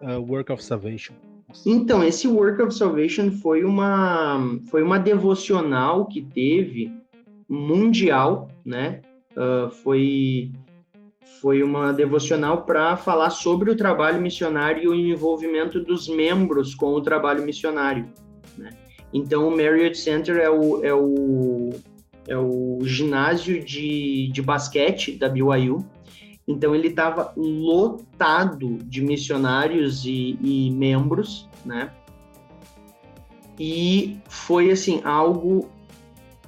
uh, 0.01 0.21
Work 0.27 0.51
of 0.51 0.63
Salvation. 0.63 1.13
Então, 1.65 2.03
esse 2.03 2.27
Work 2.27 2.61
of 2.61 2.73
Salvation 2.73 3.32
foi 3.32 3.63
uma, 3.63 4.59
foi 4.69 4.84
uma 4.84 4.97
devocional 4.97 6.05
que 6.05 6.21
teve 6.21 6.91
mundial, 7.47 8.49
né? 8.63 9.01
Uh, 9.32 9.69
foi, 9.69 10.51
foi 11.42 11.64
uma 11.64 11.92
devocional 11.94 12.64
para 12.64 12.98
falar 12.98 13.30
sobre 13.30 13.72
o 13.72 13.76
trabalho 13.76 14.22
missionário 14.22 14.84
e 14.84 14.88
o 14.88 14.96
envolvimento 14.96 15.80
dos 15.80 16.08
membros 16.08 16.76
com 16.76 16.94
o 16.94 17.02
trabalho 17.02 17.44
missionário. 17.44 18.10
Né? 18.58 18.72
Então, 19.14 19.48
o 19.48 19.52
Marriott 19.52 19.98
Center 19.98 20.38
é 20.38 20.50
o, 20.50 20.84
é 20.84 20.94
o, 20.94 21.70
é 22.28 22.38
o 22.38 22.80
ginásio 22.84 23.64
de, 23.64 24.30
de 24.32 24.42
basquete 24.42 25.16
da 25.16 25.30
BYU. 25.30 25.86
Então 26.48 26.74
ele 26.74 26.88
estava 26.88 27.32
lotado 27.38 28.80
de 28.84 29.02
missionários 29.04 30.04
e, 30.04 30.36
e, 30.42 30.72
membros, 30.72 31.48
né? 31.64 31.92
E 33.60 34.18
foi 34.28 34.72
assim 34.72 35.00
algo 35.04 35.70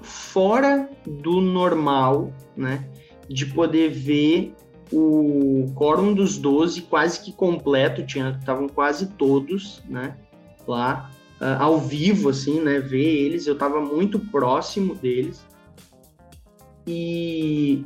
fora 0.02 0.90
do 1.06 1.40
normal, 1.40 2.34
né? 2.58 2.90
De 3.30 3.46
poder 3.46 3.92
ver 3.92 4.56
o 4.92 5.72
quórum 5.76 6.14
dos 6.14 6.38
12 6.38 6.82
quase 6.84 7.22
que 7.22 7.32
completo, 7.32 8.06
tinha 8.06 8.38
estavam 8.40 8.68
quase 8.68 9.08
todos, 9.08 9.82
né? 9.88 10.18
Lá 10.68 11.10
uh, 11.40 11.62
ao 11.62 11.80
vivo, 11.80 12.30
assim, 12.30 12.60
né? 12.60 12.80
Ver 12.80 13.26
eles, 13.26 13.48
eu 13.48 13.54
estava 13.54 13.80
muito 13.80 14.20
próximo 14.20 14.96
deles 14.96 15.46
e 16.86 17.86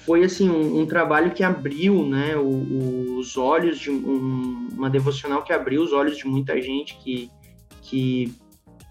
foi 0.00 0.24
assim 0.24 0.48
um, 0.48 0.80
um 0.80 0.86
trabalho 0.86 1.32
que 1.32 1.42
abriu 1.42 2.06
né, 2.06 2.36
o, 2.36 3.18
os 3.18 3.36
olhos 3.36 3.78
de 3.78 3.90
um, 3.90 4.68
uma 4.72 4.88
devocional 4.88 5.42
que 5.42 5.52
abriu 5.52 5.82
os 5.82 5.92
olhos 5.92 6.16
de 6.16 6.26
muita 6.26 6.60
gente 6.62 6.96
que, 6.98 7.30
que 7.82 8.32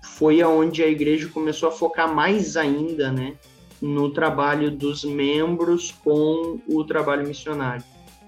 foi 0.04 0.42
aonde 0.42 0.84
a 0.84 0.88
igreja 0.88 1.30
começou 1.30 1.70
a 1.70 1.72
focar 1.72 2.14
mais 2.14 2.58
ainda 2.58 3.12
né, 3.12 3.36
no 3.82 4.12
trabalho 4.12 4.72
dos 4.72 5.04
membros 5.04 5.94
com 6.04 6.60
o 6.68 6.84
trabalho 6.84 7.28
missionário. 7.28 7.84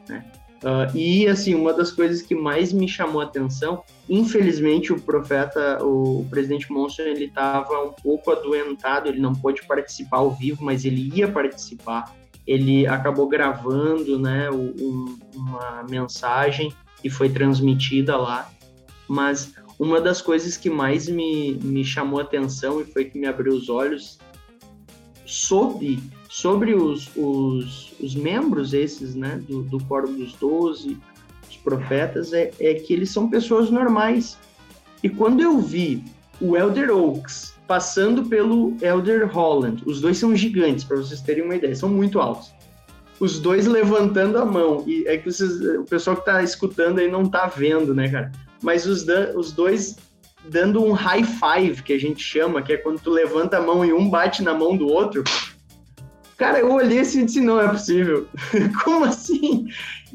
Né? 0.08 0.26
Uh, 0.60 0.96
e 0.96 1.28
assim, 1.28 1.56
uma 1.56 1.72
das 1.72 1.90
coisas 1.90 2.22
que 2.22 2.36
mais 2.36 2.74
me 2.74 2.88
chamou 2.88 3.22
a 3.22 3.24
atenção, 3.24 3.82
infelizmente 4.10 4.92
o 4.92 5.00
profeta, 5.00 5.84
o, 5.84 6.26
presidente 6.30 6.70
Monson, 6.72 7.04
ele 7.04 7.26
estava 7.26 7.82
um 7.82 7.94
pouco 7.94 8.30
adoentado, 8.32 9.08
ele 9.08 9.22
não 9.22 9.34
pôde 9.34 9.66
participar 9.66 10.18
ao 10.18 10.32
vivo, 10.32 10.64
mas 10.64 10.84
ele 10.84 11.10
ia 11.16 11.30
participar. 11.30 12.14
Ele 12.46 12.86
acabou 12.88 13.28
gravando, 13.28 14.20
né, 14.20 14.50
um, 14.52 15.18
uma 15.34 15.86
mensagem 15.90 16.74
e 17.04 17.10
foi 17.10 17.30
transmitida 17.30 18.18
lá. 18.18 18.50
Mas 19.08 19.54
uma 19.78 20.02
das 20.02 20.22
coisas 20.22 20.58
que 20.58 20.70
mais 20.70 21.08
me, 21.08 21.54
me 21.54 21.86
chamou 21.86 22.20
a 22.20 22.24
atenção 22.24 22.82
e 22.82 22.86
foi 22.86 23.06
que 23.06 23.18
me 23.18 23.28
abriu 23.28 23.54
os 23.54 23.70
olhos 23.70 24.20
sobre 25.30 26.02
sobre 26.30 26.76
os, 26.76 27.10
os, 27.18 27.92
os 28.00 28.16
membros 28.16 28.74
esses, 28.74 29.16
né, 29.16 29.42
do, 29.48 29.64
do 29.64 29.80
Fórum 29.80 30.14
dos 30.14 30.34
Doze, 30.34 30.96
os 31.50 31.58
profetas, 31.58 32.32
é, 32.32 32.52
é 32.60 32.76
que 32.76 32.94
eles 32.94 33.10
são 33.10 33.28
pessoas 33.28 33.72
normais. 33.72 34.38
E 35.04 35.10
quando 35.10 35.42
eu 35.42 35.60
vi 35.60 36.04
o 36.40 36.56
Elder 36.56 36.92
Oaks 36.92 37.56
passando 37.68 38.24
pelo 38.26 38.78
Elder 38.82 39.28
Holland, 39.28 39.84
os 39.86 40.00
dois 40.00 40.18
são 40.18 40.36
gigantes, 40.36 40.84
para 40.84 40.98
vocês 40.98 41.20
terem 41.22 41.44
uma 41.44 41.56
ideia, 41.56 41.76
são 41.76 41.90
muito 41.90 42.20
altos. 42.20 42.52
Os 43.20 43.40
dois 43.40 43.66
levantando 43.66 44.38
a 44.38 44.46
mão, 44.46 44.84
e 44.88 45.06
é 45.08 45.18
que 45.18 45.32
vocês, 45.32 45.60
o 45.62 45.84
pessoal 45.84 46.16
que 46.16 46.22
está 46.22 46.42
escutando 46.44 47.00
aí 47.00 47.12
não 47.12 47.24
está 47.24 47.48
vendo, 47.48 47.94
né, 47.94 48.08
cara? 48.08 48.32
Mas 48.62 48.86
os, 48.86 49.06
os 49.36 49.52
dois 49.52 49.98
dando 50.48 50.84
um 50.84 50.92
high 50.92 51.24
five, 51.24 51.84
que 51.84 51.94
a 51.94 52.00
gente 52.00 52.24
chama, 52.24 52.62
que 52.62 52.74
é 52.74 52.78
quando 52.78 53.00
tu 53.00 53.10
levanta 53.10 53.58
a 53.58 53.62
mão 53.62 53.86
e 53.86 53.94
um 53.94 54.10
bate 54.10 54.42
na 54.44 54.54
mão 54.54 54.76
do 54.76 54.88
outro, 54.88 55.24
Cara, 56.40 56.60
eu 56.60 56.72
olhei 56.72 57.00
assim 57.00 57.24
e 57.24 57.26
disse, 57.26 57.42
não 57.42 57.60
é 57.60 57.68
possível. 57.68 58.26
Como 58.86 59.04
assim? 59.04 59.68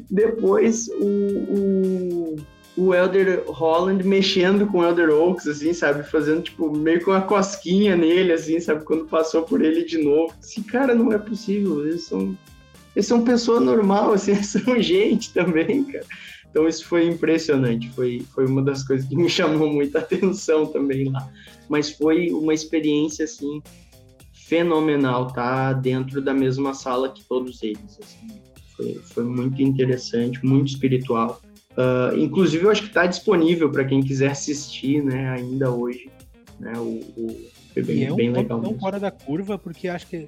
Depois 0.09 0.89
o, 0.99 1.05
o, 1.05 2.35
o 2.75 2.95
Elder 2.95 3.43
Holland 3.45 4.03
mexendo 4.03 4.65
com 4.65 4.79
o 4.79 4.83
Elder 4.83 5.11
Oaks, 5.11 5.47
assim, 5.47 5.71
sabe? 5.71 6.03
Fazendo, 6.03 6.41
tipo, 6.41 6.75
meio 6.75 7.05
com 7.05 7.11
uma 7.11 7.21
cosquinha 7.21 7.95
nele, 7.95 8.33
assim, 8.33 8.59
sabe? 8.59 8.83
Quando 8.83 9.05
passou 9.05 9.43
por 9.43 9.63
ele 9.63 9.85
de 9.85 9.99
novo. 9.99 10.33
Esse 10.41 10.63
cara 10.63 10.95
não 10.95 11.13
é 11.13 11.19
possível. 11.19 11.85
Eles 11.85 12.05
são, 12.05 12.35
eles 12.95 13.05
são 13.05 13.23
pessoa 13.23 13.59
normal, 13.59 14.13
assim, 14.13 14.31
eles 14.33 14.47
são 14.47 14.81
gente 14.81 15.31
também, 15.31 15.83
cara. 15.83 16.05
Então 16.55 16.69
isso 16.69 16.85
foi 16.85 17.05
impressionante, 17.05 17.89
foi, 17.89 18.23
foi 18.33 18.45
uma 18.45 18.61
das 18.61 18.81
coisas 18.81 19.05
que 19.05 19.13
me 19.17 19.29
chamou 19.29 19.67
muita 19.67 19.99
atenção 19.99 20.65
também 20.65 21.11
lá. 21.11 21.29
Mas 21.67 21.91
foi 21.91 22.31
uma 22.31 22.53
experiência, 22.53 23.25
assim, 23.25 23.61
fenomenal 24.31 25.27
tá 25.27 25.73
dentro 25.73 26.21
da 26.21 26.33
mesma 26.33 26.73
sala 26.73 27.09
que 27.09 27.21
todos 27.25 27.61
eles. 27.61 27.99
Assim. 28.01 28.39
Foi, 28.77 28.93
foi 29.03 29.23
muito 29.25 29.61
interessante, 29.61 30.45
muito 30.45 30.69
espiritual. 30.69 31.41
Uh, 31.71 32.17
inclusive, 32.17 32.63
eu 32.63 32.71
acho 32.71 32.83
que 32.83 32.87
está 32.87 33.05
disponível 33.05 33.69
para 33.69 33.83
quem 33.83 34.01
quiser 34.01 34.31
assistir, 34.31 35.03
né, 35.03 35.31
ainda 35.31 35.69
hoje. 35.69 36.09
Né, 36.57 36.71
o, 36.77 37.01
o 37.17 37.49
foi 37.73 37.83
bem, 37.83 37.97
e 37.97 38.05
é 38.05 38.13
um 38.13 38.15
bem 38.15 38.31
legal. 38.31 38.61
Tão 38.61 38.79
fora 38.79 38.97
da 38.97 39.11
curva, 39.11 39.57
porque 39.57 39.89
acho 39.89 40.07
que 40.07 40.25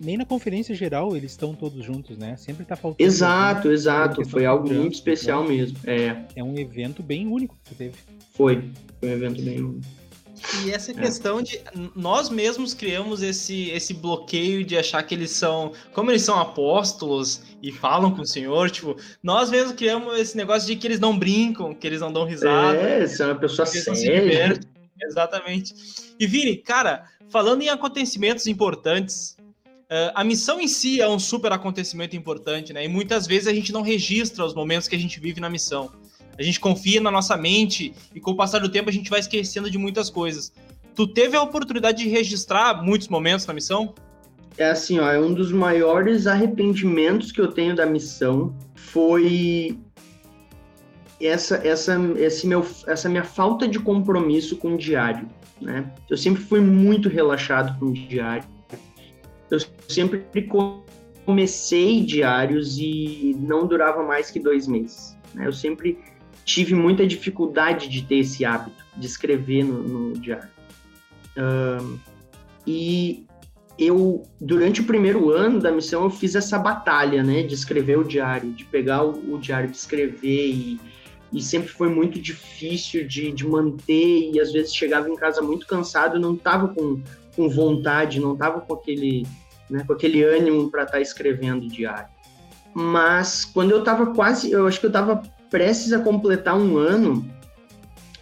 nem 0.00 0.16
na 0.16 0.24
conferência 0.24 0.74
geral 0.74 1.16
eles 1.16 1.32
estão 1.32 1.54
todos 1.54 1.84
juntos, 1.84 2.18
né? 2.18 2.36
Sempre 2.36 2.62
está 2.62 2.76
faltando. 2.76 3.06
Exato, 3.06 3.70
exato. 3.70 4.24
Foi 4.28 4.44
algo 4.44 4.72
muito 4.72 4.94
especial 4.94 5.42
né? 5.44 5.56
mesmo. 5.56 5.78
É. 5.84 6.24
é 6.36 6.42
um 6.42 6.58
evento 6.58 7.02
bem 7.02 7.26
único 7.26 7.56
que 7.64 7.74
teve. 7.74 7.94
Foi, 8.34 8.70
foi 9.00 9.08
um 9.08 9.12
evento 9.12 9.42
bem 9.42 9.62
único. 9.62 10.04
E 10.64 10.70
essa 10.70 10.90
é. 10.90 10.94
questão 10.94 11.40
de 11.40 11.60
nós 11.94 12.28
mesmos 12.28 12.74
criamos 12.74 13.22
esse, 13.22 13.70
esse 13.70 13.94
bloqueio 13.94 14.64
de 14.64 14.76
achar 14.76 15.02
que 15.02 15.14
eles 15.14 15.30
são, 15.30 15.72
como 15.92 16.10
eles 16.10 16.22
são 16.22 16.38
apóstolos 16.38 17.42
e 17.62 17.72
falam 17.72 18.14
com 18.14 18.22
o 18.22 18.26
Senhor, 18.26 18.70
tipo, 18.70 18.96
nós 19.22 19.50
mesmos 19.50 19.72
criamos 19.72 20.18
esse 20.18 20.36
negócio 20.36 20.66
de 20.66 20.76
que 20.76 20.86
eles 20.86 21.00
não 21.00 21.18
brincam, 21.18 21.74
que 21.74 21.86
eles 21.86 22.00
não 22.00 22.12
dão 22.12 22.24
risada. 22.24 22.78
É, 22.78 23.06
são 23.06 23.28
uma 23.28 23.36
pessoa 23.36 23.64
séria. 23.66 24.58
Exatamente. 25.02 25.74
E 26.18 26.26
Vini, 26.26 26.56
cara, 26.56 27.04
falando 27.28 27.62
em 27.62 27.68
acontecimentos 27.68 28.46
importantes, 28.46 29.33
uh, 29.94 30.12
a 30.14 30.24
missão 30.24 30.60
em 30.60 30.68
si 30.68 31.00
é 31.00 31.08
um 31.08 31.18
super 31.18 31.52
acontecimento 31.52 32.16
importante, 32.16 32.72
né? 32.72 32.84
E 32.84 32.88
muitas 32.88 33.26
vezes 33.26 33.46
a 33.46 33.54
gente 33.54 33.72
não 33.72 33.82
registra 33.82 34.44
os 34.44 34.54
momentos 34.54 34.88
que 34.88 34.96
a 34.96 34.98
gente 34.98 35.20
vive 35.20 35.40
na 35.40 35.48
missão 35.48 35.90
a 36.38 36.42
gente 36.42 36.60
confia 36.60 37.00
na 37.00 37.10
nossa 37.10 37.36
mente 37.36 37.94
e 38.14 38.20
com 38.20 38.32
o 38.32 38.36
passar 38.36 38.60
do 38.60 38.68
tempo 38.68 38.90
a 38.90 38.92
gente 38.92 39.10
vai 39.10 39.20
esquecendo 39.20 39.70
de 39.70 39.78
muitas 39.78 40.10
coisas. 40.10 40.52
Tu 40.94 41.06
teve 41.06 41.36
a 41.36 41.42
oportunidade 41.42 42.02
de 42.02 42.08
registrar 42.08 42.82
muitos 42.82 43.08
momentos 43.08 43.46
na 43.46 43.54
missão? 43.54 43.94
É 44.56 44.70
assim, 44.70 44.98
ó, 44.98 45.10
é 45.10 45.18
um 45.18 45.32
dos 45.32 45.50
maiores 45.50 46.26
arrependimentos 46.26 47.32
que 47.32 47.40
eu 47.40 47.48
tenho 47.48 47.74
da 47.74 47.86
missão 47.86 48.54
foi 48.74 49.76
essa 51.20 51.56
essa 51.66 51.96
esse 52.16 52.46
meu 52.46 52.64
essa 52.86 53.08
minha 53.08 53.24
falta 53.24 53.66
de 53.66 53.80
compromisso 53.80 54.56
com 54.56 54.74
o 54.74 54.78
diário, 54.78 55.28
né? 55.60 55.92
Eu 56.08 56.16
sempre 56.16 56.42
fui 56.42 56.60
muito 56.60 57.08
relaxado 57.08 57.76
com 57.78 57.86
o 57.86 57.92
diário. 57.92 58.53
Eu 59.54 59.60
sempre 59.88 60.24
comecei 61.24 62.02
diários 62.02 62.78
e 62.78 63.36
não 63.38 63.66
durava 63.66 64.02
mais 64.02 64.30
que 64.30 64.38
dois 64.38 64.66
meses. 64.66 65.16
Né? 65.34 65.46
Eu 65.46 65.52
sempre 65.52 65.98
tive 66.44 66.74
muita 66.74 67.06
dificuldade 67.06 67.88
de 67.88 68.02
ter 68.02 68.16
esse 68.16 68.44
hábito 68.44 68.84
de 68.96 69.06
escrever 69.06 69.64
no, 69.64 69.82
no 69.82 70.12
diário. 70.12 70.48
Um, 71.36 71.98
e 72.66 73.26
eu, 73.78 74.22
durante 74.40 74.80
o 74.80 74.84
primeiro 74.84 75.30
ano 75.30 75.60
da 75.60 75.72
missão, 75.72 76.04
eu 76.04 76.10
fiz 76.10 76.34
essa 76.34 76.58
batalha, 76.58 77.22
né, 77.22 77.42
de 77.42 77.54
escrever 77.54 77.98
o 77.98 78.04
diário, 78.04 78.52
de 78.52 78.64
pegar 78.64 79.04
o, 79.04 79.34
o 79.34 79.38
diário, 79.38 79.68
de 79.68 79.76
escrever 79.76 80.48
e, 80.48 80.80
e 81.32 81.42
sempre 81.42 81.68
foi 81.68 81.88
muito 81.88 82.20
difícil 82.20 83.06
de, 83.06 83.32
de 83.32 83.46
manter 83.46 84.30
e 84.32 84.40
às 84.40 84.52
vezes 84.52 84.74
chegava 84.74 85.08
em 85.08 85.16
casa 85.16 85.42
muito 85.42 85.66
cansado, 85.66 86.20
não 86.20 86.34
estava 86.34 86.68
com, 86.68 87.02
com 87.34 87.48
vontade, 87.48 88.20
não 88.20 88.34
estava 88.34 88.60
com 88.60 88.74
aquele, 88.74 89.26
né, 89.70 89.84
com 89.86 89.92
aquele 89.92 90.22
ânimo 90.22 90.70
para 90.70 90.82
estar 90.82 90.94
tá 90.94 91.00
escrevendo 91.00 91.68
diário. 91.68 92.08
Mas 92.74 93.44
quando 93.44 93.70
eu 93.70 93.78
estava 93.80 94.06
quase, 94.14 94.50
eu 94.50 94.66
acho 94.66 94.80
que 94.80 94.86
eu 94.86 94.90
estava 94.90 95.22
prestes 95.50 95.92
a 95.92 96.00
completar 96.00 96.56
um 96.56 96.76
ano, 96.76 97.24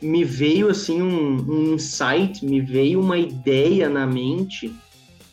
me 0.03 0.25
veio 0.25 0.69
assim 0.69 1.01
um, 1.01 1.37
um 1.51 1.75
insight, 1.75 2.45
me 2.45 2.61
veio 2.61 3.01
uma 3.01 3.17
ideia 3.17 3.89
na 3.89 4.07
mente 4.07 4.75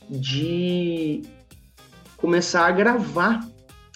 de 0.10 1.24
começar 2.16 2.68
a 2.68 2.72
gravar, 2.72 3.46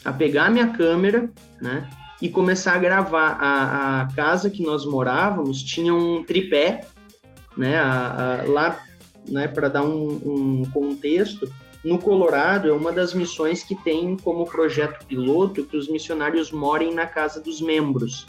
a 0.04 0.12
pegar 0.12 0.48
a 0.48 0.50
minha 0.50 0.68
câmera, 0.68 1.30
né? 1.62 1.90
E 2.22 2.30
começar 2.30 2.74
a 2.74 2.78
gravar. 2.78 3.38
A, 3.40 4.02
a 4.02 4.08
casa 4.14 4.50
que 4.50 4.64
nós 4.64 4.86
morávamos 4.86 5.62
tinha 5.62 5.94
um 5.94 6.24
tripé, 6.24 6.88
né? 7.56 7.78
A, 7.78 8.42
a, 8.42 8.50
lá, 8.50 8.80
né? 9.28 9.48
Para 9.48 9.70
dar 9.70 9.84
um, 9.84 10.62
um 10.64 10.66
contexto, 10.72 11.52
no 11.84 12.00
Colorado 12.00 12.70
é 12.70 12.74
uma 12.74 12.92
das 12.92 13.14
missões 13.14 13.64
que 13.64 13.76
tem 13.76 14.16
como 14.16 14.46
projeto 14.46 15.06
piloto 15.06 15.66
que 15.66 15.76
os 15.76 15.90
missionários 15.90 16.52
morem 16.52 16.94
na 16.94 17.06
casa 17.06 17.42
dos 17.42 17.60
membros. 17.60 18.26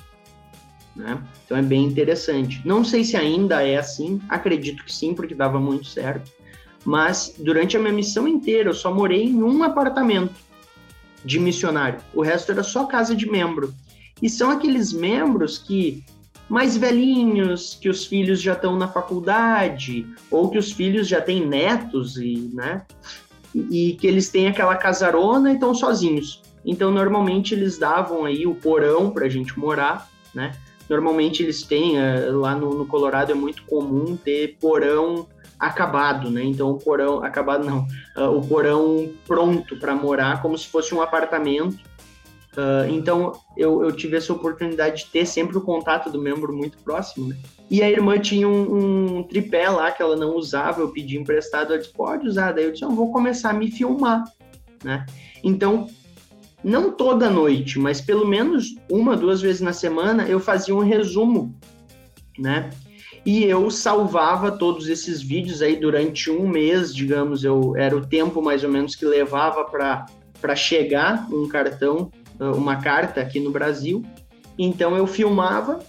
Né? 0.97 1.23
Então 1.45 1.57
é 1.57 1.63
bem 1.63 1.85
interessante. 1.85 2.61
Não 2.65 2.85
sei 2.85 3.05
se 3.05 3.17
ainda 3.17 3.63
é 3.63 3.77
assim, 3.77 4.21
acredito 4.29 4.85
que 4.85 4.93
sim, 4.93 5.15
porque 5.15 5.35
dava 5.35 5.61
muito 5.61 5.87
certo. 5.87 6.31
Mas 6.85 7.35
durante 7.39 7.77
a 7.77 7.81
minha 7.81 7.93
missão 7.93 8.27
inteira 8.29 8.71
eu 8.71 8.75
só 8.75 8.93
morei 8.93 9.25
em 9.25 9.43
um 9.43 9.63
apartamento 9.63 10.35
de 11.25 11.39
missionário. 11.39 12.01
O 12.13 12.23
resto 12.23 12.53
era 12.53 12.63
só 12.63 12.85
casa 12.87 13.15
de 13.15 13.29
membro. 13.31 13.73
E 14.21 14.29
são 14.29 14.51
aqueles 14.51 14.93
membros 14.93 15.59
que 15.59 16.05
mais 16.49 16.77
velhinhos, 16.77 17.77
que 17.81 17.89
os 17.89 18.05
filhos 18.05 18.41
já 18.41 18.53
estão 18.53 18.77
na 18.77 18.87
faculdade, 18.87 20.07
ou 20.31 20.51
que 20.51 20.59
os 20.59 20.73
filhos 20.73 21.09
já 21.09 21.21
têm 21.21 21.47
netos 21.47 22.17
e, 22.17 22.51
né? 22.53 22.83
E, 23.55 23.97
que 24.01 24.07
eles 24.07 24.29
têm 24.31 24.49
aquela 24.49 24.77
casarona 24.77 25.51
e 25.51 25.55
estão 25.55 25.75
sozinhos. 25.75 26.43
Então, 26.65 26.91
normalmente 26.91 27.55
eles 27.55 27.79
davam 27.79 28.25
aí 28.25 28.47
o 28.47 28.55
porão 28.55 29.11
para 29.11 29.27
a 29.27 29.29
gente 29.29 29.59
morar, 29.59 30.09
né? 30.35 30.53
Normalmente 30.89 31.43
eles 31.43 31.63
têm, 31.63 31.99
eh, 31.99 32.31
lá 32.31 32.55
no, 32.55 32.75
no, 32.75 32.87
Colorado 32.87 33.33
é 33.33 33.35
muito 33.35 33.63
comum 33.65 34.17
ter 34.17 34.57
porão 34.61 35.27
acabado, 35.59 36.31
né? 36.31 36.43
Então 36.45 36.71
o 36.71 36.79
porão, 36.79 37.23
acabado 37.23 37.65
não, 37.65 37.87
o 38.37 38.47
porão 38.47 39.11
pronto 39.27 39.77
para 39.79 39.95
morar, 39.95 40.43
como 40.43 40.57
se 40.59 40.69
fosse 40.69 40.95
um 40.95 41.01
apartamento. 41.01 41.79
Uh, 42.57 42.89
então 42.89 43.33
eu, 43.57 43.83
eu, 43.83 43.91
tive 43.91 44.17
essa 44.17 44.33
oportunidade 44.33 45.05
de 45.05 45.11
ter 45.11 45.27
sempre 45.27 45.59
o 45.59 45.61
contato 45.61 46.09
do 46.09 46.21
membro 46.21 46.53
muito 46.53 46.79
próximo, 46.79 47.29
né? 47.29 47.37
E 47.71 47.83
a 47.83 47.91
irmã 47.91 48.19
tinha 48.19 48.47
um, 48.47 49.19
um, 49.19 49.23
tripé 49.23 49.69
lá 49.69 49.91
que 49.91 50.03
ela 50.03 50.17
não 50.17 50.37
usava, 50.37 50.81
eu 50.81 50.91
pedi 50.91 51.17
emprestado, 51.19 51.73
ela 51.73 51.79
disse, 51.79 51.93
pode 51.93 52.29
usar. 52.29 52.53
Daí 52.53 52.65
eu 52.65 52.73
disse, 52.73 52.85
eu 52.85 52.91
vou 52.91 53.11
começar 53.11 53.51
a 53.51 53.55
me 53.55 53.71
filmar, 53.71 54.25
né? 54.83 55.07
Então 55.43 55.89
não 56.62 56.91
toda 56.91 57.29
noite, 57.29 57.79
mas 57.79 58.01
pelo 58.01 58.27
menos 58.27 58.75
uma, 58.91 59.17
duas 59.17 59.43
vezes 59.43 59.61
na 59.61 59.73
semana, 59.73 60.27
eu 60.27 60.41
fazia 60.41 60.75
um 60.75 60.83
resumo, 60.83 61.55
né? 62.39 62.71
E 63.27 63.45
eu 63.45 63.71
salvava 63.71 64.53
todos 64.53 64.89
esses 64.89 65.23
vídeos 65.23 65.62
aí 65.62 65.77
durante 65.77 66.31
um 66.31 66.47
mês, 66.47 66.95
digamos, 66.95 67.43
eu 67.45 67.75
era 67.77 67.97
o 67.97 68.05
tempo 68.05 68.43
mais 68.43 68.62
ou 68.65 68.71
menos 68.71 68.95
que 68.95 69.05
levava 69.05 69.65
para 69.65 70.57
chegar 70.57 71.27
um 71.33 71.49
cartão, 71.49 72.11
uma 72.39 72.77
carta 72.77 73.21
aqui 73.21 73.41
no 73.41 73.51
Brasil. 73.51 74.03
Então 74.59 74.95
eu 74.97 75.07
filmava, 75.07 75.81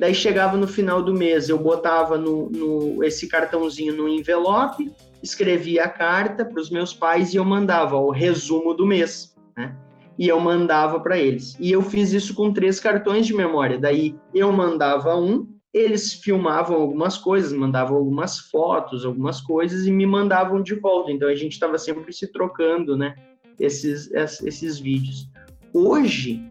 daí 0.00 0.14
chegava 0.14 0.56
no 0.56 0.66
final 0.66 1.02
do 1.02 1.12
mês, 1.12 1.50
eu 1.50 1.58
botava 1.58 2.16
no, 2.16 2.48
no 2.48 3.04
esse 3.04 3.28
cartãozinho 3.28 3.94
no 3.94 4.08
envelope, 4.08 4.90
escrevia 5.22 5.84
a 5.84 5.88
carta 5.88 6.42
para 6.42 6.58
os 6.58 6.70
meus 6.70 6.94
pais 6.94 7.34
e 7.34 7.36
eu 7.36 7.44
mandava 7.44 7.96
o 7.98 8.10
resumo 8.10 8.72
do 8.72 8.86
mês, 8.86 9.36
né? 9.54 9.76
e 10.18 10.26
eu 10.26 10.40
mandava 10.40 10.98
para 11.00 11.18
eles. 11.18 11.54
E 11.60 11.70
eu 11.70 11.82
fiz 11.82 12.12
isso 12.14 12.34
com 12.34 12.50
três 12.50 12.80
cartões 12.80 13.26
de 13.26 13.34
memória. 13.34 13.78
Daí 13.78 14.16
eu 14.34 14.50
mandava 14.50 15.14
um, 15.16 15.46
eles 15.72 16.14
filmavam 16.14 16.80
algumas 16.80 17.18
coisas, 17.18 17.52
mandavam 17.52 17.98
algumas 17.98 18.38
fotos, 18.38 19.04
algumas 19.04 19.42
coisas 19.42 19.86
e 19.86 19.92
me 19.92 20.06
mandavam 20.06 20.62
de 20.62 20.74
volta. 20.74 21.12
Então 21.12 21.28
a 21.28 21.34
gente 21.34 21.52
estava 21.52 21.76
sempre 21.76 22.10
se 22.10 22.26
trocando, 22.32 22.96
né? 22.96 23.14
Esses, 23.58 24.10
esses 24.12 24.78
vídeos. 24.78 25.28
Hoje 25.74 26.49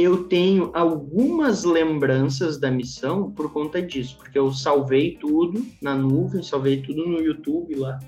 eu 0.00 0.24
tenho 0.24 0.70
algumas 0.74 1.64
lembranças 1.64 2.58
da 2.58 2.70
missão 2.70 3.30
por 3.30 3.52
conta 3.52 3.82
disso, 3.82 4.16
porque 4.16 4.38
eu 4.38 4.52
salvei 4.52 5.16
tudo 5.20 5.66
na 5.82 5.94
nuvem, 5.94 6.42
salvei 6.42 6.80
tudo 6.82 7.06
no 7.06 7.20
YouTube 7.20 7.74
lá 7.74 7.98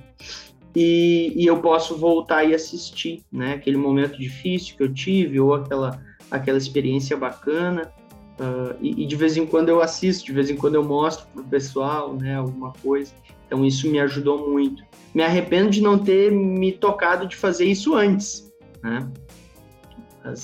e, 0.74 1.32
e, 1.34 1.46
eu 1.46 1.60
posso 1.60 1.96
voltar 1.96 2.44
e 2.44 2.54
assistir, 2.54 3.22
né? 3.30 3.54
Aquele 3.54 3.76
momento 3.76 4.18
difícil 4.18 4.76
que 4.76 4.82
eu 4.82 4.92
tive 4.92 5.40
ou 5.40 5.54
aquela 5.54 6.00
aquela 6.30 6.58
experiência 6.58 7.16
bacana. 7.16 7.92
Uh, 8.38 8.76
e, 8.80 9.02
e, 9.02 9.06
de 9.06 9.16
vez 9.16 9.36
em 9.36 9.44
quando 9.44 9.68
eu 9.68 9.82
assisto, 9.82 10.24
de 10.24 10.32
vez 10.32 10.48
em 10.48 10.56
quando 10.56 10.76
eu 10.76 10.84
mostro 10.84 11.26
pro 11.34 11.42
pessoal, 11.44 12.14
né? 12.14 12.36
Alguma 12.36 12.72
coisa. 12.82 13.12
Então 13.46 13.64
isso 13.64 13.90
me 13.90 13.98
ajudou 13.98 14.48
muito. 14.48 14.84
Me 15.12 15.24
arrependo 15.24 15.70
de 15.70 15.82
não 15.82 15.98
ter 15.98 16.30
me 16.30 16.70
tocado 16.70 17.26
de 17.26 17.34
fazer 17.34 17.64
isso 17.64 17.96
antes, 17.96 18.48
né? 18.80 19.10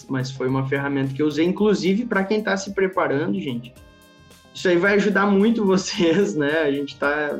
Mas, 0.08 0.30
foi 0.30 0.48
uma 0.48 0.66
ferramenta 0.66 1.12
que 1.12 1.22
eu 1.22 1.26
usei, 1.26 1.44
inclusive 1.44 2.06
para 2.06 2.24
quem 2.24 2.38
está 2.38 2.56
se 2.56 2.72
preparando, 2.72 3.38
gente. 3.40 3.74
Isso 4.54 4.68
aí 4.68 4.76
vai 4.76 4.94
ajudar 4.94 5.26
muito 5.26 5.64
vocês, 5.66 6.34
né? 6.34 6.60
A 6.60 6.72
gente 6.72 6.94
está 6.94 7.38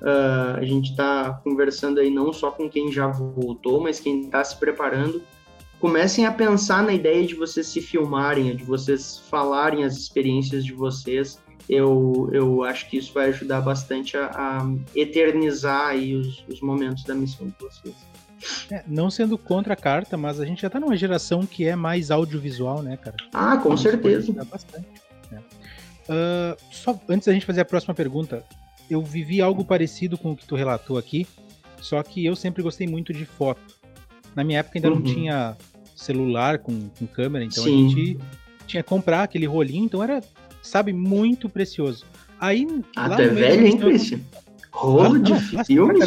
Uh, 0.00 0.56
a 0.56 0.64
gente 0.64 0.92
está 0.92 1.40
conversando 1.42 1.98
aí 1.98 2.08
não 2.08 2.32
só 2.32 2.52
com 2.52 2.68
quem 2.70 2.92
já 2.92 3.08
voltou, 3.08 3.80
mas 3.80 3.98
quem 3.98 4.22
está 4.22 4.44
se 4.44 4.56
preparando. 4.56 5.20
Comecem 5.80 6.24
a 6.24 6.32
pensar 6.32 6.82
na 6.82 6.92
ideia 6.92 7.26
de 7.26 7.34
vocês 7.34 7.66
se 7.66 7.80
filmarem, 7.80 8.54
de 8.54 8.64
vocês 8.64 9.18
falarem 9.28 9.84
as 9.84 9.96
experiências 9.96 10.64
de 10.64 10.72
vocês. 10.72 11.40
Eu, 11.68 12.28
eu 12.32 12.62
acho 12.64 12.88
que 12.88 12.96
isso 12.96 13.12
vai 13.12 13.28
ajudar 13.28 13.60
bastante 13.60 14.16
a, 14.16 14.30
a 14.32 14.70
eternizar 14.94 15.88
aí 15.88 16.14
os, 16.14 16.44
os 16.48 16.60
momentos 16.60 17.04
da 17.04 17.14
missão 17.14 17.46
de 17.46 17.54
vocês. 17.60 17.94
É, 18.70 18.82
não 18.86 19.10
sendo 19.10 19.36
contra 19.36 19.74
a 19.74 19.76
carta, 19.76 20.16
mas 20.16 20.40
a 20.40 20.44
gente 20.44 20.62
já 20.62 20.68
está 20.68 20.78
numa 20.78 20.96
geração 20.96 21.44
que 21.44 21.64
é 21.64 21.74
mais 21.74 22.10
audiovisual, 22.10 22.82
né, 22.82 22.96
cara? 22.96 23.16
Ah, 23.32 23.56
com 23.56 23.68
então, 23.70 23.76
certeza. 23.76 24.32
Bastante. 24.44 24.86
Né? 25.30 25.42
Uh, 26.08 26.56
só 26.70 26.98
antes 27.08 27.26
da 27.26 27.32
gente 27.32 27.46
fazer 27.46 27.60
a 27.60 27.64
próxima 27.64 27.94
pergunta, 27.94 28.44
eu 28.90 29.02
vivi 29.02 29.40
algo 29.40 29.64
parecido 29.64 30.16
com 30.16 30.32
o 30.32 30.36
que 30.36 30.46
tu 30.46 30.54
relatou 30.54 30.96
aqui, 30.96 31.26
só 31.80 32.02
que 32.02 32.24
eu 32.24 32.34
sempre 32.34 32.62
gostei 32.62 32.86
muito 32.86 33.12
de 33.12 33.24
foto. 33.24 33.60
Na 34.34 34.44
minha 34.44 34.60
época 34.60 34.78
ainda 34.78 34.88
uhum. 34.88 34.96
não 34.96 35.02
tinha 35.02 35.56
celular 35.94 36.58
com, 36.58 36.88
com 36.90 37.06
câmera, 37.06 37.44
então 37.44 37.64
Sim. 37.64 37.86
a 37.86 37.88
gente 37.88 38.18
tinha 38.66 38.82
que 38.82 38.88
comprar 38.88 39.24
aquele 39.24 39.46
rolinho, 39.46 39.84
então 39.84 40.02
era, 40.02 40.22
sabe, 40.62 40.92
muito 40.92 41.48
precioso. 41.48 42.04
Aí, 42.40 42.66
Até 42.94 43.28
velho, 43.28 43.66
hein, 43.66 43.78
Christian? 43.78 44.20
Rolo 44.78 45.18
de 45.18 45.34
filme? 45.64 45.98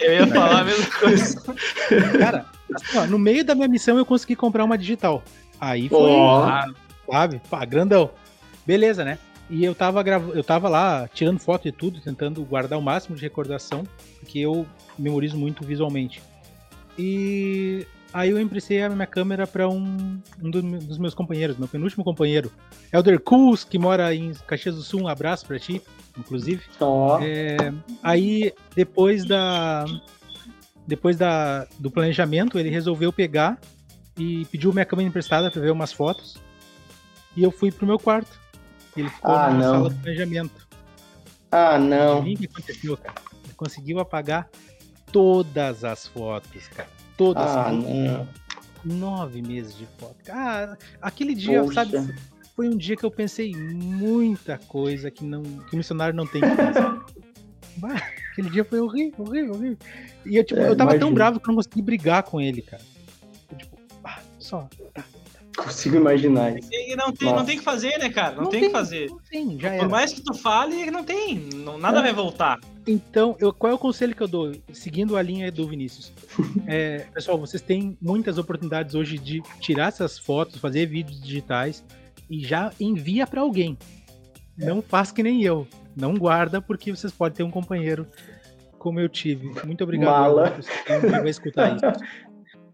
Eu 0.00 0.12
ia 0.14 0.26
falar 0.26 0.60
a 0.60 0.64
mesma 0.64 0.86
coisa. 0.98 1.42
Cara, 2.18 2.46
assim, 2.74 2.98
ó, 2.98 3.06
no 3.06 3.18
meio 3.18 3.44
da 3.44 3.54
minha 3.54 3.68
missão 3.68 3.98
eu 3.98 4.06
consegui 4.06 4.34
comprar 4.34 4.64
uma 4.64 4.78
digital. 4.78 5.22
Aí 5.60 5.90
foi, 5.90 5.98
oh. 5.98 6.46
sabe, 7.10 7.38
pá, 7.50 7.64
grandão. 7.66 8.10
Beleza, 8.66 9.04
né? 9.04 9.18
E 9.50 9.62
eu 9.62 9.74
tava, 9.74 10.02
grav... 10.02 10.30
eu 10.34 10.42
tava 10.42 10.70
lá 10.70 11.06
tirando 11.12 11.38
foto 11.38 11.68
e 11.68 11.72
tudo, 11.72 12.00
tentando 12.00 12.42
guardar 12.44 12.78
o 12.78 12.82
máximo 12.82 13.14
de 13.14 13.22
recordação, 13.22 13.84
porque 14.20 14.38
eu 14.38 14.66
memorizo 14.98 15.36
muito 15.36 15.62
visualmente. 15.62 16.22
E 16.98 17.86
Aí 18.12 18.30
eu 18.30 18.40
emprestei 18.40 18.82
a 18.82 18.88
minha 18.88 19.06
câmera 19.06 19.46
para 19.46 19.68
um, 19.68 20.20
um 20.42 20.50
dos 20.50 20.96
meus 20.98 21.12
companheiros, 21.12 21.58
meu 21.58 21.68
penúltimo 21.68 22.02
companheiro, 22.02 22.50
Elder 22.92 23.20
Cus, 23.20 23.64
que 23.64 23.78
mora 23.78 24.14
em 24.14 24.32
Caxias 24.46 24.74
do 24.74 24.82
Sul. 24.82 25.02
Um 25.02 25.08
abraço 25.08 25.46
para 25.46 25.58
ti, 25.58 25.82
inclusive. 26.16 26.62
Oh. 26.80 27.18
É, 27.20 27.56
aí, 28.02 28.52
depois 28.74 29.26
da 29.26 29.84
depois 30.86 31.18
da, 31.18 31.66
do 31.78 31.90
planejamento, 31.90 32.58
ele 32.58 32.70
resolveu 32.70 33.12
pegar 33.12 33.60
e 34.16 34.46
pediu 34.46 34.72
minha 34.72 34.86
câmera 34.86 35.06
emprestada 35.06 35.50
para 35.50 35.60
ver 35.60 35.70
umas 35.70 35.92
fotos. 35.92 36.38
E 37.36 37.42
eu 37.42 37.50
fui 37.50 37.70
pro 37.70 37.86
meu 37.86 37.98
quarto. 37.98 38.40
Ele 38.96 39.10
ficou 39.10 39.34
ah, 39.34 39.50
na 39.50 39.58
não. 39.58 39.74
sala 39.74 39.90
do 39.90 39.96
planejamento. 39.96 40.66
Ah, 41.52 41.78
não. 41.78 42.26
E 42.26 42.34
o 42.34 42.38
que 42.38 42.46
aconteceu, 42.46 42.96
cara? 42.96 43.20
Ele 43.44 43.52
conseguiu 43.54 44.00
apagar 44.00 44.48
todas 45.12 45.84
as 45.84 46.06
fotos, 46.06 46.68
cara. 46.68 46.97
Todas. 47.18 47.42
Ah, 47.50 47.70
não. 47.72 48.26
Nove 48.84 49.42
meses 49.42 49.76
de 49.76 49.86
foto. 49.98 50.16
Ah, 50.30 50.74
aquele 51.02 51.34
dia, 51.34 51.60
Poxa. 51.62 51.74
sabe, 51.84 52.14
foi 52.56 52.68
um 52.68 52.76
dia 52.76 52.96
que 52.96 53.04
eu 53.04 53.10
pensei 53.10 53.54
muita 53.54 54.56
coisa 54.56 55.10
que 55.10 55.24
não 55.24 55.42
que 55.42 55.74
o 55.74 55.76
missionário 55.76 56.14
não 56.14 56.26
tem 56.26 56.40
que. 56.40 56.48
Bah, 57.78 57.94
aquele 58.32 58.50
dia 58.50 58.64
foi 58.64 58.80
horrível, 58.80 59.24
horrível, 59.24 59.54
horrível. 59.54 59.78
E 60.26 60.36
eu, 60.36 60.42
tipo, 60.42 60.58
É, 60.60 60.68
eu 60.68 60.76
tava 60.76 60.90
tão 60.90 60.96
imagino. 60.98 61.14
bravo 61.14 61.38
que 61.38 61.46
eu 61.46 61.52
não 61.52 61.56
consegui 61.62 61.80
brigar 61.80 62.24
com 62.24 62.40
ele, 62.40 62.60
cara. 62.60 62.82
Eu, 63.52 63.56
tipo, 63.58 63.78
ah, 64.02 64.18
só. 64.38 64.68
tá. 64.92 65.04
Consigo 65.58 65.96
imaginar 65.96 66.56
isso. 66.56 66.68
E 66.72 66.94
não 66.94 67.12
tem, 67.12 67.26
Nossa. 67.28 67.40
não 67.40 67.44
tem 67.46 67.58
que 67.58 67.64
fazer, 67.64 67.98
né, 67.98 68.08
cara? 68.10 68.36
Não, 68.36 68.46
tem, 68.48 68.60
que 68.62 68.70
fazer. 68.70 69.10
Não 69.10 69.18
tem, 69.18 69.58
já 69.58 69.70
Por 69.70 69.74
era. 69.76 69.88
mais 69.88 70.12
que 70.12 70.20
tu 70.22 70.32
fale, 70.34 70.88
não 70.90 71.02
tem. 71.02 71.48
Não, 71.54 71.76
nada 71.76 72.00
vai 72.00 72.12
voltar. 72.12 72.58
Então, 72.86 73.36
eu- 73.40 73.52
qual 73.52 73.72
é 73.72 73.74
o 73.74 73.78
conselho 73.78 74.14
que 74.14 74.22
eu 74.22 74.28
dou? 74.28 74.52
Seguindo 74.72 75.16
a 75.16 75.22
linha 75.22 75.50
do 75.50 75.66
Vinícius. 75.68 76.12
É, 76.66 76.98
pessoal, 77.12 77.38
vocês 77.38 77.60
têm 77.62 77.96
muitas 78.00 78.38
oportunidades 78.38 78.94
hoje 78.94 79.18
de 79.18 79.42
tirar 79.60 79.88
essas 79.88 80.18
fotos, 80.18 80.60
fazer 80.60 80.86
vídeos 80.86 81.20
digitais 81.20 81.84
e 82.30 82.44
já 82.44 82.70
envia 82.78 83.26
para 83.26 83.40
alguém. 83.40 83.76
Não 84.56 84.80
faz 84.82 85.10
que 85.10 85.22
nem 85.22 85.42
eu. 85.42 85.66
Não 85.96 86.14
guarda, 86.14 86.60
porque 86.60 86.94
vocês 86.94 87.12
podem 87.12 87.36
ter 87.38 87.42
um 87.42 87.50
companheiro 87.50 88.06
como 88.78 89.00
eu 89.00 89.08
tive. 89.08 89.50
Muito 89.66 89.82
obrigado. 89.82 90.10
Mala. 90.10 90.56
Vai 91.10 91.28
escutar 91.28 91.74
isso. 91.76 91.84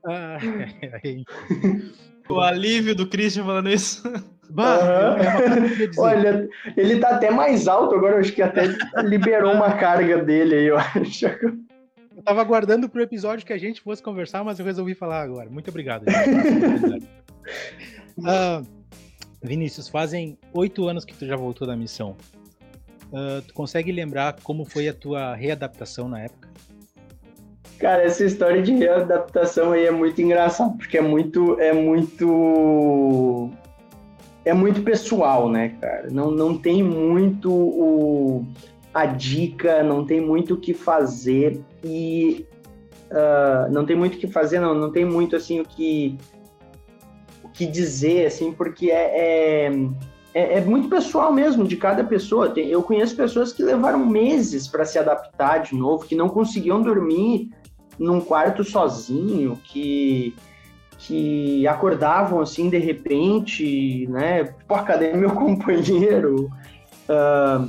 Ah, 0.06 0.36
é, 1.02 1.22
O 2.28 2.40
alívio 2.40 2.94
do 2.94 3.06
Christian 3.06 3.44
falando 3.44 3.68
isso. 3.68 4.02
bah, 4.50 4.78
é 5.18 5.60
dizer. 5.86 5.90
Olha, 5.98 6.48
ele 6.76 6.98
tá 6.98 7.10
até 7.10 7.30
mais 7.30 7.68
alto 7.68 7.94
agora, 7.94 8.14
eu 8.14 8.20
acho 8.20 8.32
que 8.32 8.42
até 8.42 8.66
liberou 9.02 9.52
uma 9.52 9.72
carga 9.72 10.22
dele 10.22 10.54
aí, 10.54 10.66
eu 10.66 10.78
acho. 10.78 11.26
Eu 11.26 12.22
tava 12.24 12.40
aguardando 12.40 12.88
pro 12.88 13.02
episódio 13.02 13.44
que 13.44 13.52
a 13.52 13.58
gente 13.58 13.80
fosse 13.80 14.02
conversar, 14.02 14.44
mas 14.44 14.58
eu 14.58 14.64
resolvi 14.64 14.94
falar 14.94 15.22
agora. 15.22 15.50
Muito 15.50 15.68
obrigado. 15.68 16.04
Ah, 18.24 18.62
Vinícius, 19.42 19.88
fazem 19.88 20.38
oito 20.52 20.88
anos 20.88 21.04
que 21.04 21.12
tu 21.12 21.26
já 21.26 21.34
voltou 21.34 21.66
da 21.66 21.76
missão. 21.76 22.16
Ah, 23.12 23.42
tu 23.46 23.54
consegue 23.54 23.92
lembrar 23.92 24.36
como 24.42 24.64
foi 24.64 24.88
a 24.88 24.94
tua 24.94 25.34
readaptação 25.34 26.08
na 26.08 26.20
época? 26.20 26.48
Cara, 27.78 28.02
essa 28.02 28.24
história 28.24 28.62
de 28.62 28.72
readaptação 28.72 29.72
aí 29.72 29.84
é 29.84 29.90
muito 29.90 30.20
engraçado, 30.22 30.76
porque 30.76 30.98
é 30.98 31.02
muito. 31.02 31.58
É 31.60 31.72
muito. 31.72 33.50
É 34.44 34.52
muito 34.52 34.82
pessoal, 34.82 35.48
né, 35.48 35.70
cara? 35.80 36.08
Não, 36.10 36.30
não 36.30 36.56
tem 36.56 36.82
muito 36.82 37.50
o, 37.50 38.44
a 38.92 39.06
dica, 39.06 39.82
não 39.82 40.04
tem 40.04 40.20
muito 40.20 40.54
o 40.54 40.56
que 40.60 40.74
fazer 40.74 41.60
e. 41.82 42.46
ah, 43.10 43.68
não 43.70 43.84
tem 43.84 43.96
muito 43.96 44.16
o 44.16 44.18
que 44.18 44.26
fazer, 44.26 44.60
não, 44.60 44.74
não 44.74 44.92
tem 44.92 45.04
muito 45.04 45.34
assim 45.34 45.60
o 45.60 45.64
que. 45.64 46.16
o 47.42 47.48
que 47.48 47.66
dizer, 47.66 48.26
assim, 48.26 48.52
porque 48.52 48.90
é, 48.90 49.66
é, 49.66 49.72
é, 50.34 50.58
é 50.58 50.60
muito 50.60 50.88
pessoal 50.88 51.32
mesmo, 51.32 51.66
de 51.66 51.76
cada 51.76 52.04
pessoa. 52.04 52.50
Tem- 52.50 52.68
eu 52.68 52.82
conheço 52.82 53.16
pessoas 53.16 53.52
que 53.52 53.62
levaram 53.62 54.04
meses 54.06 54.68
para 54.68 54.84
se 54.84 54.98
adaptar 54.98 55.58
de 55.58 55.74
novo, 55.74 56.04
que 56.06 56.14
não 56.14 56.28
conseguiam 56.28 56.80
dormir 56.82 57.50
num 57.98 58.20
quarto 58.20 58.64
sozinho, 58.64 59.58
que 59.64 60.34
que 60.96 61.66
acordavam 61.66 62.40
assim 62.40 62.70
de 62.70 62.78
repente, 62.78 64.06
né? 64.08 64.54
Pô, 64.66 64.78
cadê 64.78 65.12
meu 65.12 65.30
companheiro? 65.36 66.50
Ah, 67.08 67.66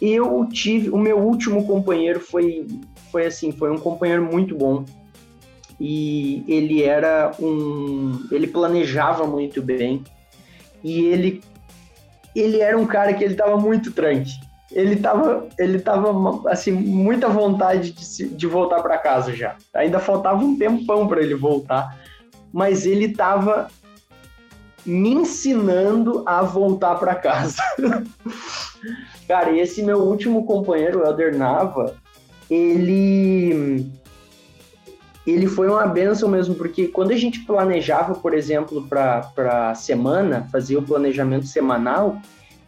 eu 0.00 0.48
tive, 0.50 0.90
o 0.90 0.98
meu 0.98 1.18
último 1.18 1.66
companheiro 1.66 2.18
foi, 2.18 2.66
foi 3.10 3.26
assim, 3.26 3.52
foi 3.52 3.70
um 3.70 3.78
companheiro 3.78 4.24
muito 4.24 4.56
bom 4.56 4.84
e 5.78 6.44
ele 6.48 6.82
era 6.82 7.32
um, 7.40 8.26
ele 8.30 8.46
planejava 8.46 9.26
muito 9.26 9.62
bem 9.62 10.02
e 10.82 11.04
ele, 11.06 11.42
ele 12.34 12.60
era 12.60 12.76
um 12.76 12.86
cara 12.86 13.12
que 13.12 13.22
ele 13.22 13.34
tava 13.34 13.56
muito 13.56 13.92
tranque. 13.92 14.32
Ele 14.72 14.96
tava, 14.96 15.46
ele 15.58 15.78
tava 15.80 16.48
assim 16.50 16.72
muita 16.72 17.28
vontade 17.28 17.92
de, 17.92 18.04
se- 18.04 18.28
de 18.28 18.46
voltar 18.46 18.82
para 18.82 18.98
casa 18.98 19.34
já. 19.34 19.56
Ainda 19.74 19.98
faltava 19.98 20.42
um 20.42 20.56
tempão 20.56 21.06
para 21.08 21.20
ele 21.22 21.34
voltar 21.34 21.98
mas 22.52 22.84
ele 22.84 23.06
estava 23.06 23.68
me 24.84 25.10
ensinando 25.10 26.22
a 26.26 26.42
voltar 26.42 26.96
para 26.96 27.14
casa. 27.14 27.62
Cara, 29.26 29.52
e 29.52 29.60
esse 29.60 29.82
meu 29.82 30.00
último 30.00 30.44
companheiro, 30.44 31.00
o 31.00 31.06
Elder 31.06 31.36
Nava, 31.36 31.94
ele 32.50 33.90
ele 35.26 35.46
foi 35.46 35.68
uma 35.68 35.86
benção 35.86 36.28
mesmo, 36.28 36.54
porque 36.56 36.88
quando 36.88 37.12
a 37.12 37.16
gente 37.16 37.40
planejava, 37.46 38.14
por 38.16 38.34
exemplo, 38.34 38.86
para 38.88 39.70
a 39.70 39.74
semana, 39.74 40.46
fazia 40.50 40.78
o 40.78 40.82
planejamento 40.82 41.46
semanal, 41.46 42.18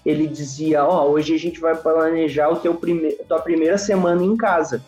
ele 0.05 0.27
dizia, 0.27 0.85
ó, 0.85 1.09
hoje 1.09 1.35
a 1.35 1.39
gente 1.39 1.61
vai 1.61 1.75
planejar 1.77 2.49
o 2.51 2.57
teu 2.57 2.75
prime 2.75 3.13
tua 3.29 3.41
primeira 3.41 3.79
semana 3.79 4.23
em 4.23 4.37
casa. 4.37 4.83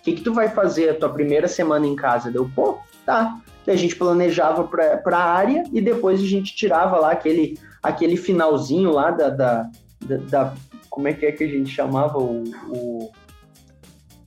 O 0.00 0.02
que, 0.02 0.12
que 0.14 0.22
tu 0.22 0.32
vai 0.32 0.48
fazer 0.48 0.90
a 0.90 0.94
tua 0.94 1.08
primeira 1.08 1.48
semana 1.48 1.86
em 1.86 1.96
casa? 1.96 2.30
Deu, 2.30 2.48
pô, 2.54 2.78
tá. 3.04 3.38
Daí 3.66 3.74
a 3.74 3.78
gente 3.78 3.96
planejava 3.96 4.64
para 4.64 5.16
a 5.18 5.24
área 5.32 5.64
e 5.72 5.80
depois 5.80 6.20
a 6.20 6.24
gente 6.26 6.54
tirava 6.54 6.98
lá 6.98 7.10
aquele, 7.12 7.58
aquele 7.82 8.16
finalzinho 8.16 8.90
lá 8.92 9.10
da, 9.10 9.28
da, 9.28 9.70
da, 10.04 10.16
da- 10.16 10.54
Como 10.88 11.08
é 11.08 11.12
que 11.12 11.26
é 11.26 11.32
que 11.32 11.44
a 11.44 11.48
gente 11.48 11.70
chamava 11.70 12.18
o, 12.18 12.44
o, 12.68 13.10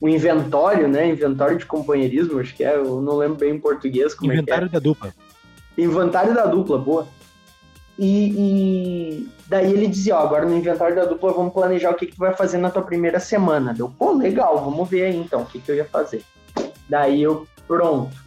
o 0.00 0.08
inventório, 0.08 0.86
né? 0.88 1.08
Inventório 1.08 1.58
de 1.58 1.66
companheirismo, 1.66 2.38
acho 2.38 2.54
que 2.54 2.62
é. 2.64 2.76
Eu 2.76 3.00
não 3.00 3.16
lembro 3.16 3.36
bem 3.38 3.54
em 3.54 3.58
português 3.60 4.14
como 4.14 4.32
Inventário 4.32 4.66
é 4.66 4.68
da 4.68 4.78
dupla. 4.78 5.12
que 5.74 5.82
é. 5.82 5.84
Inventário 5.84 6.34
da 6.34 6.46
dupla, 6.46 6.78
boa. 6.78 7.06
E, 7.98 8.30
e 8.30 9.28
daí 9.48 9.70
ele 9.70 9.86
dizia, 9.86 10.16
ó, 10.16 10.20
agora 10.20 10.46
no 10.46 10.56
inventário 10.56 10.96
da 10.96 11.04
dupla 11.04 11.32
vamos 11.32 11.52
planejar 11.52 11.90
o 11.90 11.94
que, 11.94 12.06
que 12.06 12.14
tu 12.14 12.18
vai 12.18 12.34
fazer 12.34 12.58
na 12.58 12.70
tua 12.70 12.82
primeira 12.82 13.20
semana. 13.20 13.74
Deu, 13.74 13.92
pô, 13.98 14.12
legal, 14.12 14.64
vamos 14.64 14.88
ver 14.88 15.04
aí 15.04 15.16
então 15.16 15.42
o 15.42 15.46
que, 15.46 15.60
que 15.60 15.70
eu 15.70 15.76
ia 15.76 15.84
fazer. 15.84 16.22
Daí 16.88 17.22
eu, 17.22 17.46
pronto. 17.66 18.22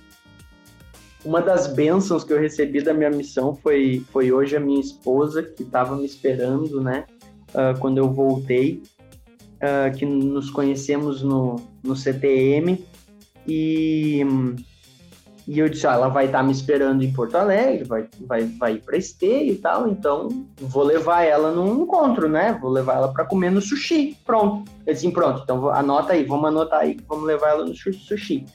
Uma 1.23 1.41
das 1.41 1.65
bênçãos 1.67 2.23
que 2.23 2.31
eu 2.31 2.39
recebi 2.39 2.83
da 2.83 2.93
minha 2.93 3.09
missão 3.09 3.55
foi, 3.55 4.05
foi 4.11 4.31
hoje 4.31 4.55
a 4.55 4.59
minha 4.59 4.79
esposa, 4.79 5.41
que 5.41 5.63
estava 5.63 5.95
me 5.95 6.05
esperando, 6.05 6.79
né? 6.79 7.05
ah, 7.55 7.73
quando 7.79 7.97
eu 7.97 8.11
voltei, 8.11 8.83
ah, 9.61 9.89
que 9.89 10.05
nos 10.05 10.51
conhecemos 10.51 11.23
no, 11.23 11.55
no 11.83 11.95
CTM. 11.95 12.85
E, 13.47 14.23
e 15.47 15.59
eu 15.59 15.69
disse, 15.69 15.85
ah, 15.85 15.93
ela 15.93 16.07
vai 16.07 16.25
estar 16.25 16.41
me 16.41 16.51
esperando 16.51 17.03
em 17.03 17.13
Porto 17.13 17.35
Alegre, 17.35 17.83
vai, 17.83 18.07
vai, 18.21 18.45
vai 18.45 18.73
ir 18.73 18.79
para 18.81 18.97
esteio 18.97 19.53
e 19.53 19.57
tal, 19.57 19.87
então 19.87 20.27
vou 20.59 20.83
levar 20.83 21.21
ela 21.23 21.51
num 21.51 21.83
encontro, 21.83 22.27
né? 22.27 22.57
Vou 22.59 22.71
levar 22.71 22.95
ela 22.95 23.13
para 23.13 23.25
comer 23.25 23.51
no 23.51 23.61
sushi. 23.61 24.17
Pronto. 24.25 24.69
Eu 24.87 24.93
disse, 24.93 25.11
pronto, 25.11 25.41
então 25.43 25.69
anota 25.69 26.13
aí, 26.13 26.23
vamos 26.23 26.47
anotar 26.47 26.79
aí 26.81 26.95
que 26.95 27.03
vamos 27.07 27.25
levar 27.25 27.49
ela 27.49 27.65
no 27.65 27.75
su- 27.75 27.93
sushi. 27.93 28.45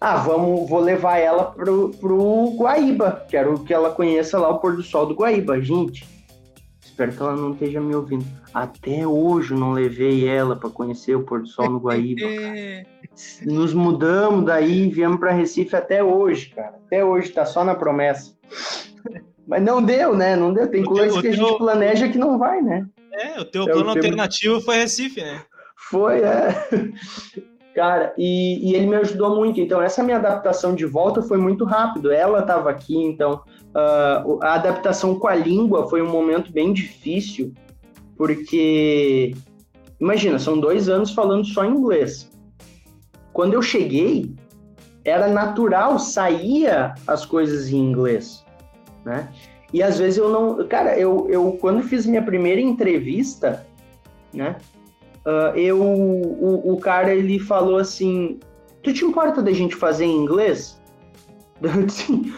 Ah, 0.00 0.16
vamos, 0.16 0.68
vou 0.68 0.80
levar 0.80 1.18
ela 1.18 1.44
pro, 1.44 1.90
pro 1.90 2.56
Guaíba. 2.56 3.24
Quero 3.28 3.60
que 3.60 3.72
ela 3.72 3.90
conheça 3.92 4.36
lá 4.36 4.48
o 4.48 4.58
pôr 4.58 4.74
do 4.74 4.82
sol 4.82 5.06
do 5.06 5.14
Guaíba. 5.14 5.60
Gente, 5.60 6.04
espero 6.84 7.12
que 7.12 7.22
ela 7.22 7.36
não 7.36 7.52
esteja 7.52 7.80
me 7.80 7.94
ouvindo. 7.94 8.26
Até 8.52 9.06
hoje 9.06 9.52
eu 9.52 9.58
não 9.58 9.70
levei 9.70 10.28
ela 10.28 10.56
para 10.56 10.68
conhecer 10.70 11.14
o 11.14 11.22
pôr 11.22 11.42
do 11.42 11.46
sol 11.46 11.70
no 11.70 11.78
Guaíba. 11.78 12.20
É, 12.26 12.84
Nos 13.44 13.74
mudamos 13.74 14.44
daí, 14.44 14.88
viemos 14.88 15.20
para 15.20 15.32
Recife 15.32 15.76
até 15.76 16.02
hoje, 16.02 16.50
cara. 16.50 16.76
Até 16.86 17.04
hoje 17.04 17.30
tá 17.30 17.44
só 17.44 17.64
na 17.64 17.74
promessa. 17.74 18.32
Mas 19.46 19.62
não 19.62 19.82
deu, 19.82 20.16
né? 20.16 20.36
Não 20.36 20.52
deu. 20.52 20.68
Tem 20.68 20.82
coisas 20.84 21.20
que 21.20 21.28
a 21.28 21.32
gente 21.32 21.58
planeja 21.58 22.08
que 22.08 22.18
não 22.18 22.38
vai, 22.38 22.62
né? 22.62 22.86
É, 23.12 23.40
o 23.40 23.44
teu 23.44 23.64
É 23.68 23.72
plano 23.72 23.90
alternativo 23.90 24.60
foi 24.60 24.76
Recife, 24.76 25.20
né? 25.20 25.42
Foi, 25.76 26.20
é. 26.20 26.48
Cara, 27.74 28.12
e, 28.18 28.70
e 28.70 28.74
ele 28.74 28.86
me 28.86 28.96
ajudou 28.96 29.34
muito. 29.34 29.60
Então, 29.60 29.80
essa 29.82 30.02
minha 30.02 30.16
adaptação 30.18 30.74
de 30.74 30.84
volta 30.86 31.22
foi 31.22 31.38
muito 31.38 31.64
rápido. 31.64 32.10
Ela 32.12 32.40
estava 32.40 32.70
aqui, 32.70 32.96
então 32.96 33.42
o- 34.24 34.38
a 34.42 34.54
adaptação 34.54 35.18
com 35.18 35.26
a 35.26 35.34
língua 35.34 35.88
foi 35.88 36.00
um 36.02 36.08
momento 36.10 36.52
bem 36.52 36.72
difícil, 36.72 37.52
porque 38.16 39.34
imagina, 40.00 40.38
são 40.38 40.58
dois 40.58 40.88
anos 40.88 41.12
falando 41.12 41.44
só 41.46 41.64
inglês. 41.64 42.30
Quando 43.32 43.54
eu 43.54 43.62
cheguei, 43.62 44.34
era 45.04 45.28
natural, 45.28 45.98
saía 45.98 46.94
as 47.06 47.24
coisas 47.24 47.68
em 47.68 47.76
inglês, 47.76 48.44
né? 49.04 49.28
E 49.72 49.82
às 49.82 49.98
vezes 49.98 50.18
eu 50.18 50.28
não, 50.28 50.66
cara, 50.68 50.98
eu, 50.98 51.26
eu 51.30 51.52
quando 51.60 51.82
fiz 51.82 52.04
minha 52.06 52.22
primeira 52.22 52.60
entrevista, 52.60 53.66
né? 54.32 54.56
Uh, 55.24 55.56
eu, 55.56 55.80
o, 55.80 56.72
o 56.72 56.76
cara 56.78 57.14
ele 57.14 57.38
falou 57.38 57.78
assim, 57.78 58.38
tu 58.82 58.92
te 58.92 59.04
importa 59.04 59.40
da 59.40 59.52
gente 59.52 59.74
fazer 59.74 60.04
em 60.04 60.16
inglês? 60.16 60.80
Eu 61.62 61.84
disse, 61.84 62.34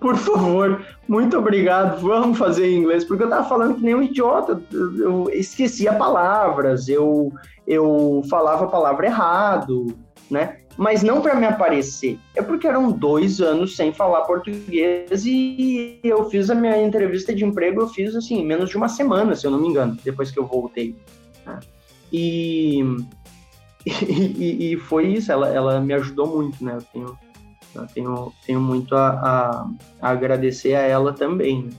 por 0.00 0.16
favor, 0.16 0.82
muito 1.06 1.36
obrigado, 1.36 2.00
vamos 2.00 2.38
fazer 2.38 2.66
em 2.66 2.78
inglês, 2.78 3.04
porque 3.04 3.24
eu 3.24 3.28
tava 3.28 3.46
falando 3.46 3.74
que 3.74 3.82
nem 3.82 3.94
um 3.94 4.02
idiota, 4.02 4.58
eu 4.72 5.28
esquecia 5.30 5.92
palavras, 5.92 6.88
eu, 6.88 7.30
eu 7.66 8.22
falava 8.30 8.64
a 8.64 8.68
palavra 8.68 9.04
errado, 9.04 9.94
né? 10.34 10.56
Mas 10.76 11.04
não 11.04 11.22
para 11.22 11.36
me 11.36 11.46
aparecer, 11.46 12.18
é 12.34 12.42
porque 12.42 12.66
eram 12.66 12.90
dois 12.90 13.40
anos 13.40 13.76
sem 13.76 13.92
falar 13.92 14.22
português 14.22 15.24
e 15.24 16.00
eu 16.02 16.28
fiz 16.28 16.50
a 16.50 16.54
minha 16.54 16.82
entrevista 16.82 17.32
de 17.32 17.44
emprego, 17.44 17.82
eu 17.82 17.88
fiz 17.88 18.16
assim, 18.16 18.44
menos 18.44 18.68
de 18.68 18.76
uma 18.76 18.88
semana, 18.88 19.36
se 19.36 19.46
eu 19.46 19.52
não 19.52 19.60
me 19.60 19.68
engano, 19.68 19.96
depois 20.04 20.32
que 20.32 20.38
eu 20.38 20.46
voltei. 20.46 20.96
Né? 21.46 21.60
E, 22.16 22.80
e, 23.86 24.72
e, 24.72 24.76
foi 24.76 25.08
isso, 25.08 25.32
ela, 25.32 25.48
ela 25.48 25.80
me 25.80 25.92
ajudou 25.94 26.28
muito, 26.28 26.64
né? 26.64 26.76
Eu 26.76 26.82
tenho, 26.92 27.18
eu 27.74 27.86
tenho, 27.88 28.32
tenho 28.46 28.60
muito 28.60 28.94
a, 28.94 29.08
a, 29.10 29.70
a 30.00 30.10
agradecer 30.10 30.74
a 30.74 30.82
ela 30.82 31.12
também. 31.12 31.64
Né? 31.64 31.70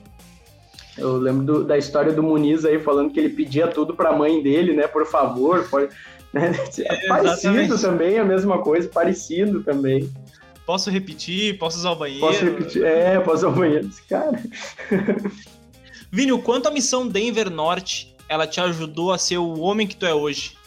Eu 0.98 1.18
lembro 1.18 1.46
do, 1.46 1.64
da 1.64 1.78
história 1.78 2.12
do 2.12 2.22
Muniz 2.22 2.66
aí 2.66 2.80
falando 2.80 3.12
que 3.12 3.20
ele 3.20 3.30
pedia 3.30 3.68
tudo 3.68 3.96
para 3.96 4.10
a 4.10 4.16
mãe 4.16 4.44
dele, 4.44 4.74
né? 4.74 4.88
Por 4.88 5.06
favor, 5.06 5.68
pode? 5.70 5.90
É, 6.80 7.08
parecido 7.08 7.80
também, 7.80 8.20
a 8.20 8.26
mesma 8.26 8.62
coisa, 8.62 8.90
parecido 8.90 9.64
também. 9.64 10.12
Posso 10.66 10.90
repetir? 10.90 11.58
Posso 11.58 11.78
usar 11.78 11.92
o 11.92 11.96
banheiro? 11.96 12.26
Posso 12.26 12.44
repetir? 12.44 12.84
É, 12.84 13.20
posso 13.20 13.38
usar 13.38 13.48
o 13.48 13.52
banheiro. 13.54 13.90
Cara. 14.10 14.44
Vini, 16.12 16.32
o 16.32 16.40
quanto 16.40 16.68
a 16.68 16.72
missão 16.72 17.08
Denver 17.08 17.50
Norte 17.50 18.16
ela 18.28 18.48
te 18.48 18.60
ajudou 18.60 19.12
a 19.12 19.18
ser 19.18 19.38
o 19.38 19.60
homem 19.60 19.88
que 19.88 19.96
tu 19.96 20.06
é 20.06 20.14
hoje? 20.14 20.58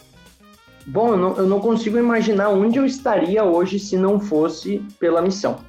Bom, 0.87 1.09
eu 1.09 1.17
não, 1.17 1.37
eu 1.37 1.45
não 1.45 1.59
consigo 1.59 1.97
imaginar 1.97 2.49
onde 2.49 2.79
eu 2.79 2.85
estaria 2.85 3.43
hoje 3.43 3.77
se 3.77 3.97
não 3.97 4.19
fosse 4.19 4.81
pela 4.99 5.21
missão, 5.21 5.59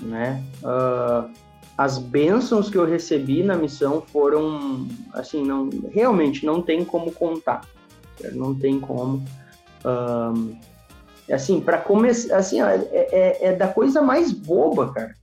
né? 0.00 0.42
Uh, 0.62 1.28
as 1.76 1.98
bênçãos 1.98 2.68
que 2.68 2.76
eu 2.76 2.84
recebi 2.84 3.42
na 3.42 3.56
missão 3.56 4.02
foram, 4.12 4.86
assim, 5.12 5.42
não, 5.42 5.70
realmente 5.90 6.44
não 6.44 6.60
tem 6.60 6.84
como 6.84 7.10
contar, 7.10 7.62
não 8.30 8.54
tem 8.54 8.78
como. 8.78 9.22
Um, 9.84 10.56
assim, 11.32 11.60
para 11.60 11.78
começar, 11.78 12.36
assim, 12.36 12.60
é, 12.60 12.74
é, 12.92 13.46
é 13.48 13.52
da 13.52 13.68
coisa 13.68 14.00
mais 14.00 14.32
boba, 14.32 14.92
cara, 14.92 15.14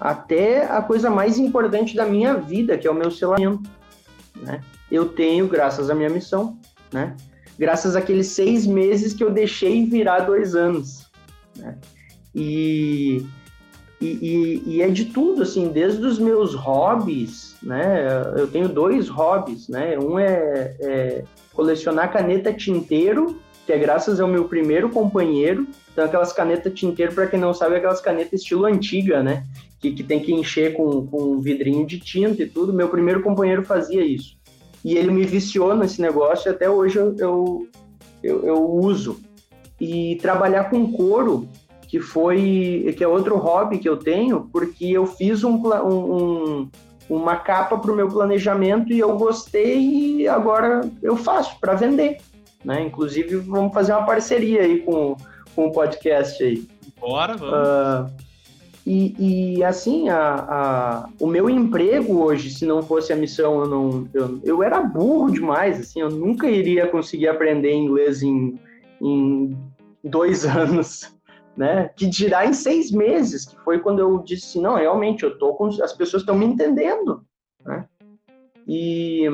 até 0.00 0.64
a 0.64 0.82
coisa 0.82 1.10
mais 1.10 1.38
importante 1.38 1.94
da 1.96 2.06
minha 2.06 2.34
vida, 2.34 2.76
que 2.78 2.86
é 2.86 2.90
o 2.90 2.94
meu 2.94 3.10
selamento, 3.10 3.62
né? 4.36 4.60
eu 4.90 5.08
tenho, 5.08 5.48
graças 5.48 5.90
à 5.90 5.94
minha 5.94 6.10
missão, 6.10 6.58
né? 6.92 7.16
Graças 7.58 7.94
àqueles 7.96 8.28
seis 8.28 8.66
meses 8.66 9.12
que 9.12 9.22
eu 9.22 9.30
deixei 9.30 9.86
virar 9.86 10.20
dois 10.20 10.54
anos, 10.54 11.10
né? 11.56 11.76
E, 12.34 13.24
e, 14.00 14.62
e, 14.66 14.82
é 14.82 14.88
de 14.88 15.06
tudo, 15.06 15.42
assim, 15.42 15.68
desde 15.68 16.04
os 16.04 16.18
meus 16.18 16.54
hobbies, 16.54 17.56
né? 17.62 18.06
Eu 18.36 18.48
tenho 18.48 18.68
dois 18.68 19.08
hobbies, 19.08 19.68
né? 19.68 19.96
Um 19.98 20.18
é, 20.18 20.76
é 20.80 21.24
colecionar 21.54 22.12
caneta 22.12 22.52
tinteiro, 22.52 23.40
que 23.64 23.72
é 23.72 23.78
graças 23.78 24.20
ao 24.20 24.28
meu 24.28 24.44
primeiro 24.44 24.90
companheiro. 24.90 25.66
Então, 25.92 26.04
aquelas 26.04 26.32
canetas 26.32 26.74
tinteiro, 26.74 27.14
para 27.14 27.26
quem 27.26 27.38
não 27.38 27.54
sabe, 27.54 27.76
é 27.76 27.78
aquelas 27.78 28.00
canetas 28.00 28.40
estilo 28.40 28.66
antiga, 28.66 29.22
né? 29.22 29.44
Que, 29.80 29.92
que 29.92 30.02
tem 30.02 30.20
que 30.20 30.32
encher 30.32 30.74
com, 30.74 31.06
com 31.06 31.22
um 31.22 31.40
vidrinho 31.40 31.86
de 31.86 31.98
tinta 31.98 32.42
e 32.42 32.48
tudo. 32.48 32.72
Meu 32.72 32.88
primeiro 32.88 33.22
companheiro 33.22 33.64
fazia 33.64 34.04
isso. 34.04 34.36
E 34.84 34.96
ele 34.96 35.10
me 35.10 35.24
viciou 35.24 35.74
nesse 35.74 36.00
negócio 36.00 36.48
e 36.48 36.50
até 36.50 36.68
hoje 36.68 36.98
eu, 36.98 37.16
eu, 37.16 37.68
eu, 38.22 38.44
eu 38.44 38.70
uso. 38.70 39.20
E 39.80 40.16
trabalhar 40.16 40.64
com 40.64 40.92
couro, 40.92 41.48
que 41.88 42.00
foi 42.00 42.92
que 42.96 43.04
é 43.04 43.08
outro 43.08 43.36
hobby 43.36 43.78
que 43.78 43.88
eu 43.88 43.96
tenho, 43.96 44.48
porque 44.52 44.86
eu 44.86 45.06
fiz 45.06 45.44
um, 45.44 45.54
um, 45.56 46.68
uma 47.08 47.36
capa 47.36 47.76
para 47.78 47.92
o 47.92 47.96
meu 47.96 48.08
planejamento 48.08 48.92
e 48.92 48.98
eu 48.98 49.16
gostei 49.16 49.78
e 49.78 50.28
agora 50.28 50.88
eu 51.02 51.16
faço 51.16 51.58
para 51.60 51.74
vender. 51.74 52.18
Né? 52.64 52.82
Inclusive, 52.82 53.36
vamos 53.36 53.74
fazer 53.74 53.92
uma 53.92 54.06
parceria 54.06 54.62
aí 54.62 54.80
com, 54.80 55.16
com 55.54 55.66
o 55.66 55.72
podcast 55.72 56.42
aí. 56.42 56.66
Bora, 56.98 57.36
vamos. 57.36 58.10
Uh, 58.10 58.24
e, 58.86 59.56
e 59.56 59.64
assim, 59.64 60.10
a, 60.10 60.34
a, 60.34 61.08
o 61.18 61.26
meu 61.26 61.48
emprego 61.48 62.22
hoje, 62.22 62.50
se 62.50 62.66
não 62.66 62.82
fosse 62.82 63.12
a 63.12 63.16
missão, 63.16 63.60
eu 63.60 63.66
não. 63.66 64.08
Eu, 64.12 64.40
eu 64.44 64.62
era 64.62 64.80
burro 64.80 65.30
demais, 65.30 65.80
assim, 65.80 66.00
eu 66.00 66.10
nunca 66.10 66.48
iria 66.48 66.86
conseguir 66.86 67.28
aprender 67.28 67.72
inglês 67.72 68.22
em, 68.22 68.58
em 69.00 69.56
dois 70.02 70.44
anos, 70.46 71.13
né? 71.56 71.88
Que 71.96 72.06
dirá 72.06 72.46
em 72.46 72.52
seis 72.52 72.90
meses, 72.90 73.46
que 73.46 73.56
foi 73.64 73.78
quando 73.78 74.00
eu 74.00 74.18
disse, 74.18 74.60
não, 74.60 74.74
realmente, 74.74 75.24
eu 75.24 75.38
tô 75.38 75.54
com. 75.54 75.66
As 75.82 75.92
pessoas 75.92 76.22
estão 76.22 76.36
me 76.36 76.46
entendendo, 76.46 77.24
né? 77.64 77.86
E 78.66 79.28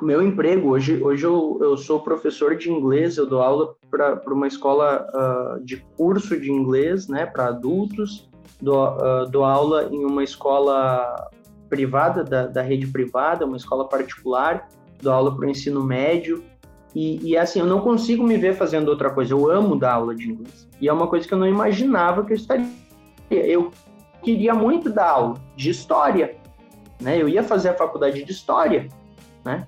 o 0.00 0.04
meu 0.04 0.22
emprego, 0.22 0.70
hoje, 0.70 1.02
hoje 1.02 1.24
eu, 1.24 1.58
eu 1.60 1.76
sou 1.76 2.00
professor 2.00 2.56
de 2.56 2.70
inglês, 2.70 3.16
eu 3.16 3.26
dou 3.26 3.42
aula 3.42 3.74
para 3.90 4.22
uma 4.32 4.46
escola 4.46 5.06
uh, 5.12 5.64
de 5.64 5.84
curso 5.96 6.40
de 6.40 6.50
inglês, 6.50 7.08
né, 7.08 7.26
para 7.26 7.48
adultos 7.48 8.26
dou, 8.62 8.96
uh, 8.96 9.28
dou 9.28 9.44
aula 9.44 9.88
em 9.90 10.04
uma 10.04 10.22
escola 10.22 11.30
privada, 11.68 12.22
da, 12.22 12.46
da 12.46 12.62
rede 12.62 12.86
privada, 12.86 13.44
uma 13.44 13.56
escola 13.56 13.88
particular, 13.88 14.68
dou 15.02 15.12
aula 15.12 15.34
para 15.34 15.46
o 15.46 15.50
ensino 15.50 15.82
médio, 15.82 16.44
e, 16.94 17.30
e, 17.30 17.36
assim, 17.36 17.60
eu 17.60 17.66
não 17.66 17.80
consigo 17.80 18.22
me 18.22 18.36
ver 18.36 18.54
fazendo 18.54 18.88
outra 18.88 19.10
coisa. 19.10 19.32
Eu 19.32 19.50
amo 19.50 19.76
dar 19.76 19.94
aula 19.94 20.14
de 20.14 20.30
inglês. 20.30 20.68
E 20.80 20.88
é 20.88 20.92
uma 20.92 21.06
coisa 21.06 21.26
que 21.26 21.32
eu 21.32 21.38
não 21.38 21.46
imaginava 21.46 22.24
que 22.24 22.32
eu 22.32 22.36
estaria. 22.36 22.68
Eu 23.30 23.70
queria 24.22 24.52
muito 24.52 24.90
dar 24.90 25.08
aula 25.08 25.40
de 25.56 25.70
história. 25.70 26.36
Né? 27.00 27.20
Eu 27.20 27.28
ia 27.28 27.42
fazer 27.42 27.70
a 27.70 27.74
faculdade 27.74 28.22
de 28.22 28.30
história. 28.30 28.88
Né? 29.42 29.66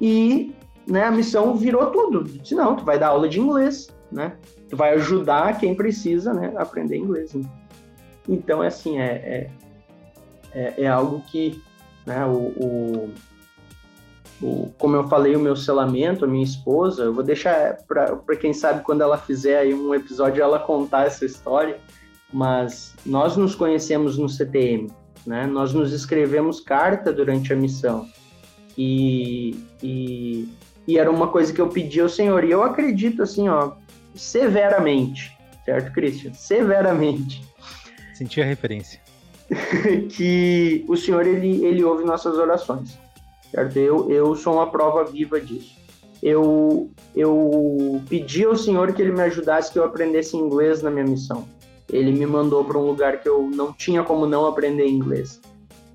E 0.00 0.54
né, 0.86 1.04
a 1.04 1.10
missão 1.10 1.54
virou 1.54 1.86
tudo. 1.90 2.24
disse, 2.24 2.54
não, 2.54 2.74
tu 2.74 2.84
vai 2.84 2.98
dar 2.98 3.08
aula 3.08 3.28
de 3.28 3.38
inglês. 3.38 3.88
Né? 4.10 4.32
Tu 4.70 4.76
vai 4.76 4.94
ajudar 4.94 5.58
quem 5.58 5.74
precisa 5.74 6.32
né, 6.32 6.54
aprender 6.56 6.96
inglês. 6.96 7.34
Né? 7.34 7.44
Então, 8.26 8.64
é 8.64 8.68
assim, 8.68 8.98
é, 8.98 9.10
é, 9.12 9.50
é, 10.54 10.82
é 10.84 10.86
algo 10.86 11.20
que, 11.30 11.62
né, 12.06 12.24
o, 12.24 12.30
o, 12.36 13.10
o, 14.42 14.72
como 14.78 14.96
eu 14.96 15.08
falei, 15.08 15.36
o 15.36 15.40
meu 15.40 15.54
selamento, 15.56 16.24
a 16.24 16.28
minha 16.28 16.44
esposa, 16.44 17.04
eu 17.04 17.14
vou 17.14 17.22
deixar 17.22 17.78
para 17.86 18.36
quem 18.40 18.52
sabe 18.52 18.82
quando 18.82 19.02
ela 19.02 19.16
fizer 19.16 19.58
aí 19.58 19.72
um 19.72 19.94
episódio 19.94 20.42
ela 20.42 20.58
contar 20.58 21.06
essa 21.06 21.24
história, 21.24 21.78
mas 22.32 22.94
nós 23.06 23.36
nos 23.36 23.54
conhecemos 23.54 24.18
no 24.18 24.28
CTM, 24.28 24.90
né? 25.26 25.46
Nós 25.46 25.72
nos 25.72 25.92
escrevemos 25.92 26.60
carta 26.60 27.12
durante 27.12 27.52
a 27.52 27.56
missão 27.56 28.06
e, 28.76 29.56
e, 29.82 30.48
e 30.86 30.98
era 30.98 31.10
uma 31.10 31.28
coisa 31.28 31.52
que 31.52 31.60
eu 31.60 31.68
pedi 31.68 32.00
ao 32.00 32.08
Senhor 32.08 32.42
e 32.42 32.50
eu 32.50 32.62
acredito 32.62 33.22
assim, 33.22 33.48
ó, 33.48 33.72
severamente, 34.14 35.36
certo, 35.64 35.92
Christian? 35.92 36.32
Severamente 36.34 37.52
Senti 38.22 38.40
a 38.40 38.44
referência. 38.44 39.00
que 40.16 40.84
o 40.88 40.96
Senhor 40.96 41.26
ele, 41.26 41.64
ele 41.64 41.82
ouve 41.82 42.04
nossas 42.04 42.36
orações. 42.36 42.98
Eu, 43.74 44.10
eu 44.10 44.34
sou 44.34 44.54
uma 44.54 44.70
prova 44.70 45.04
viva 45.04 45.40
disso. 45.40 45.76
Eu, 46.22 46.90
eu 47.14 48.00
pedi 48.08 48.44
ao 48.44 48.56
Senhor 48.56 48.92
que 48.92 49.02
ele 49.02 49.12
me 49.12 49.22
ajudasse 49.22 49.72
que 49.72 49.78
eu 49.78 49.84
aprendesse 49.84 50.36
inglês 50.36 50.82
na 50.82 50.90
minha 50.90 51.04
missão. 51.04 51.46
Ele 51.90 52.12
me 52.12 52.24
mandou 52.26 52.64
para 52.64 52.78
um 52.78 52.86
lugar 52.86 53.20
que 53.20 53.28
eu 53.28 53.42
não 53.42 53.72
tinha 53.72 54.02
como 54.02 54.26
não 54.26 54.46
aprender 54.46 54.86
inglês. 54.86 55.40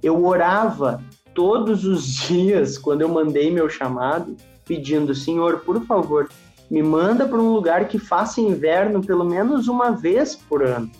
Eu 0.04 0.26
orava 0.26 1.02
todos 1.34 1.86
os 1.86 2.06
dias 2.28 2.78
quando 2.78 3.02
eu 3.02 3.10
mandei 3.10 3.50
meu 3.50 3.70
chamado, 3.70 4.36
pedindo: 4.66 5.16
Senhor, 5.16 5.62
por 5.62 5.82
favor, 5.86 6.30
me 6.70 6.84
manda 6.84 7.26
para 7.26 7.40
um 7.40 7.54
lugar 7.54 7.88
que 7.88 7.98
faça 7.98 8.42
inverno 8.42 9.02
pelo 9.02 9.24
menos 9.24 9.68
uma 9.68 9.92
vez 9.92 10.36
por 10.36 10.64
ano 10.64 10.92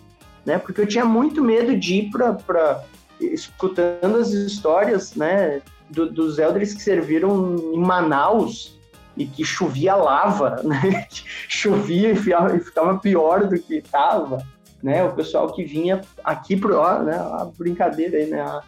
né? 0.48 0.58
Porque 0.58 0.80
eu 0.80 0.88
tinha 0.88 1.04
muito 1.04 1.44
medo 1.44 1.78
de 1.78 1.96
ir 1.96 2.10
para 2.10 2.82
escutando 3.20 4.16
as 4.16 4.30
histórias, 4.30 5.14
né? 5.14 5.62
Do, 5.90 6.12
dos 6.12 6.38
elders 6.38 6.74
que 6.74 6.82
serviram 6.82 7.56
em 7.74 7.80
Manaus 7.80 8.78
e 9.16 9.26
que 9.26 9.44
chovia 9.44 9.96
lava, 9.96 10.62
né? 10.64 11.08
chovia 11.48 12.12
e 12.12 12.16
ficava 12.16 12.98
pior 13.00 13.48
do 13.48 13.58
que 13.58 13.76
estava, 13.76 14.46
né? 14.84 15.04
O 15.04 15.14
pessoal 15.14 15.52
que 15.54 15.64
vinha 15.64 16.02
aqui 16.24 16.56
pro, 16.56 16.78
ó, 16.78 17.00
né? 17.00 17.16
A 17.16 17.50
brincadeira 17.58 18.18
aí, 18.18 18.28
né? 18.28 18.62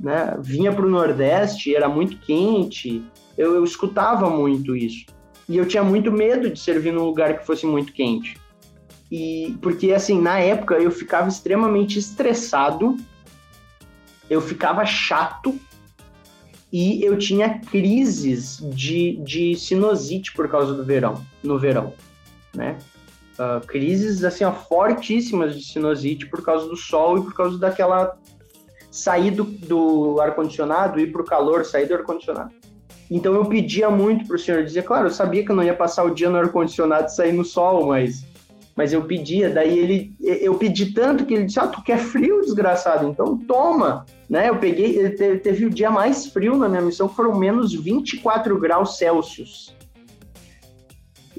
né? 0.00 0.36
Vinha 0.40 0.72
para 0.72 0.84
o 0.84 0.90
Nordeste, 0.90 1.74
era 1.74 1.88
muito 1.88 2.18
quente. 2.18 3.04
Eu, 3.38 3.54
eu 3.54 3.64
escutava 3.64 4.28
muito 4.28 4.76
isso 4.76 5.06
e 5.48 5.56
eu 5.56 5.66
tinha 5.66 5.82
muito 5.82 6.10
medo 6.10 6.50
de 6.50 6.58
servir 6.58 6.92
num 6.92 7.04
lugar 7.04 7.38
que 7.38 7.46
fosse 7.46 7.66
muito 7.66 7.92
quente. 7.92 8.38
e 9.10 9.56
porque 9.60 9.92
assim, 9.92 10.20
na 10.20 10.38
época 10.38 10.74
eu 10.76 10.90
ficava 10.90 11.28
extremamente 11.28 11.98
estressado, 11.98 12.96
eu 14.28 14.40
ficava 14.40 14.84
chato 14.86 15.58
e 16.74 17.04
eu 17.04 17.16
tinha 17.16 17.60
crises 17.60 18.58
de, 18.60 19.16
de 19.22 19.54
sinusite 19.54 20.32
por 20.32 20.48
causa 20.48 20.74
do 20.74 20.82
verão, 20.84 21.24
no 21.40 21.56
verão, 21.56 21.92
né? 22.52 22.76
Uh, 23.34 23.64
crises 23.64 24.24
assim 24.24 24.42
ó, 24.42 24.50
fortíssimas 24.50 25.56
de 25.56 25.64
sinusite 25.64 26.26
por 26.26 26.42
causa 26.42 26.68
do 26.68 26.76
sol 26.76 27.18
e 27.18 27.22
por 27.22 27.32
causa 27.32 27.56
daquela 27.58 28.18
sair 28.90 29.30
do, 29.30 29.44
do 29.44 30.20
ar-condicionado, 30.20 30.98
ir 30.98 31.12
para 31.12 31.22
o 31.22 31.24
calor, 31.24 31.64
sair 31.64 31.86
do 31.86 31.94
ar-condicionado. 31.94 32.50
Então 33.08 33.34
eu 33.34 33.44
pedia 33.44 33.88
muito 33.88 34.26
para 34.26 34.34
o 34.34 34.38
senhor 34.38 34.64
dizer, 34.64 34.82
claro, 34.82 35.06
eu 35.06 35.12
sabia 35.12 35.44
que 35.44 35.52
eu 35.52 35.56
não 35.56 35.62
ia 35.62 35.76
passar 35.76 36.02
o 36.02 36.12
dia 36.12 36.28
no 36.28 36.38
ar-condicionado 36.38 37.06
e 37.06 37.14
sair 37.14 37.32
no 37.32 37.44
sol, 37.44 37.86
mas, 37.86 38.24
mas 38.76 38.92
eu 38.92 39.04
pedia, 39.04 39.50
daí 39.50 39.78
ele, 39.78 40.16
eu 40.20 40.54
pedi 40.56 40.92
tanto 40.92 41.24
que 41.24 41.34
ele 41.34 41.44
disse, 41.44 41.60
ah, 41.60 41.68
tu 41.68 41.82
quer 41.82 41.98
frio, 41.98 42.40
desgraçado, 42.40 43.06
então 43.06 43.38
toma, 43.38 44.04
né? 44.28 44.48
Eu 44.48 44.56
peguei, 44.56 45.10
teve, 45.10 45.38
teve 45.38 45.66
o 45.66 45.70
dia 45.70 45.90
mais 45.90 46.26
frio 46.26 46.56
na 46.56 46.68
minha 46.68 46.82
missão, 46.82 47.08
foram 47.08 47.38
menos 47.38 47.72
24 47.72 48.58
graus 48.58 48.98
Celsius. 48.98 49.74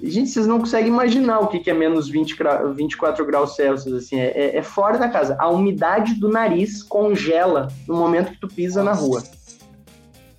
Gente, 0.01 0.29
vocês 0.29 0.47
não 0.47 0.59
conseguem 0.59 0.89
imaginar 0.89 1.39
o 1.39 1.47
que 1.47 1.69
é 1.69 1.73
menos 1.73 2.09
20, 2.09 2.37
24 2.75 3.25
graus 3.25 3.55
Celsius, 3.55 3.93
assim, 3.93 4.19
é, 4.19 4.27
é, 4.27 4.57
é, 4.57 4.61
fora 4.61 4.97
da 4.97 5.09
casa. 5.09 5.35
A 5.39 5.49
umidade 5.49 6.15
do 6.15 6.29
nariz 6.29 6.83
congela 6.83 7.69
no 7.87 7.95
momento 7.95 8.31
que 8.31 8.39
tu 8.39 8.47
pisa 8.47 8.83
na 8.83 8.93
rua. 8.93 9.23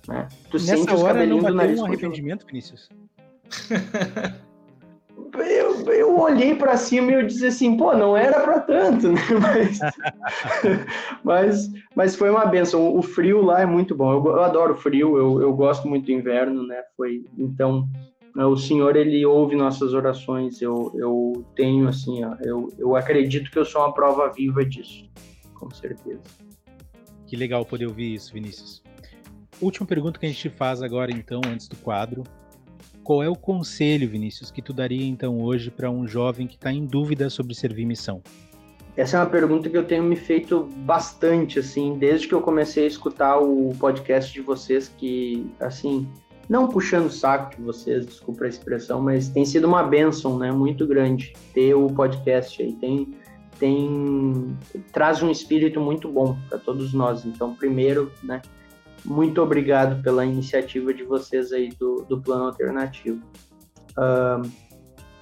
Né? 0.07 0.27
Tu 0.49 0.57
Nessa 0.57 0.77
sente 0.77 0.93
os 0.93 1.03
cabelinhos 1.03 1.45
do 1.45 1.53
nariz. 1.53 1.79
um 1.79 1.85
arrependimento, 1.85 2.45
Vinícius? 2.45 2.89
eu, 5.41 5.91
eu 5.91 6.19
olhei 6.19 6.55
para 6.55 6.77
cima 6.77 7.11
e 7.11 7.15
eu 7.15 7.25
disse 7.25 7.45
assim, 7.45 7.77
pô, 7.77 7.93
não 7.95 8.15
era 8.15 8.39
para 8.39 8.59
tanto, 8.59 9.09
né? 9.13 9.21
Mas, 9.41 9.79
mas, 11.23 11.71
mas 11.95 12.15
foi 12.15 12.29
uma 12.29 12.45
benção. 12.45 12.95
O 12.95 13.01
frio 13.01 13.41
lá 13.41 13.61
é 13.61 13.65
muito 13.65 13.95
bom. 13.95 14.11
Eu, 14.11 14.25
eu 14.25 14.43
adoro 14.43 14.75
frio, 14.75 15.17
eu, 15.17 15.41
eu 15.41 15.53
gosto 15.53 15.87
muito 15.87 16.05
do 16.05 16.11
inverno, 16.11 16.65
né? 16.65 16.81
Foi, 16.95 17.25
então, 17.37 17.87
o 18.35 18.55
Senhor 18.55 18.95
ele 18.95 19.25
ouve 19.25 19.55
nossas 19.55 19.93
orações. 19.93 20.61
Eu, 20.61 20.91
eu 20.95 21.45
tenho 21.55 21.87
assim, 21.87 22.23
ó, 22.23 22.35
eu, 22.41 22.71
eu 22.77 22.95
acredito 22.95 23.49
que 23.51 23.57
eu 23.57 23.65
sou 23.65 23.81
uma 23.81 23.93
prova 23.93 24.31
viva 24.31 24.63
disso, 24.63 25.09
com 25.53 25.69
certeza. 25.71 26.21
Que 27.25 27.35
legal 27.35 27.65
poder 27.65 27.87
ouvir 27.87 28.13
isso, 28.13 28.33
Vinícius. 28.33 28.83
Última 29.59 29.87
pergunta 29.87 30.19
que 30.19 30.25
a 30.25 30.29
gente 30.29 30.49
faz 30.49 30.81
agora, 30.81 31.11
então, 31.11 31.41
antes 31.47 31.67
do 31.67 31.75
quadro. 31.77 32.23
Qual 33.07 33.23
é 33.23 33.29
o 33.29 33.37
conselho, 33.37 34.09
Vinícius, 34.09 34.51
que 34.51 34.61
tu 34.61 34.73
daria 34.73 35.07
então 35.07 35.41
hoje 35.41 35.71
para 35.71 35.89
um 35.89 36.05
jovem 36.05 36.45
que 36.45 36.55
está 36.55 36.73
em 36.73 36.85
dúvida 36.85 37.29
sobre 37.29 37.55
servir 37.55 37.85
missão? 37.85 38.21
Essa 38.97 39.15
é 39.15 39.19
uma 39.21 39.29
pergunta 39.29 39.69
que 39.69 39.77
eu 39.77 39.85
tenho 39.85 40.03
me 40.03 40.17
feito 40.17 40.67
bastante, 40.79 41.57
assim, 41.57 41.97
desde 41.97 42.27
que 42.27 42.33
eu 42.33 42.41
comecei 42.41 42.83
a 42.83 42.87
escutar 42.87 43.39
o 43.39 43.73
podcast 43.79 44.33
de 44.33 44.41
vocês, 44.41 44.89
que, 44.97 45.49
assim, 45.57 46.05
não 46.49 46.67
puxando 46.67 47.05
o 47.05 47.09
saco 47.09 47.55
de 47.55 47.61
vocês, 47.61 48.05
desculpa 48.05 48.43
a 48.43 48.49
expressão, 48.49 49.01
mas 49.01 49.29
tem 49.29 49.45
sido 49.45 49.67
uma 49.67 49.83
benção, 49.83 50.37
né, 50.37 50.51
muito 50.51 50.85
grande 50.85 51.31
ter 51.53 51.73
o 51.75 51.87
podcast 51.87 52.61
aí, 52.61 52.73
tem 52.73 53.15
tem 53.57 54.57
traz 54.91 55.23
um 55.23 55.31
espírito 55.31 55.79
muito 55.79 56.09
bom 56.09 56.37
para 56.49 56.57
todos 56.57 56.93
nós. 56.93 57.25
Então, 57.25 57.55
primeiro, 57.55 58.11
né, 58.21 58.41
muito 59.07 59.41
obrigado 59.41 60.03
pela 60.03 60.25
iniciativa 60.25 60.93
de 60.93 61.03
vocês 61.03 61.53
aí 61.53 61.69
do, 61.69 62.05
do 62.09 62.21
plano 62.21 62.43
alternativo. 62.45 63.21
Uh, 63.91 64.51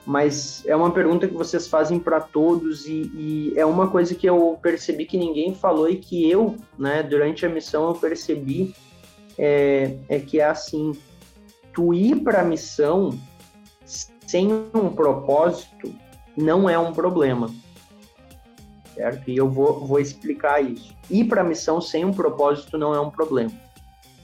mas 0.06 0.64
é 0.66 0.76
uma 0.76 0.92
pergunta 0.92 1.28
que 1.28 1.34
vocês 1.34 1.68
fazem 1.68 2.00
para 2.00 2.20
todos 2.20 2.88
e, 2.88 3.12
e, 3.16 3.54
é 3.56 3.66
uma 3.66 3.88
coisa 3.88 4.14
que 4.16 4.28
eu 4.28 4.58
percebi 4.62 5.06
que 5.06 5.18
ninguém 5.18 5.54
falou 5.54 5.90
e 5.90 5.98
que 5.98 6.30
eu, 6.30 6.56
né, 6.78 7.02
durante 7.04 7.46
a 7.46 7.50
missão 7.50 7.90
eu 7.90 7.96
percebi 7.96 8.76
é, 9.38 9.96
é 10.10 10.20
que 10.20 10.40
é 10.40 10.46
assim 10.46 10.94
tu 11.74 11.94
ir 11.94 12.18
para 12.18 12.42
a 12.42 12.44
missão 12.44 13.18
sem 13.84 14.52
um 14.52 14.90
propósito 14.96 15.94
não 16.36 16.70
é 16.70 16.78
um 16.78 16.92
problema. 16.92 17.50
Certo? 18.94 19.30
E 19.30 19.38
eu 19.38 19.50
vou, 19.50 19.86
vou 19.86 20.00
explicar 20.00 20.64
isso. 20.64 20.96
Ir 21.10 21.26
para 21.26 21.42
a 21.42 21.44
missão 21.44 21.82
sem 21.82 22.06
um 22.06 22.14
propósito 22.14 22.78
não 22.78 22.94
é 22.96 23.00
um 23.00 23.10
problema. 23.10 23.65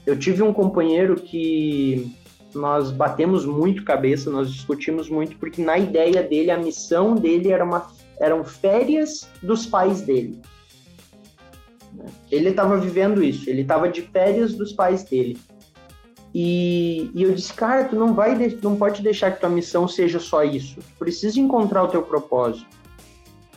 Eu 0.06 0.18
tive 0.18 0.42
um 0.42 0.52
companheiro 0.52 1.16
que 1.16 2.12
nós 2.54 2.90
batemos 2.90 3.44
muito 3.44 3.84
cabeça, 3.84 4.30
nós 4.30 4.52
discutimos 4.52 5.08
muito, 5.08 5.36
porque 5.36 5.62
na 5.62 5.78
ideia 5.78 6.22
dele, 6.22 6.50
a 6.50 6.58
missão 6.58 7.14
dele 7.14 7.50
era 7.50 7.64
uma, 7.64 7.90
eram 8.18 8.44
férias 8.44 9.28
dos 9.42 9.66
pais 9.66 10.02
dele. 10.02 10.40
Ele 12.30 12.50
estava 12.50 12.76
vivendo 12.78 13.22
isso, 13.22 13.48
ele 13.48 13.62
estava 13.62 13.88
de 13.88 14.02
férias 14.02 14.54
dos 14.54 14.72
pais 14.72 15.04
dele. 15.04 15.38
E, 16.34 17.10
e, 17.14 17.22
eu 17.22 17.34
disse, 17.34 17.52
cara, 17.52 17.84
tu 17.84 17.94
não 17.94 18.14
vai, 18.14 18.34
não 18.62 18.76
pode 18.76 19.02
deixar 19.02 19.32
que 19.32 19.40
tua 19.40 19.50
missão 19.50 19.86
seja 19.86 20.18
só 20.18 20.42
isso. 20.42 20.76
Tu 20.76 20.98
precisa 20.98 21.38
encontrar 21.38 21.82
o 21.82 21.88
teu 21.88 22.02
propósito. 22.02 22.66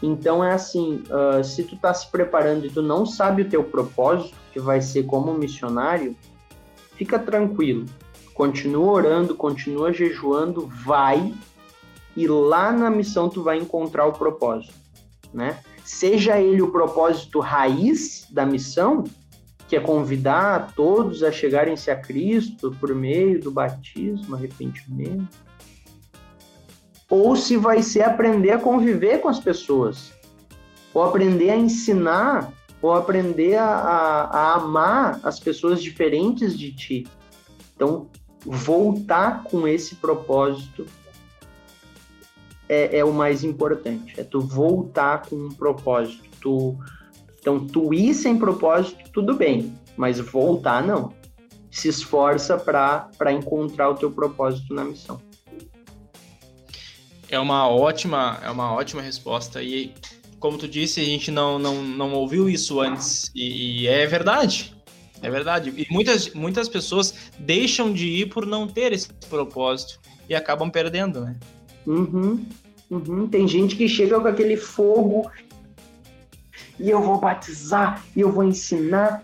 Então 0.04 0.44
é 0.44 0.52
assim, 0.52 1.02
uh, 1.10 1.42
se 1.42 1.64
tu 1.64 1.78
tá 1.78 1.94
se 1.94 2.12
preparando 2.12 2.66
e 2.66 2.70
tu 2.70 2.82
não 2.82 3.06
sabe 3.06 3.44
o 3.44 3.50
teu 3.50 3.64
propósito, 3.64 4.36
que 4.52 4.60
vai 4.60 4.82
ser 4.82 5.04
como 5.04 5.34
missionário, 5.34 6.16
fica 6.96 7.20
tranquilo. 7.20 7.86
Continua 8.34 8.92
orando, 8.92 9.36
continua 9.36 9.94
jejuando, 9.94 10.68
vai 10.68 11.34
e 12.16 12.28
lá 12.28 12.72
na 12.72 12.90
missão 12.90 13.30
tu 13.30 13.44
vai 13.44 13.58
encontrar 13.58 14.06
o 14.06 14.14
propósito, 14.14 14.74
né? 15.34 15.60
Seja 15.84 16.40
ele 16.40 16.62
o 16.62 16.72
propósito 16.72 17.40
raiz 17.40 18.26
da 18.32 18.46
missão, 18.46 19.04
que 19.68 19.76
é 19.76 19.80
convidar 19.80 20.74
todos 20.76 21.24
a 21.24 21.32
chegarem-se 21.32 21.92
a 21.92 21.96
Cristo 21.96 22.76
por 22.80 22.94
meio 22.96 23.40
do 23.42 23.52
batismo, 23.52 24.36
arrependimento, 24.36 25.38
ou 27.10 27.36
se 27.36 27.58
vai 27.58 27.82
ser 27.82 28.04
aprender 28.04 28.52
a 28.52 28.60
conviver 28.60 29.20
com 29.22 29.28
as 29.28 29.40
pessoas, 29.40 30.12
ou 30.94 31.04
aprender 31.04 31.50
a 31.50 31.58
ensinar, 31.58 32.52
ou 32.86 32.94
aprender 32.94 33.56
a, 33.56 33.66
a, 33.66 34.24
a 34.24 34.54
amar 34.56 35.20
as 35.24 35.40
pessoas 35.40 35.82
diferentes 35.82 36.58
de 36.58 36.72
ti. 36.72 37.08
Então, 37.76 38.08
voltar 38.46 39.44
com 39.46 39.68
esse 39.68 39.96
propósito 39.96 40.86
é, 42.70 43.00
é, 43.00 43.04
o 43.04 43.12
mais 43.12 43.44
importante. 43.44 44.20
É 44.20 44.24
tu 44.24 44.40
voltar 44.40 45.24
com 45.24 45.36
um 45.36 45.50
propósito. 45.50 46.24
Tu 46.40 46.78
então, 47.40 47.66
tu 47.66 47.94
ir 47.94 48.14
sem 48.14 48.38
propósito, 48.38 49.10
tudo 49.12 49.36
bem, 49.36 49.76
mas 49.96 50.20
voltar, 50.20 50.84
não. 50.84 51.14
Se 51.70 51.88
esforça 51.88 52.58
para 52.58 53.32
encontrar 53.32 53.90
o 53.90 53.96
teu 53.96 54.12
propósito 54.12 54.74
na 54.74 54.84
missão. 54.84 55.22
É 57.30 57.40
uma 57.40 57.68
ótima, 57.68 58.40
é 58.44 58.50
uma 58.50 58.74
ótima 58.74 59.02
resposta. 59.02 59.62
E 59.62 59.94
como 60.40 60.58
tu 60.58 60.68
disse, 60.68 61.00
a 61.00 61.04
gente 61.04 61.32
não, 61.32 61.58
não, 61.58 61.84
não 61.84 62.14
ouviu 62.14 62.50
isso 62.50 62.80
antes. 62.80 63.32
E, 63.34 63.82
e 63.82 63.88
é 63.88 64.06
verdade. 64.06 64.76
É 65.22 65.30
verdade. 65.30 65.74
E 65.76 65.92
muitas, 65.92 66.34
muitas 66.34 66.70
pessoas 66.70 67.14
deixam 67.40 67.92
de 67.92 68.08
ir 68.08 68.30
por 68.30 68.46
não 68.46 68.68
ter 68.68 68.94
esse 68.94 69.08
propósito 69.30 70.00
e 70.30 70.36
acabam 70.36 70.70
perdendo, 70.70 71.22
né? 71.22 71.36
Uhum, 71.86 72.46
uhum. 72.90 73.28
Tem 73.28 73.48
gente 73.48 73.76
que 73.76 73.88
chega 73.88 74.20
com 74.20 74.28
aquele 74.28 74.58
fogo 74.58 75.30
e 76.80 76.90
eu 76.90 77.02
vou 77.02 77.20
batizar, 77.20 78.04
e 78.16 78.22
eu 78.22 78.32
vou 78.32 78.44
ensinar, 78.44 79.24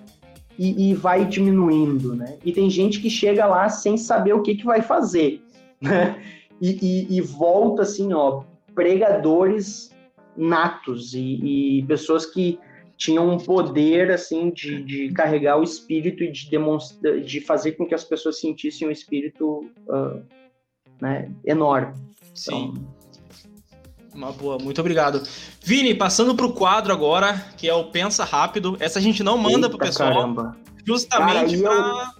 e, 0.57 0.91
e, 0.91 0.93
vai 0.93 1.25
diminuindo, 1.25 2.15
né? 2.15 2.37
E 2.45 2.51
tem 2.51 2.69
gente 2.69 3.01
que 3.01 3.09
chega 3.09 3.45
lá 3.45 3.67
sem 3.67 3.97
saber 3.97 4.33
o 4.33 4.41
que, 4.41 4.55
que 4.55 4.65
vai 4.65 4.81
fazer, 4.81 5.41
né? 5.81 6.21
E, 6.61 7.07
e, 7.09 7.17
e 7.17 7.21
volta 7.21 7.81
assim, 7.81 8.13
ó, 8.13 8.43
pregadores 8.75 9.90
natos 10.35 11.13
e, 11.13 11.79
e, 11.79 11.85
pessoas 11.85 12.25
que 12.25 12.59
tinham 12.97 13.29
um 13.29 13.37
poder 13.37 14.11
assim 14.11 14.51
de, 14.51 14.83
de 14.83 15.11
carregar 15.11 15.57
o 15.57 15.63
espírito 15.63 16.23
e 16.23 16.31
de 16.31 16.49
demonstrar, 16.49 17.19
de 17.19 17.41
fazer 17.41 17.73
com 17.73 17.85
que 17.85 17.95
as 17.95 18.03
pessoas 18.03 18.39
sentissem 18.39 18.87
um 18.87 18.91
espírito 18.91 19.65
uh, 19.87 20.23
né, 21.01 21.31
enorme. 21.45 21.93
Sim. 22.33 22.73
Então, 22.73 23.01
uma 24.13 24.31
boa, 24.31 24.57
muito 24.59 24.79
obrigado. 24.81 25.23
Vini, 25.63 25.95
passando 25.95 26.35
para 26.35 26.45
o 26.45 26.53
quadro 26.53 26.91
agora, 26.91 27.33
que 27.57 27.67
é 27.67 27.73
o 27.73 27.85
Pensa 27.85 28.25
Rápido. 28.25 28.75
Essa 28.79 28.99
a 28.99 29.01
gente 29.01 29.23
não 29.23 29.37
manda 29.37 29.69
para 29.69 29.77
o 29.77 29.79
pessoal. 29.79 30.13
Caramba. 30.13 30.57
Justamente 30.85 31.61
para. 31.61 32.11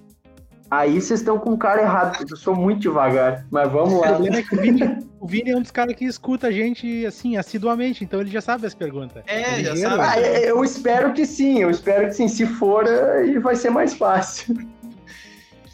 Aí 0.69 1.01
vocês 1.01 1.19
estão 1.19 1.37
com 1.37 1.51
o 1.51 1.57
cara 1.57 1.81
errado, 1.81 2.25
eu 2.29 2.37
sou 2.37 2.55
muito 2.55 2.79
devagar, 2.79 3.45
mas 3.51 3.69
vamos 3.69 3.99
lá. 3.99 4.07
O 4.07 4.15
problema 4.15 4.37
é 4.37 4.41
que 4.41 4.55
o 4.55 4.61
Vini, 4.61 5.10
o 5.21 5.27
Vini 5.27 5.51
é 5.51 5.55
um 5.55 5.61
dos 5.61 5.69
caras 5.69 5.95
que 5.95 6.03
escuta 6.03 6.47
a 6.47 6.51
gente, 6.51 7.05
assim, 7.05 7.37
assiduamente, 7.37 8.03
então 8.03 8.19
ele 8.19 8.31
já 8.31 8.41
sabe 8.41 8.65
as 8.65 8.73
perguntas. 8.73 9.23
É, 9.27 9.59
é 9.59 9.63
já 9.63 9.75
sabe. 9.75 10.03
Ah, 10.03 10.19
eu 10.19 10.63
espero 10.63 11.13
que 11.13 11.27
sim, 11.27 11.59
eu 11.59 11.69
espero 11.69 12.07
que 12.07 12.13
sim. 12.13 12.27
Se 12.27 12.43
for, 12.47 12.87
aí 12.87 13.37
vai 13.37 13.55
ser 13.55 13.69
mais 13.69 13.93
fácil. 13.93 14.57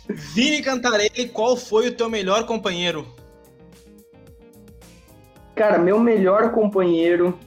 Vini 0.09 0.61
Cantarelli, 0.61 1.29
qual 1.29 1.55
foi 1.55 1.87
o 1.87 1.95
teu 1.95 2.09
melhor 2.09 2.45
companheiro? 2.45 3.07
Cara, 5.55 5.77
meu 5.77 5.97
melhor 5.97 6.51
companheiro, 6.51 7.39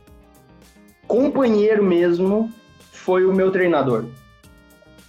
companheiro 1.07 1.85
mesmo, 1.85 2.51
foi 2.93 3.27
o 3.27 3.33
meu 3.33 3.53
treinador. 3.53 4.07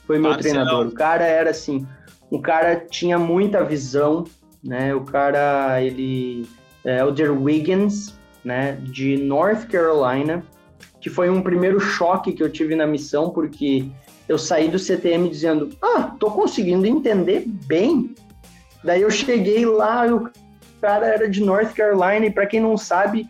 Foi 0.05 0.19
meu 0.19 0.31
Marcelão. 0.31 0.65
treinador. 0.65 0.87
O 0.87 0.91
cara 0.91 1.23
era 1.23 1.51
assim, 1.51 1.87
o 2.29 2.41
cara 2.41 2.75
tinha 2.75 3.17
muita 3.17 3.63
visão, 3.63 4.25
né? 4.61 4.93
O 4.93 5.05
cara, 5.05 5.81
ele 5.81 6.45
é 6.45 6.60
Elder 6.85 7.31
Wiggins, 7.31 8.13
né, 8.43 8.77
de 8.81 9.17
North 9.17 9.67
Carolina, 9.67 10.43
que 10.99 11.09
foi 11.09 11.29
um 11.29 11.41
primeiro 11.41 11.79
choque 11.79 12.33
que 12.33 12.41
eu 12.41 12.49
tive 12.49 12.75
na 12.75 12.87
missão, 12.87 13.29
porque 13.29 13.85
eu 14.27 14.37
saí 14.37 14.67
do 14.67 14.79
CTM 14.79 15.29
dizendo, 15.29 15.69
ah, 15.81 16.15
tô 16.19 16.31
conseguindo 16.31 16.85
entender 16.85 17.43
bem. 17.45 18.15
Daí 18.83 19.01
eu 19.01 19.11
cheguei 19.11 19.65
lá 19.65 20.05
o 20.07 20.29
cara 20.81 21.07
era 21.07 21.29
de 21.29 21.41
North 21.41 21.73
Carolina, 21.73 22.25
e 22.25 22.31
para 22.31 22.47
quem 22.47 22.59
não 22.59 22.75
sabe, 22.75 23.29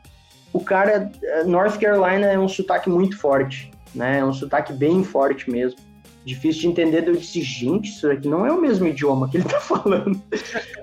o 0.53 0.61
cara, 0.61 1.11
North 1.45 1.77
Carolina 1.79 2.27
é 2.27 2.39
um 2.39 2.47
sotaque 2.47 2.89
muito 2.89 3.17
forte, 3.17 3.71
né? 3.93 4.19
É 4.19 4.25
um 4.25 4.33
sotaque 4.33 4.71
bem 4.71 5.03
forte 5.03 5.49
mesmo 5.51 5.90
difícil 6.25 6.61
de 6.61 6.67
entender. 6.67 7.07
Eu 7.07 7.15
disse, 7.15 7.41
gente, 7.41 7.89
isso 7.89 8.09
aqui 8.09 8.27
não 8.27 8.45
é 8.45 8.51
o 8.51 8.61
mesmo 8.61 8.87
idioma 8.87 9.29
que 9.29 9.37
ele 9.37 9.45
tá 9.45 9.59
falando. 9.61 10.19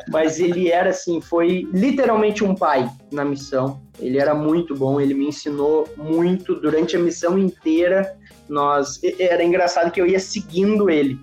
Mas 0.09 0.39
ele 0.41 0.69
era 0.69 0.91
assim, 0.91 1.21
foi 1.21 1.67
literalmente 1.73 2.45
um 2.45 2.55
pai 2.55 2.91
na 3.13 3.25
missão. 3.25 3.81
Ele 4.01 4.19
era 4.19 4.35
muito 4.35 4.75
bom, 4.75 5.01
ele 5.01 5.15
me 5.15 5.27
ensinou 5.27 5.89
muito 5.97 6.55
durante 6.55 6.97
a 6.97 7.01
missão 7.01 7.39
inteira. 7.39 8.17
Nós 8.49 9.01
era 9.19 9.43
engraçado 9.43 9.91
que 9.91 10.01
eu 10.01 10.07
ia 10.07 10.21
seguindo 10.21 10.89
ele. 10.89 11.19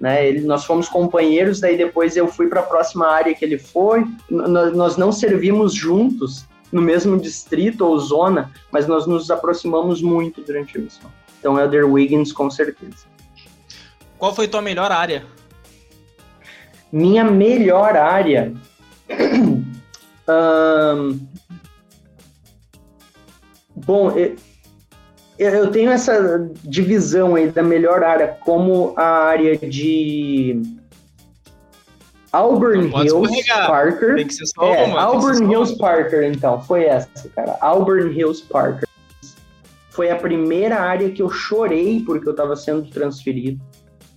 Né, 0.00 0.28
ele, 0.28 0.40
nós 0.42 0.64
fomos 0.64 0.88
companheiros, 0.88 1.58
daí 1.58 1.76
depois 1.76 2.16
eu 2.16 2.28
fui 2.28 2.46
para 2.46 2.60
a 2.60 2.62
próxima 2.62 3.08
área 3.08 3.34
que 3.34 3.44
ele 3.44 3.58
foi. 3.58 4.04
Nós, 4.30 4.76
nós 4.76 4.96
não 4.96 5.10
servimos 5.10 5.74
juntos 5.74 6.46
no 6.70 6.80
mesmo 6.80 7.18
distrito 7.18 7.84
ou 7.84 7.98
zona, 7.98 8.52
mas 8.70 8.86
nós 8.86 9.06
nos 9.06 9.28
aproximamos 9.30 10.00
muito 10.00 10.40
durante 10.42 10.78
a 10.78 10.80
missão. 10.80 11.10
Então, 11.38 11.58
Elder 11.58 11.86
Wiggins, 11.86 12.32
com 12.32 12.50
certeza. 12.50 13.06
Qual 14.18 14.34
foi 14.34 14.48
tua 14.48 14.60
melhor 14.60 14.90
área? 14.90 15.24
Minha 16.90 17.24
melhor 17.24 17.96
área. 17.96 18.52
um... 20.28 21.28
Bom, 23.76 24.12
eu, 25.38 25.70
tenho 25.70 25.90
essa 25.90 26.50
divisão 26.64 27.36
aí 27.36 27.48
da 27.48 27.62
melhor 27.62 28.02
área 28.02 28.36
como 28.44 28.92
a 28.96 29.04
área 29.04 29.56
de 29.56 30.60
Auburn 32.32 32.88
Hills 32.88 33.46
Parker. 33.46 34.16
Tem 34.16 34.26
que 34.26 34.34
ser 34.34 34.46
só 34.46 34.74
é, 34.74 34.84
uma, 34.84 35.00
Auburn 35.00 35.50
Hills 35.50 35.78
Parker, 35.78 36.24
então, 36.24 36.60
foi 36.60 36.84
essa, 36.84 37.28
cara. 37.36 37.56
Auburn 37.60 38.12
Hills 38.12 38.42
Parker 38.42 38.87
foi 39.98 40.12
a 40.12 40.16
primeira 40.16 40.78
área 40.78 41.10
que 41.10 41.20
eu 41.20 41.28
chorei 41.28 42.04
porque 42.06 42.28
eu 42.28 42.30
estava 42.30 42.54
sendo 42.54 42.88
transferido, 42.88 43.60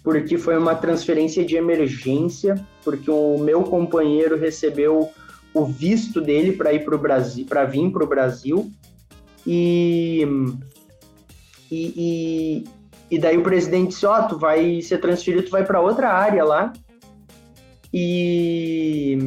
porque 0.04 0.38
foi 0.38 0.56
uma 0.56 0.76
transferência 0.76 1.44
de 1.44 1.56
emergência, 1.56 2.54
porque 2.84 3.10
o 3.10 3.40
meu 3.40 3.64
companheiro 3.64 4.38
recebeu 4.38 5.10
o 5.52 5.66
visto 5.66 6.22
dele 6.22 6.52
para 6.52 6.72
ir 6.72 6.86
para 6.86 6.94
o 6.94 7.00
Brasil, 7.00 7.48
para 7.50 7.66
vir 7.66 7.92
para 7.92 8.04
o 8.04 8.08
Brasil, 8.08 8.72
e, 9.44 10.24
e, 11.72 12.64
e, 13.10 13.18
daí 13.18 13.36
o 13.36 13.44
presidente 13.44 13.90
disse, 13.90 14.06
ó, 14.06 14.20
oh, 14.20 14.28
tu 14.28 14.38
vai 14.38 14.84
ser 14.84 15.00
transferido, 15.00 15.46
tu 15.46 15.52
vai 15.52 15.66
para 15.66 15.82
outra 15.82 16.10
área 16.10 16.44
lá, 16.44 16.72
e 17.92 19.18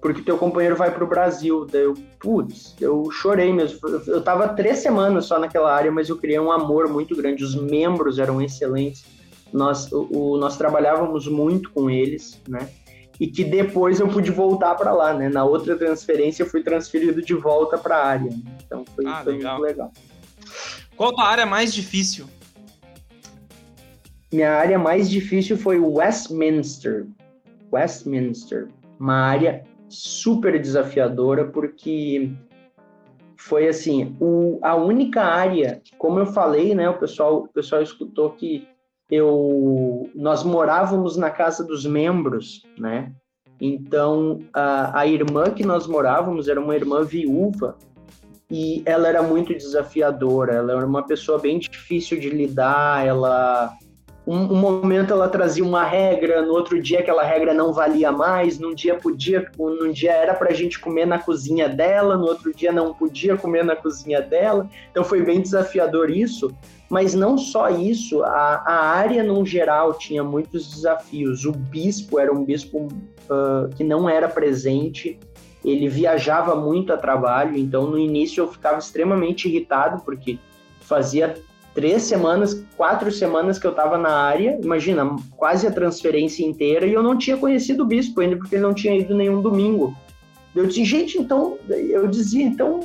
porque 0.00 0.22
teu 0.22 0.38
companheiro 0.38 0.76
vai 0.76 0.90
para 0.90 1.04
o 1.04 1.06
Brasil. 1.06 1.64
Daí 1.64 1.82
eu, 1.82 1.94
putz, 2.24 2.74
eu 2.80 3.10
chorei 3.10 3.52
mesmo. 3.52 3.78
Eu 4.06 4.22
tava 4.22 4.48
três 4.48 4.78
semanas 4.78 5.26
só 5.26 5.38
naquela 5.38 5.70
área, 5.70 5.92
mas 5.92 6.08
eu 6.08 6.16
criei 6.16 6.40
um 6.40 6.50
amor 6.50 6.88
muito 6.88 7.14
grande. 7.14 7.44
Os 7.44 7.54
membros 7.54 8.18
eram 8.18 8.40
excelentes. 8.40 9.04
Nós, 9.52 9.92
o, 9.92 10.08
o 10.10 10.36
nós 10.38 10.56
trabalhávamos 10.56 11.28
muito 11.28 11.70
com 11.70 11.90
eles, 11.90 12.40
né? 12.48 12.66
E 13.20 13.26
que 13.28 13.44
depois 13.44 14.00
eu 14.00 14.08
pude 14.08 14.30
voltar 14.30 14.74
para 14.74 14.90
lá, 14.90 15.12
né? 15.12 15.28
Na 15.28 15.44
outra 15.44 15.76
transferência 15.76 16.42
eu 16.42 16.48
fui 16.48 16.62
transferido 16.62 17.20
de 17.20 17.34
volta 17.34 17.76
para 17.76 17.96
a 17.98 18.06
área. 18.06 18.30
Então 18.64 18.84
foi, 18.96 19.06
ah, 19.06 19.20
foi 19.22 19.34
legal. 19.34 19.58
muito 19.58 19.68
legal. 19.68 19.92
Qual 20.96 21.20
a 21.20 21.28
área 21.28 21.44
mais 21.44 21.74
difícil? 21.74 22.26
Minha 24.32 24.52
área 24.52 24.78
mais 24.78 25.10
difícil 25.10 25.58
foi 25.58 25.78
Westminster. 25.78 27.06
Westminster. 27.70 28.68
Uma 28.98 29.14
área 29.14 29.62
super 29.94 30.60
desafiadora, 30.60 31.46
porque 31.46 32.30
foi 33.36 33.68
assim, 33.68 34.16
o, 34.20 34.58
a 34.62 34.74
única 34.74 35.22
área, 35.22 35.82
como 35.98 36.18
eu 36.18 36.26
falei, 36.26 36.74
né, 36.74 36.88
o 36.88 36.98
pessoal, 36.98 37.44
o 37.44 37.48
pessoal 37.48 37.82
escutou 37.82 38.30
que 38.30 38.66
eu, 39.10 40.10
nós 40.14 40.42
morávamos 40.42 41.16
na 41.16 41.30
casa 41.30 41.62
dos 41.62 41.84
membros, 41.84 42.62
né, 42.78 43.12
então 43.60 44.40
a, 44.52 45.00
a 45.00 45.06
irmã 45.06 45.50
que 45.50 45.64
nós 45.64 45.86
morávamos 45.86 46.48
era 46.48 46.60
uma 46.60 46.74
irmã 46.74 47.04
viúva, 47.04 47.76
e 48.50 48.82
ela 48.84 49.08
era 49.08 49.22
muito 49.22 49.54
desafiadora, 49.54 50.54
ela 50.54 50.72
era 50.72 50.86
uma 50.86 51.02
pessoa 51.02 51.38
bem 51.38 51.58
difícil 51.58 52.18
de 52.20 52.30
lidar, 52.30 53.06
ela 53.06 53.76
um, 54.26 54.36
um, 54.36 54.56
momento 54.56 55.12
ela 55.12 55.28
trazia 55.28 55.62
uma 55.62 55.84
regra, 55.84 56.42
no 56.42 56.52
outro 56.52 56.80
dia 56.80 57.00
aquela 57.00 57.22
regra 57.22 57.52
não 57.52 57.72
valia 57.72 58.10
mais, 58.10 58.58
num 58.58 58.74
dia 58.74 58.94
podia, 58.94 59.50
num 59.58 59.92
dia 59.92 60.12
era 60.12 60.32
para 60.32 60.50
a 60.50 60.54
gente 60.54 60.78
comer 60.78 61.06
na 61.06 61.18
cozinha 61.18 61.68
dela, 61.68 62.16
no 62.16 62.24
outro 62.24 62.54
dia 62.54 62.72
não 62.72 62.94
podia 62.94 63.36
comer 63.36 63.64
na 63.64 63.76
cozinha 63.76 64.22
dela. 64.22 64.68
Então 64.90 65.04
foi 65.04 65.22
bem 65.22 65.42
desafiador 65.42 66.10
isso. 66.10 66.50
Mas 66.88 67.14
não 67.14 67.36
só 67.36 67.70
isso, 67.70 68.22
a, 68.22 68.62
a 68.66 68.74
área 68.92 69.22
no 69.22 69.44
geral 69.44 69.94
tinha 69.94 70.22
muitos 70.22 70.70
desafios. 70.70 71.44
O 71.44 71.52
bispo 71.52 72.18
era 72.18 72.32
um 72.32 72.44
bispo 72.44 72.86
uh, 72.86 73.68
que 73.74 73.82
não 73.82 74.08
era 74.08 74.28
presente, 74.28 75.18
ele 75.64 75.88
viajava 75.88 76.54
muito 76.54 76.92
a 76.92 76.96
trabalho, 76.96 77.56
então 77.56 77.86
no 77.86 77.98
início 77.98 78.42
eu 78.42 78.48
ficava 78.48 78.78
extremamente 78.78 79.48
irritado 79.48 80.02
porque 80.04 80.38
fazia 80.80 81.34
três 81.74 82.04
semanas, 82.04 82.64
quatro 82.76 83.10
semanas 83.10 83.58
que 83.58 83.66
eu 83.66 83.72
estava 83.72 83.98
na 83.98 84.10
área, 84.10 84.58
imagina, 84.62 85.16
quase 85.36 85.66
a 85.66 85.72
transferência 85.72 86.44
inteira, 86.44 86.86
e 86.86 86.94
eu 86.94 87.02
não 87.02 87.18
tinha 87.18 87.36
conhecido 87.36 87.82
o 87.82 87.86
bispo 87.86 88.20
ainda, 88.20 88.36
porque 88.36 88.54
ele 88.54 88.62
não 88.62 88.72
tinha 88.72 88.96
ido 88.96 89.14
nenhum 89.14 89.42
domingo. 89.42 89.94
Eu 90.54 90.66
disse, 90.66 90.84
gente, 90.84 91.18
então, 91.18 91.58
eu 91.68 92.06
dizia, 92.06 92.44
então, 92.44 92.80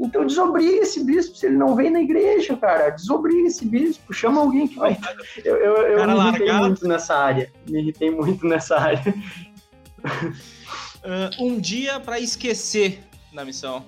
então 0.00 0.26
desobriga 0.26 0.82
esse 0.82 1.04
bispo, 1.04 1.36
se 1.36 1.46
ele 1.46 1.56
não 1.56 1.76
vem 1.76 1.88
na 1.88 2.00
igreja, 2.00 2.56
cara, 2.56 2.90
desobriga 2.90 3.46
esse 3.46 3.64
bispo, 3.64 4.12
chama 4.12 4.40
alguém 4.40 4.66
que 4.66 4.76
vai. 4.76 4.98
Eu, 5.44 5.56
eu, 5.56 5.76
eu 5.76 6.06
me 6.06 6.14
irritei 6.14 6.46
largado. 6.46 6.66
muito 6.66 6.88
nessa 6.88 7.14
área, 7.14 7.52
me 7.68 7.80
irritei 7.80 8.10
muito 8.10 8.44
nessa 8.44 8.76
área. 8.76 9.14
Uh, 11.04 11.44
um 11.44 11.60
dia 11.60 12.00
para 12.00 12.18
esquecer 12.18 13.04
na 13.32 13.44
missão. 13.44 13.84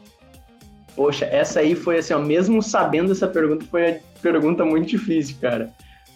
Poxa, 0.97 1.24
essa 1.24 1.61
aí 1.61 1.74
foi 1.74 1.99
assim, 1.99 2.14
ó, 2.14 2.18
mesmo 2.18 2.62
sabendo 2.62 3.12
essa 3.12 3.26
pergunta, 3.26 3.64
foi 3.70 3.90
a 3.90 4.01
pergunta 4.22 4.64
muito 4.64 4.86
difícil, 4.86 5.36
cara. 5.40 5.72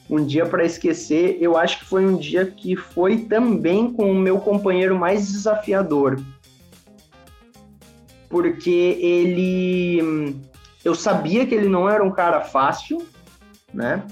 Um 0.08 0.24
dia 0.24 0.46
para 0.46 0.64
esquecer, 0.64 1.36
eu 1.40 1.56
acho 1.56 1.80
que 1.80 1.84
foi 1.84 2.06
um 2.06 2.16
dia 2.16 2.46
que 2.46 2.74
foi 2.76 3.24
também 3.24 3.92
com 3.92 4.10
o 4.10 4.14
meu 4.14 4.38
companheiro 4.38 4.96
mais 4.98 5.28
desafiador. 5.28 6.18
Porque 8.28 8.70
ele. 8.70 10.34
Eu 10.84 10.94
sabia 10.94 11.46
que 11.46 11.54
ele 11.54 11.68
não 11.68 11.88
era 11.88 12.02
um 12.02 12.10
cara 12.10 12.40
fácil, 12.40 13.06
né? 13.74 14.02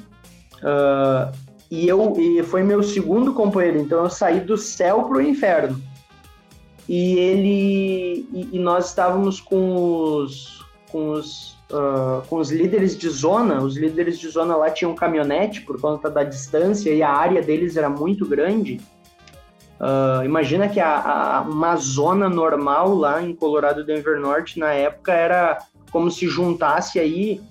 Uh, 0.57 1.33
e 1.71 1.89
eu 1.89 2.15
e 2.19 2.43
foi 2.43 2.63
meu 2.63 2.83
segundo 2.83 3.33
companheiro, 3.33 3.79
então 3.81 4.05
eu 4.05 4.11
saí 4.11 4.41
do 4.41 4.57
céu 4.57 5.05
pro 5.05 5.21
inferno. 5.21 5.81
E 6.89 7.19
ele. 7.19 8.29
E, 8.33 8.49
e 8.53 8.59
nós 8.59 8.89
estávamos 8.89 9.41
com 9.41 9.75
os. 9.75 10.56
Com 10.97 11.11
os 11.11 11.57
uh, 11.71 12.27
com 12.27 12.37
os 12.37 12.51
líderes 12.51 12.97
de 12.97 13.07
zona, 13.11 13.61
os 13.61 13.77
líderes 13.77 14.19
de 14.19 14.31
zona 14.31 14.57
lá 14.57 14.71
tinham 14.71 14.95
caminhonete 14.95 15.61
por 15.61 15.79
conta 15.79 16.11
da 16.11 16.25
distância 16.25 16.91
e 16.91 17.03
a 17.03 17.11
área 17.11 17.43
deles 17.43 17.77
era 17.77 17.91
muito 17.91 18.27
grande. 18.27 18.81
Uh, 19.79 20.25
imagina 20.25 20.71
que 20.71 20.81
a, 20.81 20.97
a, 20.99 21.41
uma 21.43 21.77
zona 21.77 22.31
normal 22.31 22.95
lá 22.95 23.23
em 23.23 23.35
Colorado 23.35 23.85
Denver 23.85 24.19
Norte 24.19 24.59
na 24.59 24.73
época 24.73 25.13
era 25.13 25.59
como 25.91 26.11
se 26.11 26.27
juntasse 26.29 26.99
aí 26.99 27.43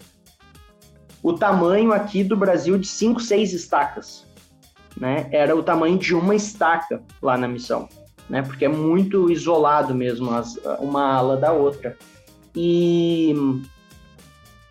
o 1.22 1.34
tamanho 1.34 1.94
aqui 1.94 2.24
do 2.24 2.36
Brasil 2.36 2.80
de 2.80 2.88
5, 2.88 3.22
6 3.22 3.54
estacas. 3.54 4.26
Né? 4.98 5.28
Era 5.32 5.56
o 5.56 5.62
tamanho 5.62 6.00
de 6.00 6.16
uma 6.16 6.34
estaca 6.34 7.04
lá 7.22 7.38
na 7.38 7.48
missão, 7.48 7.88
né? 8.28 8.42
Porque 8.42 8.66
é 8.66 8.70
muito 8.70 9.30
isolado 9.30 9.94
mesmo 9.94 10.32
as, 10.32 10.58
uma 10.80 11.14
ala 11.14 11.38
da 11.38 11.52
outra. 11.52 11.96
E 12.56 13.34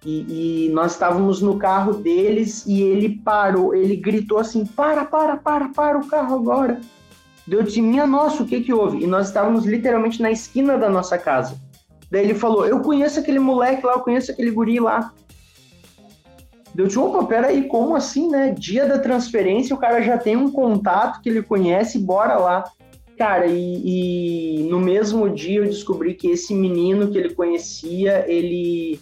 e, 0.04 0.66
e, 0.66 0.68
nós 0.68 0.92
estávamos 0.92 1.40
no 1.40 1.56
carro 1.56 1.94
deles 1.94 2.66
e 2.66 2.82
ele 2.82 3.08
parou, 3.24 3.74
ele 3.74 3.96
gritou 3.96 4.38
assim: 4.38 4.66
para, 4.66 5.04
para, 5.04 5.38
para, 5.38 5.68
para 5.70 5.98
o 5.98 6.06
carro 6.06 6.36
agora. 6.36 6.80
Deu 7.46 7.62
de 7.62 7.80
minha 7.80 8.06
nossa, 8.06 8.42
o 8.42 8.46
que 8.46 8.60
que 8.60 8.72
houve? 8.72 9.02
E 9.02 9.06
nós 9.06 9.28
estávamos 9.28 9.64
literalmente 9.64 10.20
na 10.20 10.30
esquina 10.30 10.78
da 10.78 10.88
nossa 10.88 11.16
casa. 11.18 11.58
Daí 12.10 12.24
ele 12.24 12.34
falou, 12.34 12.66
eu 12.66 12.80
conheço 12.80 13.20
aquele 13.20 13.38
moleque 13.38 13.84
lá, 13.84 13.92
eu 13.92 14.00
conheço 14.00 14.30
aquele 14.30 14.50
guri 14.50 14.78
lá. 14.78 15.12
Deu 16.74 16.88
tipo, 16.88 17.02
opa, 17.02 17.24
peraí, 17.24 17.68
como 17.68 17.94
assim, 17.94 18.30
né? 18.30 18.50
Dia 18.50 18.86
da 18.86 18.98
transferência, 18.98 19.76
o 19.76 19.78
cara 19.78 20.02
já 20.02 20.18
tem 20.18 20.36
um 20.36 20.50
contato 20.50 21.20
que 21.20 21.28
ele 21.28 21.42
conhece, 21.42 21.98
bora 21.98 22.36
lá. 22.36 22.64
Cara, 23.16 23.46
e, 23.46 24.60
e 24.60 24.62
no 24.64 24.80
mesmo 24.80 25.28
dia 25.30 25.60
eu 25.60 25.64
descobri 25.64 26.14
que 26.14 26.28
esse 26.28 26.52
menino 26.52 27.10
que 27.10 27.18
ele 27.18 27.32
conhecia, 27.34 28.24
ele 28.28 29.00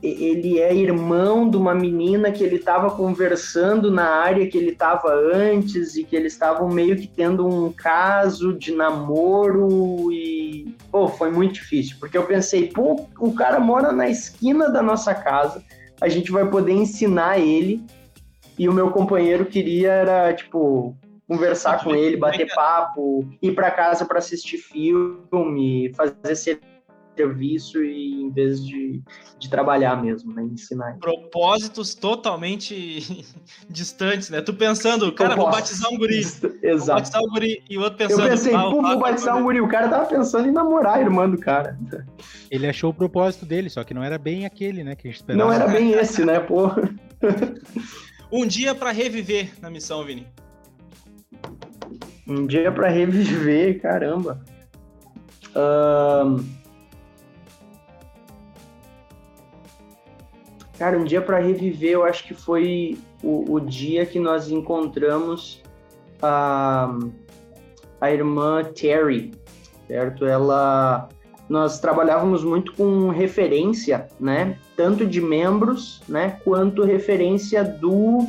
ele 0.00 0.60
é 0.60 0.72
irmão 0.72 1.50
de 1.50 1.56
uma 1.56 1.74
menina 1.74 2.30
que 2.30 2.44
ele 2.44 2.56
estava 2.56 2.90
conversando 2.90 3.90
na 3.90 4.04
área 4.04 4.46
que 4.46 4.56
ele 4.56 4.70
estava 4.70 5.12
antes 5.12 5.96
e 5.96 6.04
que 6.04 6.14
eles 6.14 6.34
estavam 6.34 6.68
meio 6.68 6.96
que 6.96 7.08
tendo 7.08 7.44
um 7.44 7.72
caso 7.72 8.52
de 8.52 8.72
namoro 8.72 10.12
e 10.12 10.72
pô, 10.90 11.08
foi 11.08 11.30
muito 11.30 11.54
difícil, 11.54 11.96
porque 11.98 12.16
eu 12.16 12.24
pensei, 12.24 12.68
pô, 12.68 13.06
o 13.18 13.32
cara 13.32 13.58
mora 13.58 13.90
na 13.90 14.08
esquina 14.08 14.70
da 14.70 14.82
nossa 14.82 15.12
casa, 15.12 15.64
a 16.00 16.08
gente 16.08 16.30
vai 16.30 16.48
poder 16.48 16.72
ensinar 16.72 17.40
ele 17.40 17.84
e 18.56 18.68
o 18.68 18.72
meu 18.72 18.92
companheiro 18.92 19.46
queria 19.46 19.90
era 19.90 20.32
tipo 20.32 20.96
conversar 21.28 21.84
com 21.84 21.94
ele, 21.94 22.16
bater 22.16 22.48
papo, 22.54 23.28
ir 23.42 23.54
para 23.54 23.70
casa 23.70 24.06
para 24.06 24.18
assistir 24.18 24.56
filme, 24.56 25.92
fazer 25.94 26.58
serviço 27.14 27.82
e 27.82 28.22
em 28.22 28.30
vez 28.30 28.64
de, 28.64 29.02
de 29.38 29.50
trabalhar 29.50 30.00
mesmo, 30.00 30.32
né? 30.32 30.42
Ensinar. 30.44 30.96
Propósitos 30.98 31.94
totalmente 31.94 33.26
distantes, 33.68 34.30
né? 34.30 34.40
Tu 34.40 34.54
pensando, 34.54 35.12
cara, 35.12 35.36
vou 35.36 35.50
batizar 35.50 35.92
um 35.92 35.98
guri. 35.98 36.20
Exato. 36.62 36.86
Vou 36.86 36.94
batizar 36.94 37.22
um 37.22 37.28
guri 37.28 37.62
e 37.68 37.76
o 37.76 37.82
outro 37.82 37.98
pensando. 37.98 38.22
Eu 38.22 38.30
pensei, 38.30 38.52
pô, 38.52 38.80
vou 38.80 38.98
batizar 38.98 39.36
um 39.36 39.42
guri. 39.42 39.60
O 39.60 39.68
cara 39.68 39.88
tava 39.88 40.06
pensando 40.06 40.48
em 40.48 40.52
namorar 40.52 40.98
a 40.98 41.00
irmã 41.00 41.28
do 41.28 41.38
cara. 41.38 41.78
Ele 42.50 42.66
achou 42.66 42.90
o 42.90 42.94
propósito 42.94 43.44
dele, 43.44 43.68
só 43.68 43.84
que 43.84 43.92
não 43.92 44.02
era 44.02 44.16
bem 44.16 44.46
aquele, 44.46 44.82
né? 44.82 44.94
Que 44.94 45.08
a 45.08 45.10
gente 45.10 45.20
esperava. 45.20 45.44
Não 45.44 45.52
era 45.52 45.68
bem 45.68 45.92
esse, 45.92 46.24
né, 46.24 46.40
pô? 46.40 46.70
um 48.32 48.46
dia 48.46 48.74
para 48.74 48.92
reviver 48.92 49.52
na 49.60 49.68
missão, 49.68 50.02
Vini. 50.04 50.26
Um 52.28 52.46
dia 52.46 52.70
para 52.70 52.88
reviver, 52.88 53.80
caramba. 53.82 54.40
Cara, 60.78 60.96
um 60.96 61.04
dia 61.04 61.20
para 61.20 61.38
reviver, 61.38 61.90
eu 61.90 62.04
acho 62.04 62.24
que 62.24 62.34
foi 62.34 62.96
o, 63.22 63.54
o, 63.54 63.60
dia 63.60 64.06
que 64.06 64.20
nós 64.20 64.48
encontramos 64.48 65.60
a, 66.22 66.96
a 68.00 68.12
irmã 68.12 68.62
Terry, 68.62 69.32
certo? 69.88 70.24
Ela, 70.24 71.08
nós 71.48 71.80
trabalhávamos 71.80 72.44
muito 72.44 72.72
com 72.74 73.08
referência, 73.08 74.06
né? 74.20 74.56
Tanto 74.76 75.04
de 75.04 75.20
membros, 75.20 76.00
né? 76.08 76.38
Quanto 76.44 76.84
referência 76.84 77.64
do 77.64 78.18
uh, 78.18 78.28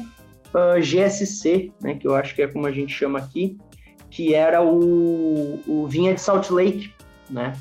ah, 0.55 0.79
GSC, 0.79 1.71
né? 1.79 1.93
Que 1.93 2.07
eu 2.07 2.15
acho 2.15 2.33
que 2.33 2.41
é 2.41 2.47
como 2.47 2.65
a 2.65 2.71
gente 2.71 2.91
chama 2.91 3.19
aqui, 3.19 3.59
que 4.10 4.34
era 4.34 4.62
o, 4.64 5.60
o 5.68 5.88
Vinha 5.88 6.14
de 6.14 6.22
Salt 6.22 6.49
Lake, 6.49 6.93
né? 7.30 7.53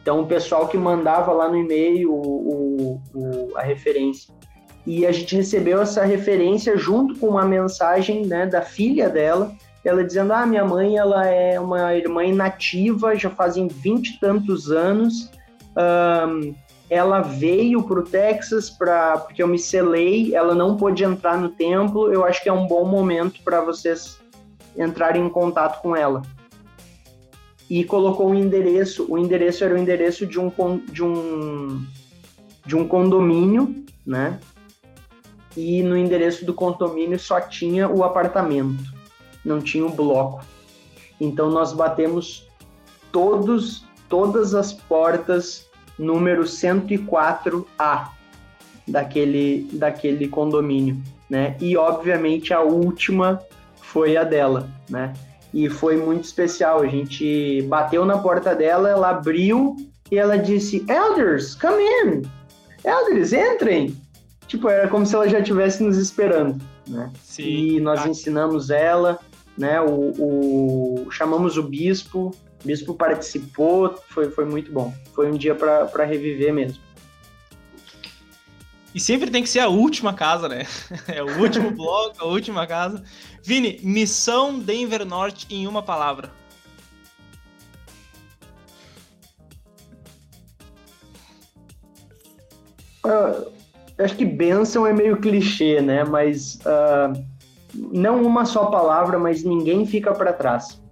Então, 0.00 0.20
o 0.20 0.26
pessoal 0.26 0.68
que 0.68 0.78
mandava 0.78 1.32
lá 1.32 1.48
no 1.48 1.56
e-mail 1.56 2.12
o, 2.12 3.00
o, 3.12 3.52
a 3.56 3.62
referência. 3.62 4.32
E 4.86 5.04
a 5.04 5.10
gente 5.10 5.34
recebeu 5.34 5.82
essa 5.82 6.04
referência 6.04 6.76
junto 6.76 7.18
com 7.18 7.26
uma 7.26 7.44
mensagem 7.44 8.24
né, 8.24 8.46
da 8.46 8.62
filha 8.62 9.08
dela, 9.08 9.52
ela 9.84 10.04
dizendo: 10.04 10.32
Ah, 10.32 10.46
minha 10.46 10.64
mãe 10.64 10.96
ela 10.96 11.26
é 11.26 11.58
uma 11.58 11.94
irmã 11.94 12.24
inativa, 12.24 13.16
já 13.16 13.30
fazem 13.30 13.66
vinte 13.66 14.10
e 14.10 14.20
tantos 14.20 14.70
anos. 14.70 15.30
Um, 15.76 16.54
ela 16.88 17.20
veio 17.20 17.82
para 17.82 17.98
o 17.98 18.04
Texas 18.04 18.70
pra, 18.70 19.18
porque 19.18 19.42
eu 19.42 19.48
me 19.48 19.58
selei, 19.58 20.36
ela 20.36 20.54
não 20.54 20.76
pôde 20.76 21.02
entrar 21.02 21.36
no 21.36 21.48
templo. 21.48 22.12
Eu 22.12 22.24
acho 22.24 22.40
que 22.42 22.48
é 22.48 22.52
um 22.52 22.66
bom 22.66 22.84
momento 22.84 23.40
para 23.42 23.60
vocês 23.60 24.20
entrarem 24.76 25.24
em 25.24 25.28
contato 25.28 25.80
com 25.80 25.94
ela 25.94 26.22
e 27.68 27.84
colocou 27.84 28.30
um 28.30 28.34
endereço. 28.34 29.06
O 29.08 29.18
endereço 29.18 29.64
era 29.64 29.74
o 29.74 29.78
endereço 29.78 30.26
de 30.26 30.38
um, 30.38 30.50
de 30.90 31.02
um, 31.02 31.84
de 32.64 32.76
um 32.76 32.86
condomínio, 32.86 33.84
né? 34.06 34.38
E 35.56 35.82
no 35.82 35.96
endereço 35.96 36.44
do 36.44 36.54
condomínio 36.54 37.18
só 37.18 37.40
tinha 37.40 37.88
o 37.88 38.04
apartamento, 38.04 38.92
não 39.44 39.60
tinha 39.60 39.86
o 39.86 39.90
bloco. 39.90 40.44
Então 41.20 41.50
nós 41.50 41.72
batemos 41.72 42.46
todos, 43.10 43.84
todas 44.08 44.54
as 44.54 44.72
portas 44.72 45.66
número 45.98 46.42
104A 46.42 48.08
daquele, 48.86 49.68
daquele 49.72 50.28
condomínio, 50.28 51.02
né? 51.28 51.56
E 51.58 51.76
obviamente 51.76 52.52
a 52.52 52.60
última 52.60 53.40
foi 53.86 54.16
a 54.16 54.24
dela, 54.24 54.68
né? 54.88 55.12
e 55.56 55.70
foi 55.70 55.96
muito 55.96 56.24
especial. 56.24 56.82
A 56.82 56.86
gente 56.86 57.62
bateu 57.62 58.04
na 58.04 58.18
porta 58.18 58.54
dela, 58.54 58.90
ela 58.90 59.08
abriu 59.08 59.74
e 60.10 60.18
ela 60.18 60.36
disse: 60.36 60.84
Elders, 60.86 61.54
come 61.54 61.82
in! 61.82 62.22
Elders, 62.84 63.32
entrem! 63.32 63.96
Tipo, 64.46 64.68
era 64.68 64.86
como 64.86 65.06
se 65.06 65.14
ela 65.14 65.26
já 65.26 65.40
estivesse 65.40 65.82
nos 65.82 65.96
esperando, 65.96 66.62
né? 66.86 67.10
Sim. 67.22 67.42
E 67.42 67.80
nós 67.80 68.04
ah. 68.04 68.08
ensinamos 68.08 68.68
ela, 68.68 69.18
né? 69.56 69.80
O, 69.80 70.12
o, 71.06 71.10
chamamos 71.10 71.56
o 71.56 71.62
bispo, 71.62 72.34
o 72.62 72.66
bispo 72.66 72.94
participou, 72.94 73.98
foi, 74.10 74.30
foi 74.30 74.44
muito 74.44 74.70
bom. 74.70 74.92
Foi 75.14 75.30
um 75.30 75.36
dia 75.36 75.54
para 75.54 76.04
reviver 76.04 76.52
mesmo. 76.52 76.86
E 78.94 79.00
sempre 79.00 79.30
tem 79.30 79.42
que 79.42 79.48
ser 79.48 79.60
a 79.60 79.68
última 79.68 80.14
casa, 80.14 80.48
né? 80.48 80.66
É 81.08 81.22
o 81.22 81.38
último 81.40 81.70
bloco, 81.70 82.16
a 82.18 82.24
última 82.24 82.66
casa. 82.66 83.02
Vini, 83.46 83.78
missão 83.80 84.58
Denver 84.58 85.06
Norte 85.06 85.46
em 85.48 85.68
uma 85.68 85.80
palavra. 85.80 86.32
Uh, 93.04 93.52
acho 93.98 94.16
que 94.16 94.24
benção 94.24 94.84
é 94.84 94.92
meio 94.92 95.18
clichê, 95.18 95.80
né? 95.80 96.02
Mas 96.02 96.56
uh, 96.56 97.24
não 97.72 98.20
uma 98.20 98.44
só 98.44 98.64
palavra, 98.64 99.16
mas 99.16 99.44
ninguém 99.44 99.86
fica 99.86 100.12
para 100.12 100.32
trás. 100.32 100.82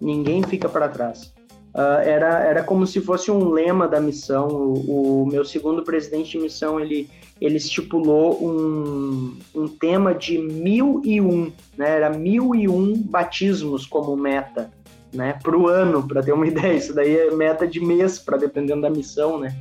Ninguém 0.00 0.42
fica 0.42 0.66
para 0.66 0.88
trás. 0.88 1.34
Uh, 1.74 2.00
era, 2.02 2.38
era 2.42 2.64
como 2.64 2.86
se 2.86 3.02
fosse 3.02 3.30
um 3.30 3.50
lema 3.50 3.86
da 3.86 4.00
missão. 4.00 4.48
O, 4.48 5.24
o 5.24 5.26
meu 5.26 5.44
segundo 5.44 5.84
presidente 5.84 6.30
de 6.30 6.38
missão, 6.38 6.80
ele 6.80 7.10
ele 7.40 7.56
estipulou 7.56 8.44
um, 8.44 9.38
um 9.54 9.68
tema 9.68 10.14
de 10.14 10.38
mil 10.38 11.00
e 11.04 11.20
um, 11.20 11.52
né? 11.76 11.96
Era 11.96 12.10
mil 12.10 12.54
e 12.54 12.68
um 12.68 13.00
batismos 13.00 13.86
como 13.86 14.16
meta, 14.16 14.70
né? 15.12 15.38
Para 15.42 15.56
o 15.56 15.68
ano, 15.68 16.06
para 16.06 16.22
ter 16.22 16.32
uma 16.32 16.46
ideia. 16.48 16.74
Isso 16.74 16.94
daí 16.94 17.16
é 17.16 17.30
meta 17.30 17.66
de 17.66 17.80
mês, 17.80 18.18
para 18.18 18.36
dependendo 18.36 18.82
da 18.82 18.90
missão, 18.90 19.38
né? 19.38 19.56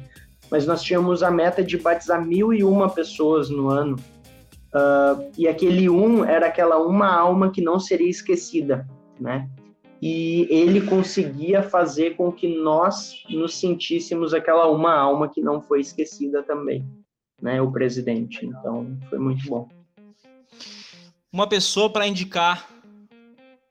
Mas 0.50 0.66
nós 0.66 0.82
tínhamos 0.82 1.22
a 1.22 1.30
meta 1.30 1.64
de 1.64 1.78
batizar 1.78 2.26
mil 2.26 2.54
e 2.54 2.64
uma 2.64 2.90
pessoas 2.90 3.50
no 3.50 3.70
ano. 3.70 3.96
Uh, 4.74 5.32
e 5.38 5.48
aquele 5.48 5.90
um 5.90 6.24
era 6.26 6.48
aquela 6.48 6.78
uma 6.78 7.14
alma 7.14 7.52
que 7.52 7.62
não 7.62 7.80
seria 7.80 8.10
esquecida, 8.10 8.88
né? 9.20 9.48
E 10.02 10.48
ele 10.50 10.82
conseguia 10.82 11.64
fazer 11.64 12.16
com 12.16 12.32
que 12.32 12.48
nós 12.48 13.24
nos 13.30 13.60
sentíssemos 13.60 14.34
aquela 14.34 14.68
uma 14.68 14.94
alma 14.94 15.28
que 15.28 15.42
não 15.42 15.60
foi 15.62 15.82
esquecida 15.82 16.44
também 16.44 16.86
né, 17.42 17.62
o 17.62 17.72
presidente. 17.72 18.46
Então, 18.46 18.98
foi 19.10 19.20
muito 19.20 19.48
bom. 19.48 19.70
Uma 21.32 21.48
pessoa 21.48 21.90
para 21.92 22.08
indicar 22.08 22.68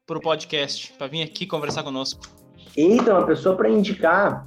para 0.06 0.18
o 0.18 0.20
podcast, 0.20 0.92
para 0.92 1.08
vir 1.08 1.22
aqui 1.22 1.46
conversar 1.46 1.82
conosco. 1.82 2.28
Eita, 2.76 3.12
uma 3.12 3.26
pessoa 3.26 3.56
para 3.56 3.68
indicar. 3.68 4.46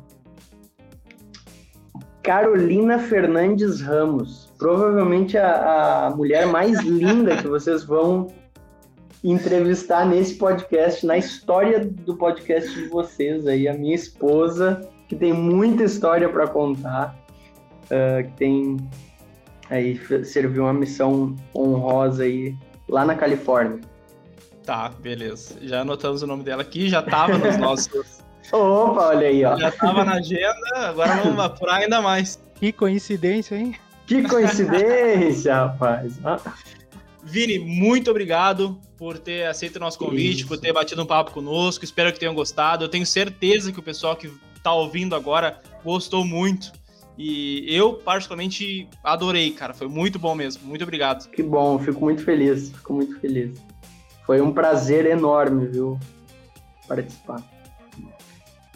Carolina 2.23 2.99
Fernandes 2.99 3.81
Ramos. 3.81 4.53
Provavelmente 4.57 5.37
a, 5.37 6.07
a 6.07 6.09
mulher 6.15 6.45
mais 6.47 6.79
linda 6.81 7.37
que 7.37 7.47
vocês 7.47 7.83
vão 7.83 8.27
entrevistar 9.23 10.05
nesse 10.05 10.35
podcast, 10.35 11.05
na 11.05 11.17
história 11.17 11.83
do 11.83 12.15
podcast 12.15 12.73
de 12.73 12.87
vocês 12.87 13.45
aí, 13.47 13.67
a 13.67 13.73
minha 13.73 13.95
esposa, 13.95 14.87
que 15.07 15.15
tem 15.15 15.33
muita 15.33 15.83
história 15.83 16.29
para 16.29 16.47
contar, 16.47 17.17
uh, 17.85 18.23
que 18.29 18.37
tem 18.37 18.77
Aí 19.69 19.99
serviu 20.25 20.63
uma 20.63 20.73
missão 20.73 21.35
honrosa 21.55 22.23
aí 22.23 22.55
lá 22.87 23.05
na 23.05 23.15
Califórnia. 23.15 23.79
Tá, 24.65 24.89
beleza. 24.89 25.57
Já 25.61 25.81
anotamos 25.81 26.21
o 26.21 26.27
nome 26.27 26.43
dela 26.43 26.61
aqui, 26.61 26.89
já 26.89 27.01
tava 27.01 27.37
nos 27.37 27.57
nossos. 27.57 28.19
Opa, 28.51 29.07
olha 29.07 29.27
aí, 29.27 29.45
ó. 29.45 29.57
Já 29.57 29.71
tava 29.71 30.03
na 30.03 30.13
agenda, 30.13 30.75
agora 30.75 31.17
vamos 31.17 31.39
apurar 31.43 31.77
ainda 31.77 32.01
mais. 32.01 32.39
Que 32.55 32.71
coincidência, 32.71 33.55
hein? 33.55 33.75
Que 34.07 34.23
coincidência, 34.23 35.53
rapaz. 35.53 36.19
Vini, 37.23 37.59
muito 37.59 38.09
obrigado 38.09 38.79
por 38.97 39.19
ter 39.19 39.45
aceito 39.45 39.75
o 39.75 39.79
nosso 39.79 39.99
convite, 39.99 40.39
Isso. 40.39 40.47
por 40.47 40.57
ter 40.57 40.73
batido 40.73 41.01
um 41.03 41.05
papo 41.05 41.31
conosco. 41.31 41.85
Espero 41.85 42.11
que 42.11 42.19
tenham 42.19 42.33
gostado. 42.33 42.83
Eu 42.83 42.89
tenho 42.89 43.05
certeza 43.05 43.71
que 43.71 43.79
o 43.79 43.83
pessoal 43.83 44.15
que 44.15 44.31
tá 44.63 44.73
ouvindo 44.73 45.15
agora 45.15 45.61
gostou 45.83 46.25
muito. 46.25 46.71
E 47.21 47.65
eu, 47.67 47.95
particularmente, 47.95 48.87
adorei, 49.03 49.51
cara. 49.51 49.73
Foi 49.73 49.89
muito 49.89 50.17
bom 50.17 50.33
mesmo. 50.33 50.65
Muito 50.65 50.83
obrigado. 50.83 51.29
Que 51.29 51.43
bom, 51.43 51.77
fico 51.77 51.99
muito 51.99 52.23
feliz. 52.23 52.71
Fico 52.71 52.93
muito 52.93 53.19
feliz. 53.19 53.59
Foi 54.25 54.39
um 54.39 54.53
prazer 54.53 55.05
enorme, 55.05 55.67
viu? 55.67 55.99
Participar. 56.87 57.43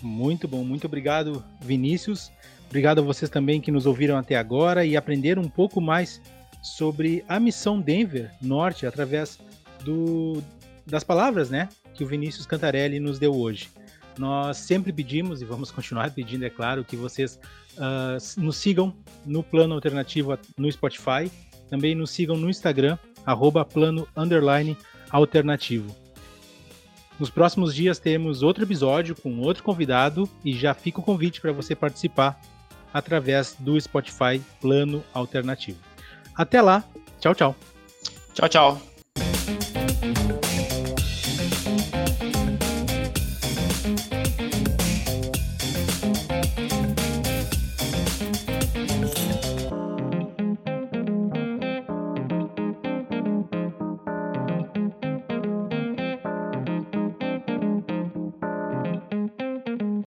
Muito 0.02 0.46
bom, 0.46 0.66
muito 0.66 0.86
obrigado, 0.86 1.42
Vinícius. 1.62 2.34
Obrigado 2.68 3.00
a 3.00 3.02
vocês 3.02 3.32
também 3.32 3.62
que 3.62 3.72
nos 3.72 3.86
ouviram 3.86 4.18
até 4.18 4.36
agora 4.36 4.84
e 4.84 4.98
aprenderam 4.98 5.42
um 5.42 5.48
pouco 5.48 5.80
mais 5.80 6.22
sobre 6.62 7.24
a 7.30 7.40
missão 7.40 7.80
Denver 7.80 8.30
Norte 8.42 8.86
através 8.86 9.40
do, 9.86 10.44
das 10.86 11.04
palavras, 11.04 11.50
né, 11.50 11.70
que 11.94 12.04
o 12.04 12.08
Vinícius 12.08 12.46
Cantarelli 12.46 13.00
nos 13.00 13.20
deu 13.20 13.34
hoje. 13.34 13.70
Nós 14.18 14.58
sempre 14.58 14.92
pedimos 14.92 15.42
e 15.42 15.46
vamos 15.46 15.70
continuar 15.72 16.12
pedindo, 16.12 16.44
é 16.44 16.50
claro, 16.50 16.84
que 16.84 16.98
vocês 16.98 17.40
uh, 17.78 18.42
nos 18.42 18.58
sigam 18.58 18.94
no 19.26 19.44
Plano 19.44 19.74
Alternativo 19.76 20.38
no 20.58 20.72
Spotify, 20.72 21.32
também 21.70 21.96
nos 21.96 22.12
sigam 22.12 22.36
no 22.38 22.50
Instagram, 22.50 22.98
arroba 23.26 23.66
plano 23.66 24.08
underline 24.16 24.78
alternativo. 25.10 25.96
Nos 27.20 27.30
próximos 27.30 27.74
dias 27.74 28.00
temos 28.00 28.42
outro 28.42 28.64
episódio 28.64 29.16
com 29.16 29.40
outro 29.40 29.64
convidado 29.64 30.28
e 30.44 30.54
já 30.54 30.74
fica 30.74 31.00
o 31.00 31.04
convite 31.04 31.40
para 31.40 31.52
você 31.52 31.76
participar 31.76 32.40
através 32.94 33.56
do 33.60 33.80
Spotify 33.80 34.42
Plano 34.60 35.04
Alternativo. 35.14 35.80
Até 36.36 36.62
lá, 36.62 36.84
tchau, 37.20 37.34
tchau. 37.34 37.56
Tchau, 38.34 38.50
tchau. 38.50 38.93